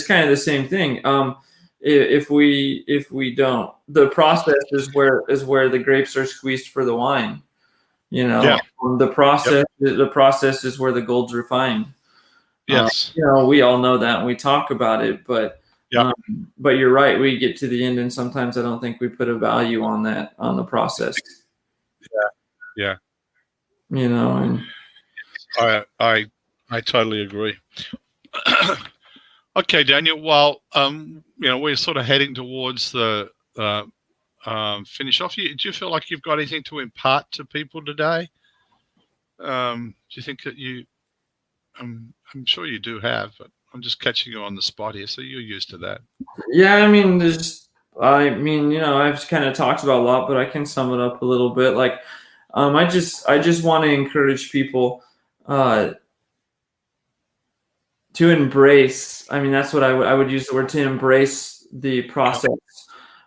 it's 0.03 0.07
kind 0.07 0.25
of 0.25 0.31
the 0.31 0.37
same 0.37 0.69
thing. 0.69 1.01
Um, 1.07 1.37
if 1.81 2.29
we 2.29 2.85
if 2.89 3.13
we 3.13 3.35
don't, 3.35 3.73
the 3.87 4.09
process 4.09 4.63
is 4.73 4.93
where 4.95 5.23
is 5.29 5.45
where 5.45 5.69
the 5.69 5.79
grapes 5.79 6.17
are 6.17 6.27
squeezed 6.27 6.69
for 6.69 6.85
the 6.85 6.95
wine. 6.95 7.41
You 8.11 8.27
know, 8.27 8.43
Yeah. 8.43 8.59
Um, 8.83 8.99
the 8.99 9.09
process 9.09 9.65
the 9.79 10.09
process 10.09 10.65
is 10.65 10.79
where 10.79 10.93
the 10.93 11.03
gold's 11.03 11.33
refined. 11.35 11.87
Yes. 12.67 13.13
you 13.15 13.25
know, 13.25 13.47
we 13.47 13.63
all 13.63 13.79
know 13.79 13.97
that 13.97 14.19
and 14.19 14.27
we 14.27 14.35
talk 14.37 14.71
about 14.71 15.03
it, 15.05 15.25
but 15.25 15.61
Yeah. 15.91 16.01
um, 16.01 16.53
but 16.59 16.71
you're 16.71 16.93
right. 16.93 17.19
We 17.19 17.39
get 17.39 17.57
to 17.59 17.69
the 17.69 17.85
end, 17.85 17.99
and 17.99 18.13
sometimes 18.13 18.59
I 18.59 18.63
don't 18.63 18.81
think 18.81 19.01
we 19.01 19.09
put 19.09 19.29
a 19.29 19.39
value 19.39 19.85
on 19.85 20.03
that 20.05 20.35
on 20.39 20.57
the 20.57 20.65
process. 20.65 21.17
Yeah. 22.01 22.29
Yeah. 22.77 22.95
You 23.91 24.09
know, 24.09 24.37
and 24.37 24.63
I 25.57 25.85
I 25.99 26.27
I 26.71 26.81
totally 26.81 27.23
agree. 27.23 27.57
okay, 29.57 29.83
Daniel. 29.83 30.21
Well, 30.21 30.63
um, 30.75 31.25
you 31.39 31.49
know, 31.49 31.59
we're 31.59 31.77
sort 31.77 31.97
of 31.97 32.05
heading 32.05 32.35
towards 32.35 32.93
the 32.93 33.31
uh, 33.57 33.85
um, 34.47 34.85
finish 34.85 35.21
off. 35.21 35.39
You, 35.39 35.55
do 35.55 35.69
you 35.69 35.73
feel 35.73 35.91
like 35.91 36.11
you've 36.11 36.23
got 36.23 36.35
anything 36.35 36.63
to 36.65 36.81
impart 36.81 37.31
to 37.33 37.45
people 37.45 37.85
today? 37.85 38.29
Um, 39.41 39.95
do 40.11 40.21
you 40.21 40.23
think 40.23 40.43
that 40.43 40.57
you? 40.57 40.85
I'm 41.81 42.13
I'm 42.35 42.45
sure 42.45 42.67
you 42.67 42.79
do 42.79 43.01
have, 43.01 43.33
but 43.39 43.51
I'm 43.73 43.83
just 43.83 44.01
catching 44.01 44.33
you 44.33 44.43
on 44.43 44.55
the 44.55 44.63
spot 44.63 44.95
here, 44.95 45.07
so 45.07 45.21
you're 45.21 45.41
used 45.41 45.71
to 45.71 45.79
that. 45.79 46.01
yeah, 46.51 46.77
I 46.77 46.89
mean, 46.89 47.19
there's, 47.19 47.69
I 48.01 48.31
mean, 48.31 48.71
you 48.71 48.81
know, 48.81 48.99
I've 48.99 49.27
kind 49.29 49.45
of 49.45 49.55
talked 49.55 49.83
about 49.83 50.01
a 50.01 50.05
lot, 50.05 50.29
but 50.29 50.37
I 50.37 50.47
can 50.47 50.65
sum 50.65 50.93
it 50.93 51.01
up 51.01 51.23
a 51.23 51.27
little 51.27 51.51
bit. 51.51 51.75
Like, 51.75 52.01
um, 52.55 52.77
I 52.77 52.87
just, 52.87 53.29
I 53.29 53.39
just 53.39 53.63
want 53.63 53.85
to 53.85 53.91
encourage 53.91 54.51
people, 54.51 55.03
uh, 55.47 55.91
to 58.15 58.31
embrace. 58.31 59.27
I 59.31 59.41
mean, 59.41 59.53
that's 59.53 59.73
what 59.73 59.85
I 59.85 59.93
would, 59.93 60.07
I 60.07 60.15
would 60.15 60.31
use 60.31 60.49
the 60.49 60.55
word 60.55 60.69
to 60.71 60.83
embrace 60.83 61.67
the 61.73 62.03
process. 62.03 62.51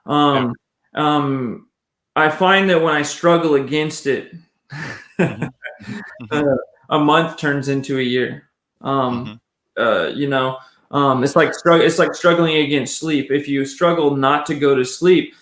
Um, 0.05 0.53
um, 0.95 1.67
I 2.15 2.29
find 2.29 2.69
that 2.69 2.81
when 2.81 2.93
I 2.93 3.03
struggle 3.03 3.55
against 3.55 4.07
it, 4.07 4.33
uh, 5.19 6.55
a 6.89 6.99
month 6.99 7.37
turns 7.37 7.69
into 7.69 7.99
a 7.99 8.01
year. 8.01 8.49
Um, 8.81 9.40
uh, 9.78 10.07
you 10.13 10.28
know, 10.28 10.57
um, 10.91 11.24
it's 11.24 11.36
like. 11.36 11.53
It's 11.65 11.99
like 11.99 12.13
struggling 12.13 12.57
against 12.57 12.99
sleep. 12.99 13.32
If 13.32 13.47
you 13.47 13.65
struggle 13.65 14.15
not 14.15 14.45
to 14.47 14.55
go 14.55 14.76
to 14.76 14.84
sleep, 14.84 15.34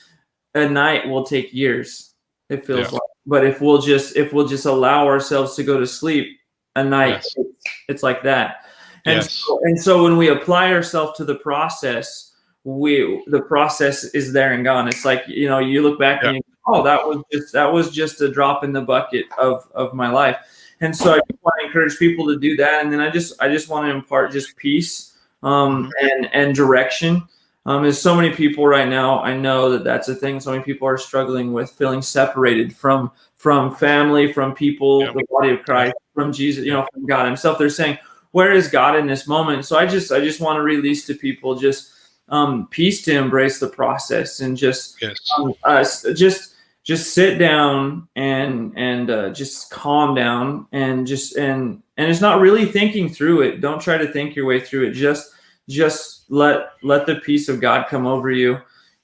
a 0.55 0.67
night 0.67 1.07
will 1.07 1.23
take 1.23 1.53
years. 1.53 2.13
It 2.49 2.65
feels 2.65 2.79
Yeah. 2.87 2.91
like. 2.93 3.01
But 3.25 3.45
if 3.45 3.61
we'll 3.61 3.81
just 3.81 4.15
if 4.15 4.33
we'll 4.33 4.47
just 4.47 4.65
allow 4.65 5.05
ourselves 5.07 5.55
to 5.55 5.63
go 5.63 5.79
to 5.79 5.85
sleep, 5.85 6.37
a 6.75 6.83
night 6.83 7.21
Yes. 7.37 7.47
it's, 7.87 8.03
like 8.03 8.23
that. 8.23 8.65
And 9.05 9.17
Yes. 9.17 9.31
so, 9.31 9.59
and 9.63 9.79
so 9.79 10.03
when 10.03 10.17
we 10.17 10.29
apply 10.29 10.73
ourselves 10.73 11.17
to 11.17 11.25
the 11.25 11.35
process, 11.35 12.33
we 12.63 13.23
the 13.27 13.41
process 13.41 14.03
is 14.15 14.33
there 14.33 14.53
and 14.53 14.63
gone. 14.63 14.87
It's 14.87 15.05
like 15.05 15.23
you 15.27 15.47
know 15.47 15.59
you 15.59 15.81
look 15.81 15.99
back 15.99 16.23
and 16.23 16.37
you, 16.37 16.41
oh 16.67 16.83
that 16.83 17.05
was 17.05 17.23
just 17.31 17.53
that 17.53 17.71
was 17.71 17.91
just 17.91 18.21
a 18.21 18.31
drop 18.31 18.63
in 18.63 18.73
the 18.73 18.81
bucket 18.81 19.25
of 19.37 19.67
of 19.73 19.93
my 19.93 20.09
life. 20.09 20.37
And 20.81 20.95
so 20.95 21.11
I 21.13 21.19
want 21.41 21.55
to 21.61 21.67
encourage 21.67 21.97
people 21.99 22.25
to 22.27 22.39
do 22.39 22.55
that. 22.57 22.83
And 22.83 22.91
then 22.91 22.99
I 22.99 23.09
just 23.09 23.41
I 23.41 23.49
just 23.49 23.69
want 23.69 23.85
to 23.85 23.91
impart 23.91 24.31
just 24.31 24.55
peace 24.55 25.17
um, 25.43 25.91
and 26.01 26.29
and 26.33 26.55
direction. 26.55 27.23
Um, 27.65 27.83
there's 27.83 28.01
so 28.01 28.15
many 28.15 28.31
people 28.31 28.65
right 28.65 28.87
now. 28.87 29.19
I 29.21 29.35
know 29.35 29.69
that 29.71 29.83
that's 29.83 30.07
a 30.07 30.15
thing. 30.15 30.39
So 30.39 30.51
many 30.51 30.63
people 30.63 30.87
are 30.87 30.97
struggling 30.97 31.51
with 31.53 31.69
feeling 31.71 32.01
separated 32.01 32.75
from 32.75 33.11
from 33.35 33.75
family, 33.75 34.31
from 34.33 34.53
people, 34.53 35.01
Yep. 35.01 35.13
the 35.13 35.23
body 35.29 35.49
of 35.51 35.63
Christ, 35.63 35.93
from 36.13 36.31
Jesus, 36.33 36.65
you 36.65 36.71
know, 36.73 36.85
from 36.93 37.05
God 37.05 37.25
Himself. 37.25 37.57
They're 37.57 37.69
saying, 37.69 37.97
"Where 38.31 38.53
is 38.53 38.69
God 38.69 38.95
in 38.95 39.05
this 39.07 39.27
moment?" 39.27 39.65
So 39.65 39.77
I 39.77 39.85
just 39.85 40.11
I 40.11 40.19
just 40.21 40.39
want 40.39 40.57
to 40.57 40.63
release 40.63 41.05
to 41.07 41.13
people 41.13 41.55
just 41.55 41.91
um, 42.29 42.67
peace 42.71 43.01
to 43.03 43.15
embrace 43.17 43.59
the 43.59 43.67
process 43.67 44.39
and 44.39 44.55
just 44.55 45.01
Yes. 45.01 45.17
um, 45.37 45.53
uh, 45.63 45.83
just 46.13 46.53
just 46.89 47.13
sit 47.13 47.37
down 47.37 48.07
and 48.15 48.73
and 48.75 49.11
uh, 49.11 49.29
just 49.29 49.69
calm 49.69 50.15
down 50.15 50.65
and 50.71 51.05
just 51.05 51.37
and 51.37 51.83
and 51.97 52.09
it's 52.09 52.19
not 52.19 52.41
really 52.41 52.65
thinking 52.65 53.07
through 53.07 53.41
it 53.43 53.61
don't 53.61 53.79
try 53.79 53.95
to 53.95 54.11
think 54.11 54.35
your 54.35 54.47
way 54.47 54.59
through 54.59 54.87
it 54.87 54.93
just 54.93 55.33
just 55.67 56.25
let 56.31 56.71
let 56.81 57.05
the 57.05 57.17
peace 57.17 57.47
of 57.47 57.61
god 57.61 57.87
come 57.87 58.07
over 58.07 58.31
you 58.31 58.57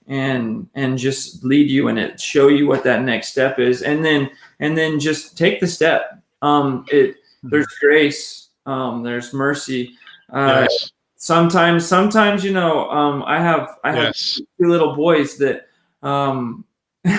and 0.08 0.68
and 0.74 0.98
just 0.98 1.44
lead 1.44 1.70
you 1.70 1.88
in 1.88 2.00
it 2.00 2.20
show 2.20 2.48
you 2.48 2.66
what 2.66 2.84
that 2.84 3.04
next 3.04 3.28
step 3.28 3.60
is 3.60 3.84
and 3.84 4.04
then 4.04 4.32
and 4.62 4.76
then 4.76 5.00
just 5.00 5.38
take 5.38 5.60
the 5.60 5.68
step 5.68 6.24
um 6.42 6.86
it 6.88 7.18
there's 7.44 7.68
grace 7.80 8.50
um 8.66 9.04
there's 9.04 9.32
mercy 9.32 9.94
uh 10.34 10.62
Yes. 10.64 10.92
sometimes 11.18 11.86
sometimes 11.88 12.44
you 12.44 12.52
know 12.52 12.90
um 12.90 13.24
i 13.28 13.40
have 13.40 13.78
i 13.84 13.92
have 13.92 14.06
Yes. 14.06 14.42
two 14.60 14.70
little 14.70 14.96
boys 14.96 15.38
that 15.38 15.68
um 16.02 16.66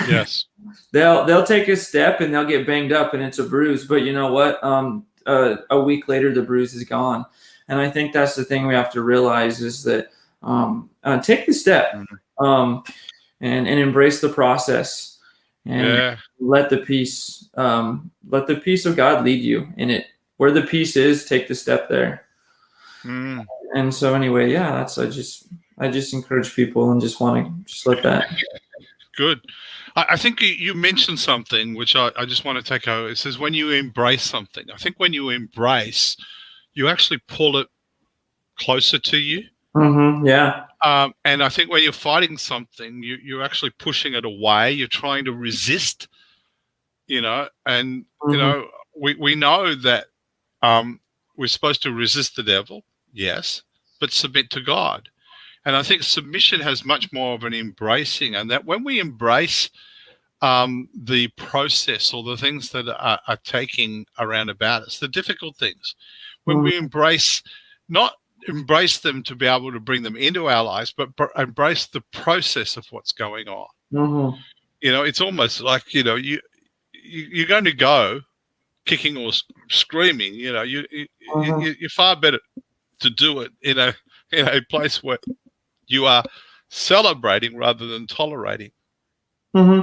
Yes. 0.09 0.43
they'll 0.91 1.25
they'll 1.25 1.43
take 1.45 1.67
a 1.67 1.75
step 1.75 2.21
and 2.21 2.33
they'll 2.33 2.45
get 2.45 2.65
banged 2.67 2.91
up 2.91 3.13
and 3.13 3.23
it's 3.23 3.39
a 3.39 3.43
bruise 3.43 3.85
but 3.85 4.01
you 4.03 4.13
know 4.13 4.31
what 4.31 4.61
um 4.63 5.05
uh, 5.25 5.57
a 5.71 5.79
week 5.79 6.07
later 6.07 6.33
the 6.33 6.41
bruise 6.41 6.73
is 6.73 6.83
gone 6.83 7.25
and 7.67 7.79
i 7.79 7.89
think 7.89 8.13
that's 8.13 8.35
the 8.35 8.43
thing 8.45 8.65
we 8.67 8.73
have 8.73 8.91
to 8.91 9.01
realize 9.01 9.61
is 9.61 9.83
that 9.83 10.09
um 10.43 10.89
uh, 11.03 11.19
take 11.21 11.45
the 11.45 11.53
step 11.53 11.95
um 12.39 12.83
and 13.41 13.67
and 13.67 13.79
embrace 13.79 14.21
the 14.21 14.29
process 14.29 15.19
and 15.65 15.87
Yeah. 15.87 16.17
let 16.39 16.69
the 16.69 16.77
peace 16.77 17.49
um 17.55 18.09
let 18.29 18.47
the 18.47 18.55
peace 18.55 18.85
of 18.85 18.95
god 18.95 19.25
lead 19.25 19.41
you 19.43 19.67
in 19.77 19.89
it 19.89 20.05
where 20.37 20.51
the 20.51 20.61
peace 20.61 20.95
is 20.95 21.25
take 21.25 21.47
the 21.47 21.55
step 21.55 21.89
there 21.89 22.23
Mm. 23.05 23.45
and 23.75 23.93
so 23.93 24.15
anyway 24.15 24.51
yeah 24.51 24.71
that's 24.71 24.97
i 24.97 25.05
just 25.05 25.47
i 25.77 25.87
just 25.87 26.13
encourage 26.13 26.53
people 26.55 26.91
and 26.91 26.99
just 26.99 27.19
want 27.21 27.45
to 27.45 27.71
just 27.71 27.85
let 27.85 28.01
that 28.03 28.25
Good. 29.15 29.39
I, 29.97 30.05
I 30.11 30.15
think 30.17 30.39
you, 30.41 30.73
mentioned 30.75 31.19
something 31.19 31.75
which 31.75 31.95
I, 31.95 32.11
I 32.15 32.25
just 32.25 32.45
want 32.45 32.57
to 32.57 32.63
take 32.63 32.87
over. 32.87 33.09
It 33.09 33.17
says 33.17 33.37
when 33.37 33.53
you 33.53 33.71
embrace 33.71 34.23
something. 34.23 34.65
I 34.73 34.77
think 34.77 34.95
when 34.99 35.11
you 35.11 35.29
embrace, 35.31 36.15
you 36.73 36.87
actually 36.87 37.19
pull 37.27 37.57
it 37.57 37.67
closer 38.57 38.99
to 38.99 39.17
you. 39.17 39.43
hmm 39.73 40.25
yeah 40.25 40.65
Um, 40.83 41.13
and 41.25 41.43
I 41.43 41.49
think 41.49 41.69
when 41.71 41.83
you're 41.83 41.91
fighting 41.91 42.37
something, 42.37 43.03
you, 43.03 43.17
you're 43.21 43.43
actually 43.43 43.71
pushing 43.71 44.13
it 44.13 44.23
away. 44.23 44.71
You're 44.71 44.87
trying 44.87 45.25
to 45.25 45.33
resist, 45.33 46.07
you 47.07 47.21
know, 47.21 47.49
and, 47.65 48.05
Mhm. 48.23 48.31
you 48.31 48.37
know, 48.37 48.67
we, 48.99 49.15
we 49.15 49.35
know 49.35 49.75
that 49.75 50.05
um, 50.61 50.99
we're 51.35 51.47
supposed 51.47 51.83
to 51.83 51.91
resist 51.91 52.35
the 52.35 52.43
devil, 52.43 52.83
yes, 53.13 53.63
but 53.99 54.11
submit 54.11 54.49
to 54.51 54.61
God. 54.61 55.09
And 55.65 55.75
I 55.75 55.83
think 55.83 56.01
submission 56.03 56.61
has 56.61 56.85
much 56.85 57.11
more 57.11 57.35
of 57.35 57.43
an 57.43 57.53
embracing, 57.53 58.35
and 58.35 58.49
that 58.49 58.65
when 58.65 58.83
we 58.83 58.99
embrace 58.99 59.69
um, 60.41 60.87
the 60.93 61.27
process 61.29 62.13
or 62.13 62.23
the 62.23 62.37
things 62.37 62.69
that 62.71 62.87
are, 62.87 63.19
are 63.27 63.37
taking 63.43 64.05
around 64.19 64.49
about 64.49 64.83
us, 64.83 64.99
the 64.99 65.07
difficult 65.07 65.55
things, 65.55 65.95
when 66.43 66.61
we 66.61 66.77
embrace, 66.77 67.41
not 67.89 68.13
embrace 68.47 68.99
them 68.99 69.23
to 69.23 69.35
be 69.35 69.47
able 69.47 69.71
to 69.71 69.79
bring 69.79 70.03
them 70.03 70.15
into 70.15 70.47
our 70.47 70.63
lives, 70.63 70.93
but 70.95 71.15
br- 71.15 71.25
embrace 71.37 71.87
the 71.87 72.01
process 72.13 72.77
of 72.77 72.85
what's 72.91 73.11
going 73.11 73.47
on. 73.47 73.67
hmm 73.91 74.29
You 74.81 74.91
know, 74.91 75.03
it's 75.03 75.21
almost 75.21 75.61
like 75.61 75.93
you 75.93 76.03
know 76.03 76.15
you, 76.15 76.39
you 76.93 77.27
you're 77.31 77.47
going 77.47 77.65
to 77.65 77.73
go 77.73 78.21
kicking 78.85 79.17
or 79.17 79.29
s- 79.29 79.43
screaming. 79.69 80.33
You 80.35 80.53
know, 80.53 80.61
you, 80.61 80.85
you, 80.91 81.07
Mhm. 81.29 81.63
you 81.63 81.75
you're 81.79 81.89
far 81.89 82.15
better 82.15 82.39
to 82.99 83.09
do 83.09 83.41
it 83.41 83.51
in 83.61 83.77
a 83.79 83.93
in 84.31 84.47
a 84.47 84.61
place 84.61 85.03
where 85.03 85.19
you 85.87 86.05
are 86.05 86.23
celebrating 86.69 87.57
rather 87.57 87.87
than 87.87 88.07
tolerating. 88.07 88.71
hmm 89.55 89.81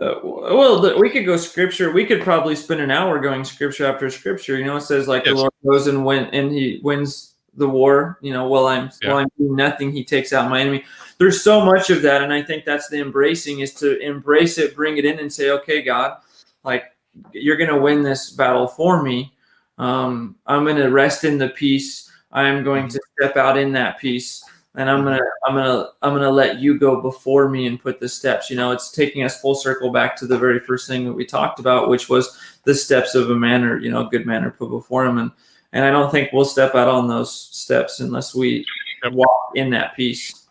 Uh, 0.00 0.14
well, 0.22 0.80
the, 0.80 0.96
we 0.96 1.10
could 1.10 1.26
go 1.26 1.36
scripture. 1.36 1.92
We 1.92 2.06
could 2.06 2.22
probably 2.22 2.56
spend 2.56 2.80
an 2.80 2.90
hour 2.90 3.18
going 3.20 3.44
scripture 3.44 3.84
after 3.84 4.08
scripture. 4.08 4.56
You 4.56 4.64
know, 4.64 4.76
it 4.76 4.82
says 4.82 5.06
like 5.06 5.24
the 5.24 5.34
Lord 5.34 5.52
goes 5.64 5.88
and 5.88 6.04
win, 6.06 6.24
and 6.32 6.50
He 6.50 6.80
wins 6.82 7.34
the 7.54 7.68
war. 7.68 8.18
You 8.22 8.32
know, 8.32 8.48
while 8.48 8.66
I'm 8.66 8.90
Yeah. 9.02 9.10
while 9.10 9.18
I'm 9.18 9.28
doing 9.36 9.54
nothing, 9.56 9.92
He 9.92 10.02
takes 10.02 10.32
out 10.32 10.50
my 10.50 10.60
enemy. 10.60 10.84
there's 11.18 11.42
so 11.42 11.62
much 11.62 11.90
of 11.90 12.00
that, 12.00 12.22
and 12.22 12.32
I 12.32 12.42
think 12.42 12.64
that's 12.64 12.88
the 12.88 12.98
embracing 12.98 13.60
is 13.60 13.74
to 13.74 13.98
embrace 13.98 14.56
it, 14.56 14.74
bring 14.74 14.96
it 14.96 15.04
in, 15.04 15.18
and 15.18 15.30
say, 15.30 15.50
okay, 15.50 15.82
God, 15.82 16.16
like 16.64 16.84
you're 17.32 17.58
going 17.58 17.68
to 17.68 17.80
win 17.80 18.02
this 18.02 18.30
battle 18.30 18.66
for 18.66 19.02
me. 19.02 19.34
Um, 19.76 20.36
I'm 20.46 20.64
going 20.64 20.76
to 20.76 20.88
rest 20.88 21.24
in 21.24 21.36
the 21.36 21.50
peace. 21.50 22.10
I'm 22.32 22.64
going 22.64 22.88
to 22.88 23.00
step 23.18 23.36
out 23.36 23.58
in 23.58 23.72
that 23.72 23.98
peace 23.98 24.44
and 24.76 24.88
I'm 24.88 25.02
gonna 25.02 25.20
I'm 25.46 25.54
gonna 25.54 25.88
I'm 26.02 26.14
gonna 26.14 26.30
let 26.30 26.60
you 26.60 26.78
go 26.78 27.00
before 27.00 27.48
me 27.48 27.66
and 27.66 27.80
put 27.80 27.98
the 27.98 28.08
steps. 28.08 28.50
You 28.50 28.56
know, 28.56 28.70
it's 28.70 28.90
taking 28.90 29.24
us 29.24 29.40
full 29.40 29.54
circle 29.54 29.90
back 29.90 30.16
to 30.16 30.26
the 30.26 30.38
very 30.38 30.60
first 30.60 30.86
thing 30.86 31.04
that 31.04 31.12
we 31.12 31.24
talked 31.24 31.58
about, 31.58 31.88
which 31.88 32.08
was 32.08 32.38
the 32.64 32.74
steps 32.74 33.14
of 33.14 33.30
a 33.30 33.34
manner, 33.34 33.78
you 33.78 33.90
know, 33.90 34.04
good 34.04 34.26
manner 34.26 34.50
put 34.50 34.70
before 34.70 35.04
him. 35.04 35.18
And 35.18 35.30
and 35.72 35.84
I 35.84 35.90
don't 35.90 36.10
think 36.10 36.32
we'll 36.32 36.44
step 36.44 36.74
out 36.74 36.88
on 36.88 37.08
those 37.08 37.32
steps 37.32 38.00
unless 38.00 38.34
we 38.34 38.64
walk 39.06 39.52
in 39.54 39.70
that 39.70 39.96
peace. 39.96 40.46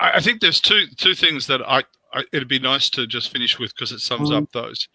I 0.00 0.20
think 0.20 0.40
there's 0.40 0.60
two 0.60 0.86
two 0.96 1.14
things 1.14 1.46
that 1.46 1.62
I, 1.62 1.84
I 2.12 2.24
it'd 2.32 2.48
be 2.48 2.58
nice 2.58 2.90
to 2.90 3.06
just 3.06 3.30
finish 3.30 3.58
with 3.58 3.74
because 3.74 3.92
it 3.92 4.00
sums 4.00 4.30
mm-hmm. 4.30 4.44
up 4.44 4.52
those. 4.52 4.88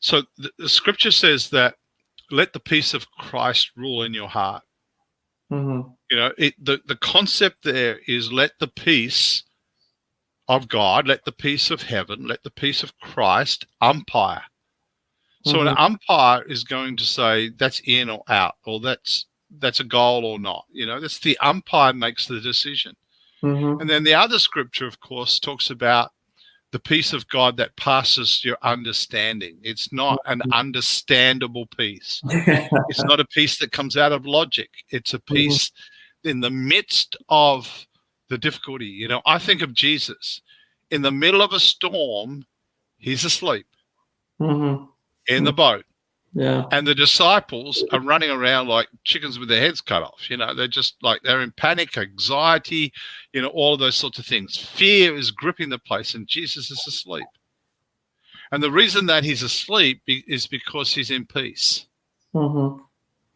So 0.00 0.22
the, 0.36 0.50
the 0.58 0.68
scripture 0.68 1.10
says 1.10 1.50
that 1.50 1.74
let 2.30 2.52
the 2.52 2.60
peace 2.60 2.94
of 2.94 3.10
Christ 3.10 3.72
rule 3.76 4.02
in 4.04 4.14
your 4.14 4.28
heart. 4.28 4.62
Mm-hmm. 5.52 5.90
You 6.10 6.16
know, 6.16 6.32
it, 6.36 6.54
the, 6.62 6.80
the 6.86 6.96
concept 6.96 7.64
there 7.64 7.98
is 8.06 8.32
let 8.32 8.52
the 8.60 8.68
peace 8.68 9.44
of 10.46 10.68
God, 10.68 11.06
let 11.06 11.24
the 11.24 11.32
peace 11.32 11.70
of 11.70 11.82
heaven, 11.82 12.26
let 12.26 12.42
the 12.42 12.50
peace 12.50 12.82
of 12.82 12.98
Christ 12.98 13.66
umpire. 13.80 14.42
So 15.44 15.58
mm-hmm. 15.58 15.68
an 15.68 15.74
umpire 15.78 16.42
is 16.42 16.64
going 16.64 16.96
to 16.96 17.04
say 17.04 17.50
that's 17.50 17.80
in 17.84 18.10
or 18.10 18.22
out, 18.28 18.56
or 18.66 18.80
that's 18.80 19.26
that's 19.58 19.80
a 19.80 19.84
goal 19.84 20.24
or 20.24 20.38
not. 20.38 20.64
You 20.70 20.86
know, 20.86 21.00
that's 21.00 21.20
the 21.20 21.38
umpire 21.38 21.92
makes 21.92 22.26
the 22.26 22.40
decision. 22.40 22.96
Mm-hmm. 23.42 23.80
And 23.80 23.88
then 23.88 24.04
the 24.04 24.14
other 24.14 24.38
scripture, 24.38 24.86
of 24.86 25.00
course, 25.00 25.38
talks 25.38 25.70
about 25.70 26.10
the 26.70 26.78
peace 26.78 27.12
of 27.12 27.28
God 27.28 27.56
that 27.56 27.76
passes 27.76 28.44
your 28.44 28.58
understanding. 28.62 29.58
It's 29.62 29.92
not 29.92 30.18
an 30.26 30.40
mm-hmm. 30.40 30.52
understandable 30.52 31.66
peace. 31.66 32.20
it's 32.88 33.04
not 33.04 33.20
a 33.20 33.26
peace 33.26 33.58
that 33.58 33.72
comes 33.72 33.96
out 33.96 34.12
of 34.12 34.26
logic. 34.26 34.70
It's 34.90 35.14
a 35.14 35.18
mm-hmm. 35.18 35.34
peace 35.34 35.70
mm-hmm. 35.70 36.28
in 36.30 36.40
the 36.40 36.50
midst 36.50 37.16
of 37.28 37.86
the 38.28 38.38
difficulty. 38.38 38.86
You 38.86 39.08
know, 39.08 39.22
I 39.24 39.38
think 39.38 39.62
of 39.62 39.72
Jesus 39.72 40.42
in 40.90 41.02
the 41.02 41.10
middle 41.10 41.42
of 41.42 41.52
a 41.52 41.60
storm, 41.60 42.44
he's 42.96 43.24
asleep 43.24 43.66
mm-hmm. 44.40 44.84
in 45.26 45.44
the 45.44 45.52
boat. 45.52 45.84
Yeah. 46.38 46.66
And 46.70 46.86
the 46.86 46.94
disciples 46.94 47.84
are 47.90 48.00
running 48.00 48.30
around 48.30 48.68
like 48.68 48.86
chickens 49.02 49.40
with 49.40 49.48
their 49.48 49.60
heads 49.60 49.80
cut 49.80 50.04
off. 50.04 50.30
You 50.30 50.36
know, 50.36 50.54
they're 50.54 50.68
just 50.68 50.94
like 51.02 51.20
they're 51.24 51.40
in 51.40 51.50
panic, 51.50 51.98
anxiety, 51.98 52.92
you 53.32 53.42
know, 53.42 53.48
all 53.48 53.74
of 53.74 53.80
those 53.80 53.96
sorts 53.96 54.20
of 54.20 54.26
things. 54.26 54.56
Fear 54.56 55.16
is 55.16 55.32
gripping 55.32 55.68
the 55.68 55.80
place, 55.80 56.14
and 56.14 56.28
Jesus 56.28 56.70
is 56.70 56.84
asleep. 56.86 57.26
And 58.52 58.62
the 58.62 58.70
reason 58.70 59.06
that 59.06 59.24
he's 59.24 59.42
asleep 59.42 60.00
is 60.06 60.46
because 60.46 60.94
he's 60.94 61.10
in 61.10 61.26
peace 61.26 61.86
mm-hmm. 62.32 62.82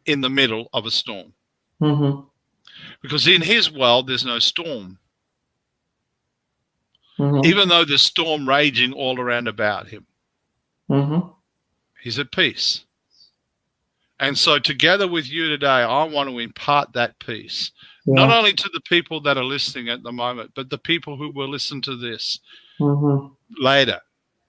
in 0.07 0.21
the 0.21 0.31
middle 0.31 0.69
of 0.73 0.87
a 0.87 0.91
storm. 0.93 1.33
Mm-hmm. 1.81 2.21
Because 3.03 3.27
in 3.27 3.43
his 3.43 3.71
world, 3.71 4.07
there's 4.07 4.25
no 4.25 4.39
storm. 4.39 5.01
Mm-hmm. 7.19 7.47
Even 7.47 7.69
though 7.69 7.85
there's 7.85 8.03
storm 8.03 8.49
raging 8.49 8.93
all 8.93 9.19
around 9.19 9.49
about 9.49 9.89
him. 9.89 10.07
Mm-hmm. 10.89 11.31
He's 12.01 12.21
at 12.21 12.31
peace. 12.31 12.85
And 14.23 14.39
so, 14.39 14.61
together 14.61 15.09
with 15.09 15.29
you 15.29 15.49
today, 15.49 15.67
I 15.67 16.05
want 16.05 16.31
to 16.31 16.39
impart 16.39 16.93
that 16.93 17.19
peace, 17.19 17.73
yeah. 18.07 18.15
not 18.15 18.31
only 18.31 18.53
to 18.53 18.71
the 18.73 18.81
people 18.83 19.21
that 19.23 19.37
are 19.37 19.45
listening 19.45 19.89
at 19.89 20.05
the 20.05 20.13
moment, 20.13 20.53
but 20.55 20.71
the 20.71 20.79
people 20.79 21.17
who 21.17 21.33
will 21.33 21.49
listen 21.49 21.83
to 21.83 21.97
this 21.97 22.39
mm-hmm. 22.79 23.27
later, 23.61 23.99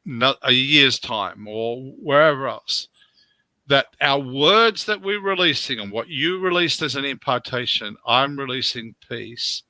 not 0.05 0.37
a 0.43 0.51
year's 0.51 0.99
time 0.99 1.47
or 1.47 1.81
wherever 1.99 2.47
else. 2.47 2.87
That 3.65 3.87
our 3.99 4.19
words 4.19 4.85
that 4.85 5.01
we're 5.01 5.21
releasing 5.21 5.79
and 5.79 5.91
what 5.91 6.07
you 6.07 6.39
released 6.39 6.83
as 6.83 6.95
an 6.95 7.05
impartation, 7.05 7.95
I'm 8.05 8.37
releasing 8.37 8.93
peace 9.09 9.63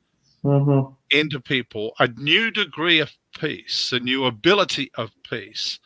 mm-hmm. 0.43 0.91
into 1.17 1.39
people, 1.39 1.93
a 1.99 2.09
new 2.09 2.51
degree 2.51 2.99
of 2.99 3.09
peace, 3.39 3.93
a 3.93 4.01
new 4.01 4.25
ability 4.25 4.91
of 4.95 5.11
peace 5.29 5.79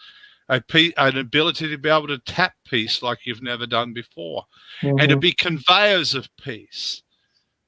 a 0.50 0.62
an 0.98 1.18
ability 1.18 1.70
to 1.70 1.78
be 1.78 1.90
able 1.90 2.08
to 2.08 2.20
tap 2.20 2.54
peace 2.66 3.02
like 3.02 3.26
you've 3.26 3.44
never 3.44 3.66
done 3.66 3.94
before, 3.94 4.46
mm-hmm. 4.82 5.00
and 5.00 5.10
to 5.10 5.18
be 5.18 5.32
conveyors 5.32 6.16
of 6.16 6.30
peace, 6.42 7.04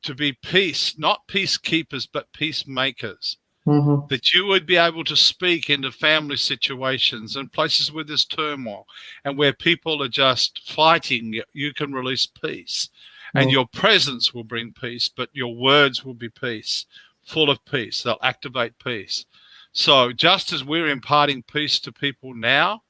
to 0.03 0.15
be 0.15 0.33
peace, 0.43 0.97
not 0.97 1.27
peacekeepers, 1.27 2.07
but 2.11 2.31
peacemakers. 2.33 3.37
Mm-hmm. 3.67 4.07
That 4.09 4.33
you 4.33 4.45
would 4.47 4.65
be 4.65 4.77
able 4.77 5.03
to 5.03 5.15
speak 5.15 5.69
into 5.69 5.91
family 5.91 6.37
situations 6.37 7.35
and 7.35 7.51
places 7.51 7.91
where 7.91 8.05
there's 8.05 8.25
turmoil 8.25 8.87
and 9.25 9.37
where 9.37 9.53
people 9.53 10.01
are 10.01 10.07
just 10.07 10.61
fighting, 10.65 11.39
you 11.53 11.73
can 11.73 11.93
release 11.93 12.25
peace. 12.25 12.89
And 13.35 13.43
mm-hmm. 13.43 13.53
your 13.53 13.67
presence 13.67 14.33
will 14.33 14.45
bring 14.45 14.73
peace, 14.73 15.07
but 15.07 15.29
your 15.33 15.53
words 15.53 16.03
will 16.03 16.15
be 16.15 16.29
peace, 16.29 16.87
full 17.23 17.51
of 17.51 17.63
peace. 17.65 18.01
They'll 18.01 18.17
activate 18.23 18.79
peace. 18.79 19.25
So, 19.71 20.11
just 20.11 20.51
as 20.51 20.63
we're 20.63 20.87
imparting 20.87 21.43
peace 21.43 21.79
to 21.81 21.91
people 21.91 22.33
now, 22.33 22.81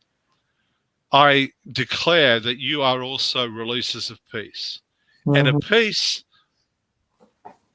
I 1.11 1.51
declare 1.71 2.39
that 2.39 2.59
you 2.59 2.82
are 2.82 3.01
also 3.01 3.47
releases 3.47 4.09
of 4.09 4.19
peace 4.32 4.82
mm-hmm. 5.25 5.36
and 5.36 5.47
a 5.47 5.51
mm-hmm. 5.51 5.73
peace 5.73 6.23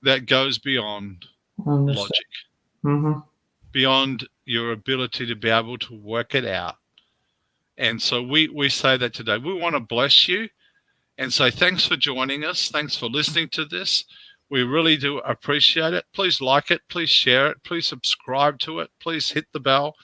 that 0.02 0.26
goes 0.26 0.58
beyond 0.58 1.24
logic, 1.58 2.26
mm-hmm. 2.84 3.20
beyond 3.72 4.28
your 4.44 4.72
ability 4.72 5.26
to 5.26 5.34
be 5.34 5.48
able 5.48 5.78
to 5.78 5.94
work 5.94 6.34
it 6.34 6.44
out. 6.44 6.76
And 7.76 8.00
so 8.00 8.22
we, 8.22 8.48
we 8.48 8.68
say 8.68 8.96
that 8.96 9.14
today. 9.14 9.38
We 9.38 9.54
want 9.54 9.74
to 9.74 9.80
bless 9.80 10.28
you 10.28 10.48
and 11.18 11.32
say 11.32 11.50
thanks 11.50 11.86
for 11.86 11.96
joining 11.96 12.44
us. 12.44 12.68
Thanks 12.68 12.96
for 12.96 13.06
listening 13.06 13.48
to 13.50 13.64
this. 13.64 14.04
We 14.50 14.62
really 14.62 14.96
do 14.96 15.18
appreciate 15.18 15.94
it. 15.94 16.04
Please 16.12 16.40
like 16.40 16.70
it. 16.70 16.82
Please 16.88 17.10
share 17.10 17.48
it. 17.48 17.62
Please 17.64 17.86
subscribe 17.86 18.58
to 18.60 18.80
it. 18.80 18.90
Please 19.00 19.30
hit 19.30 19.46
the 19.52 19.60
bell. 19.60 19.94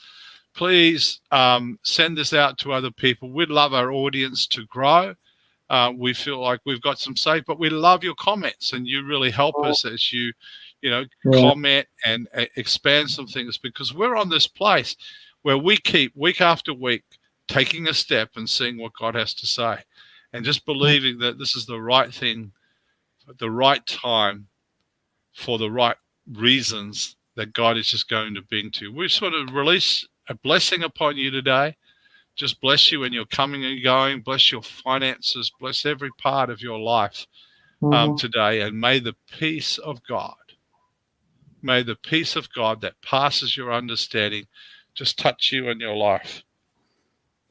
Please 0.54 1.20
um, 1.30 1.78
send 1.82 2.16
this 2.16 2.32
out 2.32 2.58
to 2.58 2.72
other 2.72 2.90
people. 2.90 3.30
We'd 3.30 3.50
love 3.50 3.72
our 3.72 3.92
audience 3.92 4.46
to 4.48 4.66
grow. 4.66 5.14
Uh, 5.68 5.92
we 5.96 6.12
feel 6.12 6.40
like 6.40 6.60
we've 6.66 6.82
got 6.82 6.98
some 6.98 7.16
safe, 7.16 7.44
but 7.46 7.60
we 7.60 7.70
love 7.70 8.02
your 8.02 8.16
comments, 8.16 8.72
and 8.72 8.88
you 8.88 9.06
really 9.06 9.30
help 9.30 9.54
us 9.64 9.84
as 9.84 10.12
you, 10.12 10.32
you 10.82 10.90
know, 10.90 11.04
yeah. 11.24 11.40
comment 11.40 11.86
and 12.04 12.26
uh, 12.34 12.46
expand 12.56 13.08
some 13.08 13.28
things 13.28 13.56
because 13.56 13.94
we're 13.94 14.16
on 14.16 14.28
this 14.28 14.48
place 14.48 14.96
where 15.42 15.58
we 15.58 15.76
keep 15.76 16.12
week 16.16 16.40
after 16.40 16.74
week 16.74 17.04
taking 17.46 17.86
a 17.86 17.94
step 17.94 18.30
and 18.34 18.50
seeing 18.50 18.78
what 18.78 18.92
God 18.98 19.14
has 19.14 19.32
to 19.34 19.46
say, 19.46 19.78
and 20.32 20.44
just 20.44 20.66
believing 20.66 21.18
that 21.20 21.38
this 21.38 21.54
is 21.54 21.66
the 21.66 21.80
right 21.80 22.12
thing 22.12 22.50
at 23.28 23.38
the 23.38 23.50
right 23.50 23.84
time 23.86 24.46
for 25.34 25.58
the 25.58 25.70
right 25.70 25.96
reasons 26.32 27.16
that 27.36 27.52
God 27.52 27.76
is 27.76 27.88
just 27.88 28.08
going 28.08 28.34
to 28.34 28.42
bring 28.42 28.70
to 28.72 28.86
you. 28.86 28.92
We 28.92 29.08
sort 29.08 29.34
of 29.34 29.54
release 29.54 30.06
a 30.28 30.34
blessing 30.34 30.82
upon 30.82 31.16
you 31.16 31.30
today. 31.30 31.76
Just 32.36 32.60
bless 32.60 32.90
you 32.90 33.00
when 33.00 33.12
you're 33.12 33.26
coming 33.26 33.64
and 33.64 33.82
going. 33.82 34.20
Bless 34.20 34.50
your 34.50 34.62
finances. 34.62 35.52
Bless 35.60 35.84
every 35.84 36.10
part 36.18 36.50
of 36.50 36.62
your 36.62 36.78
life 36.78 37.26
um, 37.82 37.90
mm-hmm. 37.90 38.16
today. 38.16 38.60
And 38.62 38.80
may 38.80 38.98
the 38.98 39.16
peace 39.38 39.78
of 39.78 40.02
God, 40.06 40.34
may 41.62 41.82
the 41.82 41.96
peace 41.96 42.36
of 42.36 42.52
God 42.52 42.80
that 42.82 43.00
passes 43.02 43.56
your 43.56 43.72
understanding 43.72 44.46
just 44.94 45.18
touch 45.18 45.52
you 45.52 45.68
and 45.70 45.80
your 45.80 45.96
life 45.96 46.42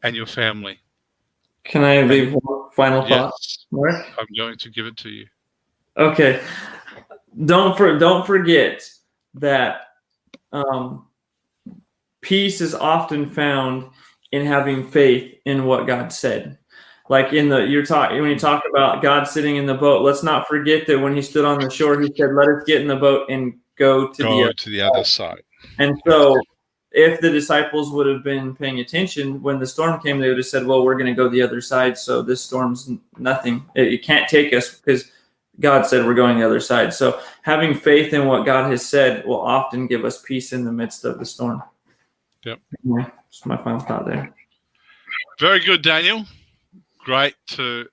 and 0.03 0.15
your 0.15 0.25
family. 0.25 0.79
Can 1.63 1.83
I 1.83 2.01
leave 2.01 2.33
one 2.33 2.69
final 2.71 3.01
thought? 3.01 3.33
Yes, 3.39 3.65
I'm 4.17 4.27
going 4.37 4.57
to 4.57 4.69
give 4.69 4.85
it 4.85 4.97
to 4.97 5.09
you. 5.09 5.25
Okay. 5.99 6.41
Don't 7.45 7.77
for 7.77 7.99
don't 7.99 8.25
forget 8.25 8.89
that 9.35 9.81
um, 10.51 11.07
peace 12.21 12.61
is 12.61 12.73
often 12.73 13.29
found 13.29 13.91
in 14.31 14.45
having 14.45 14.87
faith 14.87 15.35
in 15.45 15.65
what 15.65 15.87
God 15.87 16.11
said. 16.11 16.57
Like 17.09 17.33
in 17.33 17.49
the 17.49 17.65
you're 17.65 17.85
talking 17.85 18.21
when 18.21 18.29
you 18.29 18.39
talk 18.39 18.63
about 18.69 19.01
God 19.01 19.27
sitting 19.27 19.57
in 19.57 19.65
the 19.65 19.73
boat, 19.73 20.03
let's 20.03 20.23
not 20.23 20.47
forget 20.47 20.85
that 20.87 20.99
when 20.99 21.15
he 21.15 21.21
stood 21.21 21.43
on 21.43 21.59
the 21.59 21.69
shore, 21.69 21.99
he 21.99 22.11
said, 22.15 22.33
"Let 22.33 22.47
us 22.47 22.63
get 22.65 22.81
in 22.81 22.87
the 22.87 22.95
boat 22.95 23.29
and 23.29 23.55
go 23.77 24.11
to 24.11 24.23
go 24.23 24.47
the 24.47 24.53
to 24.53 24.69
the 24.69 24.81
other 24.81 25.03
side." 25.03 25.41
And 25.79 25.99
so, 26.07 26.39
if 26.91 27.19
the 27.19 27.31
disciples 27.31 27.91
would 27.91 28.05
have 28.05 28.23
been 28.23 28.55
paying 28.55 28.79
attention 28.79 29.41
when 29.41 29.59
the 29.59 29.65
storm 29.65 29.99
came, 30.01 30.19
they 30.19 30.29
would 30.29 30.37
have 30.37 30.45
said, 30.45 30.67
"Well, 30.67 30.85
we're 30.85 30.93
going 30.93 31.07
to 31.07 31.13
go 31.13 31.29
the 31.29 31.41
other 31.41 31.61
side, 31.61 31.97
so 31.97 32.21
this 32.21 32.41
storm's 32.41 32.91
nothing. 33.17 33.65
It, 33.73 33.93
it 33.93 34.03
can't 34.03 34.29
take 34.29 34.53
us 34.53 34.75
because 34.75 35.11
God 35.59 35.85
said 35.85 36.05
we're 36.05 36.13
going 36.13 36.39
the 36.39 36.45
other 36.45 36.59
side. 36.59 36.93
So 36.93 37.19
having 37.41 37.73
faith 37.73 38.13
in 38.13 38.25
what 38.25 38.45
God 38.45 38.69
has 38.71 38.85
said 38.85 39.25
will 39.25 39.41
often 39.41 39.87
give 39.87 40.05
us 40.05 40.21
peace 40.21 40.53
in 40.53 40.63
the 40.63 40.71
midst 40.71 41.05
of 41.05 41.19
the 41.19 41.25
storm. 41.25 41.61
Yep. 42.45 42.59
Anyway, 42.85 43.05
that's 43.05 43.45
my 43.45 43.57
final 43.57 43.79
thought 43.79 44.05
there. 44.05 44.33
Very 45.39 45.59
good, 45.59 45.81
Daniel. 45.81 46.25
Great 46.99 47.35
to 47.47 47.87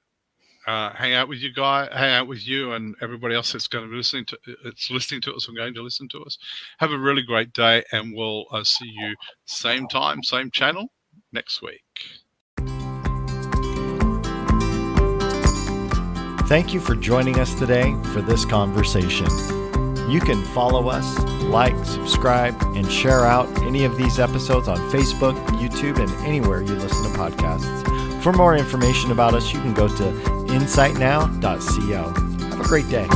uh, 0.66 0.92
hang 0.94 1.14
out 1.14 1.28
with 1.28 1.38
you 1.38 1.52
guy, 1.52 1.88
hang 1.92 2.14
out 2.14 2.26
with 2.26 2.46
you 2.46 2.72
and 2.72 2.96
everybody 3.00 3.34
else 3.34 3.52
that's 3.52 3.68
going 3.68 3.84
to 3.84 3.90
be 3.90 3.96
listening 3.96 4.24
to 4.24 4.38
it's 4.64 4.90
listening 4.90 5.20
to 5.22 5.32
us 5.32 5.48
or 5.48 5.52
going 5.52 5.74
to 5.74 5.82
listen 5.82 6.08
to 6.08 6.22
us. 6.24 6.38
Have 6.78 6.90
a 6.90 6.98
really 6.98 7.22
great 7.22 7.52
day, 7.52 7.84
and 7.92 8.14
we'll 8.14 8.46
uh, 8.50 8.64
see 8.64 8.92
you 8.92 9.14
same 9.44 9.86
time, 9.86 10.22
same 10.22 10.50
channel 10.50 10.90
next 11.32 11.62
week. 11.62 11.82
Thank 16.46 16.72
you 16.72 16.78
for 16.78 16.94
joining 16.94 17.40
us 17.40 17.52
today 17.54 17.92
for 18.14 18.22
this 18.22 18.44
conversation. 18.44 19.26
You 20.08 20.20
can 20.20 20.44
follow 20.54 20.88
us, 20.88 21.18
like, 21.42 21.74
subscribe, 21.84 22.54
and 22.76 22.88
share 22.90 23.26
out 23.26 23.48
any 23.62 23.84
of 23.84 23.96
these 23.96 24.20
episodes 24.20 24.68
on 24.68 24.76
Facebook, 24.92 25.34
YouTube, 25.58 25.98
and 25.98 26.08
anywhere 26.24 26.62
you 26.62 26.76
listen 26.76 27.10
to 27.10 27.18
podcasts. 27.18 28.22
For 28.22 28.32
more 28.32 28.56
information 28.56 29.10
about 29.10 29.34
us, 29.34 29.52
you 29.52 29.60
can 29.60 29.74
go 29.74 29.88
to 29.88 30.04
insightnow.co. 30.46 32.48
Have 32.48 32.60
a 32.60 32.62
great 32.62 32.88
day. 32.88 33.08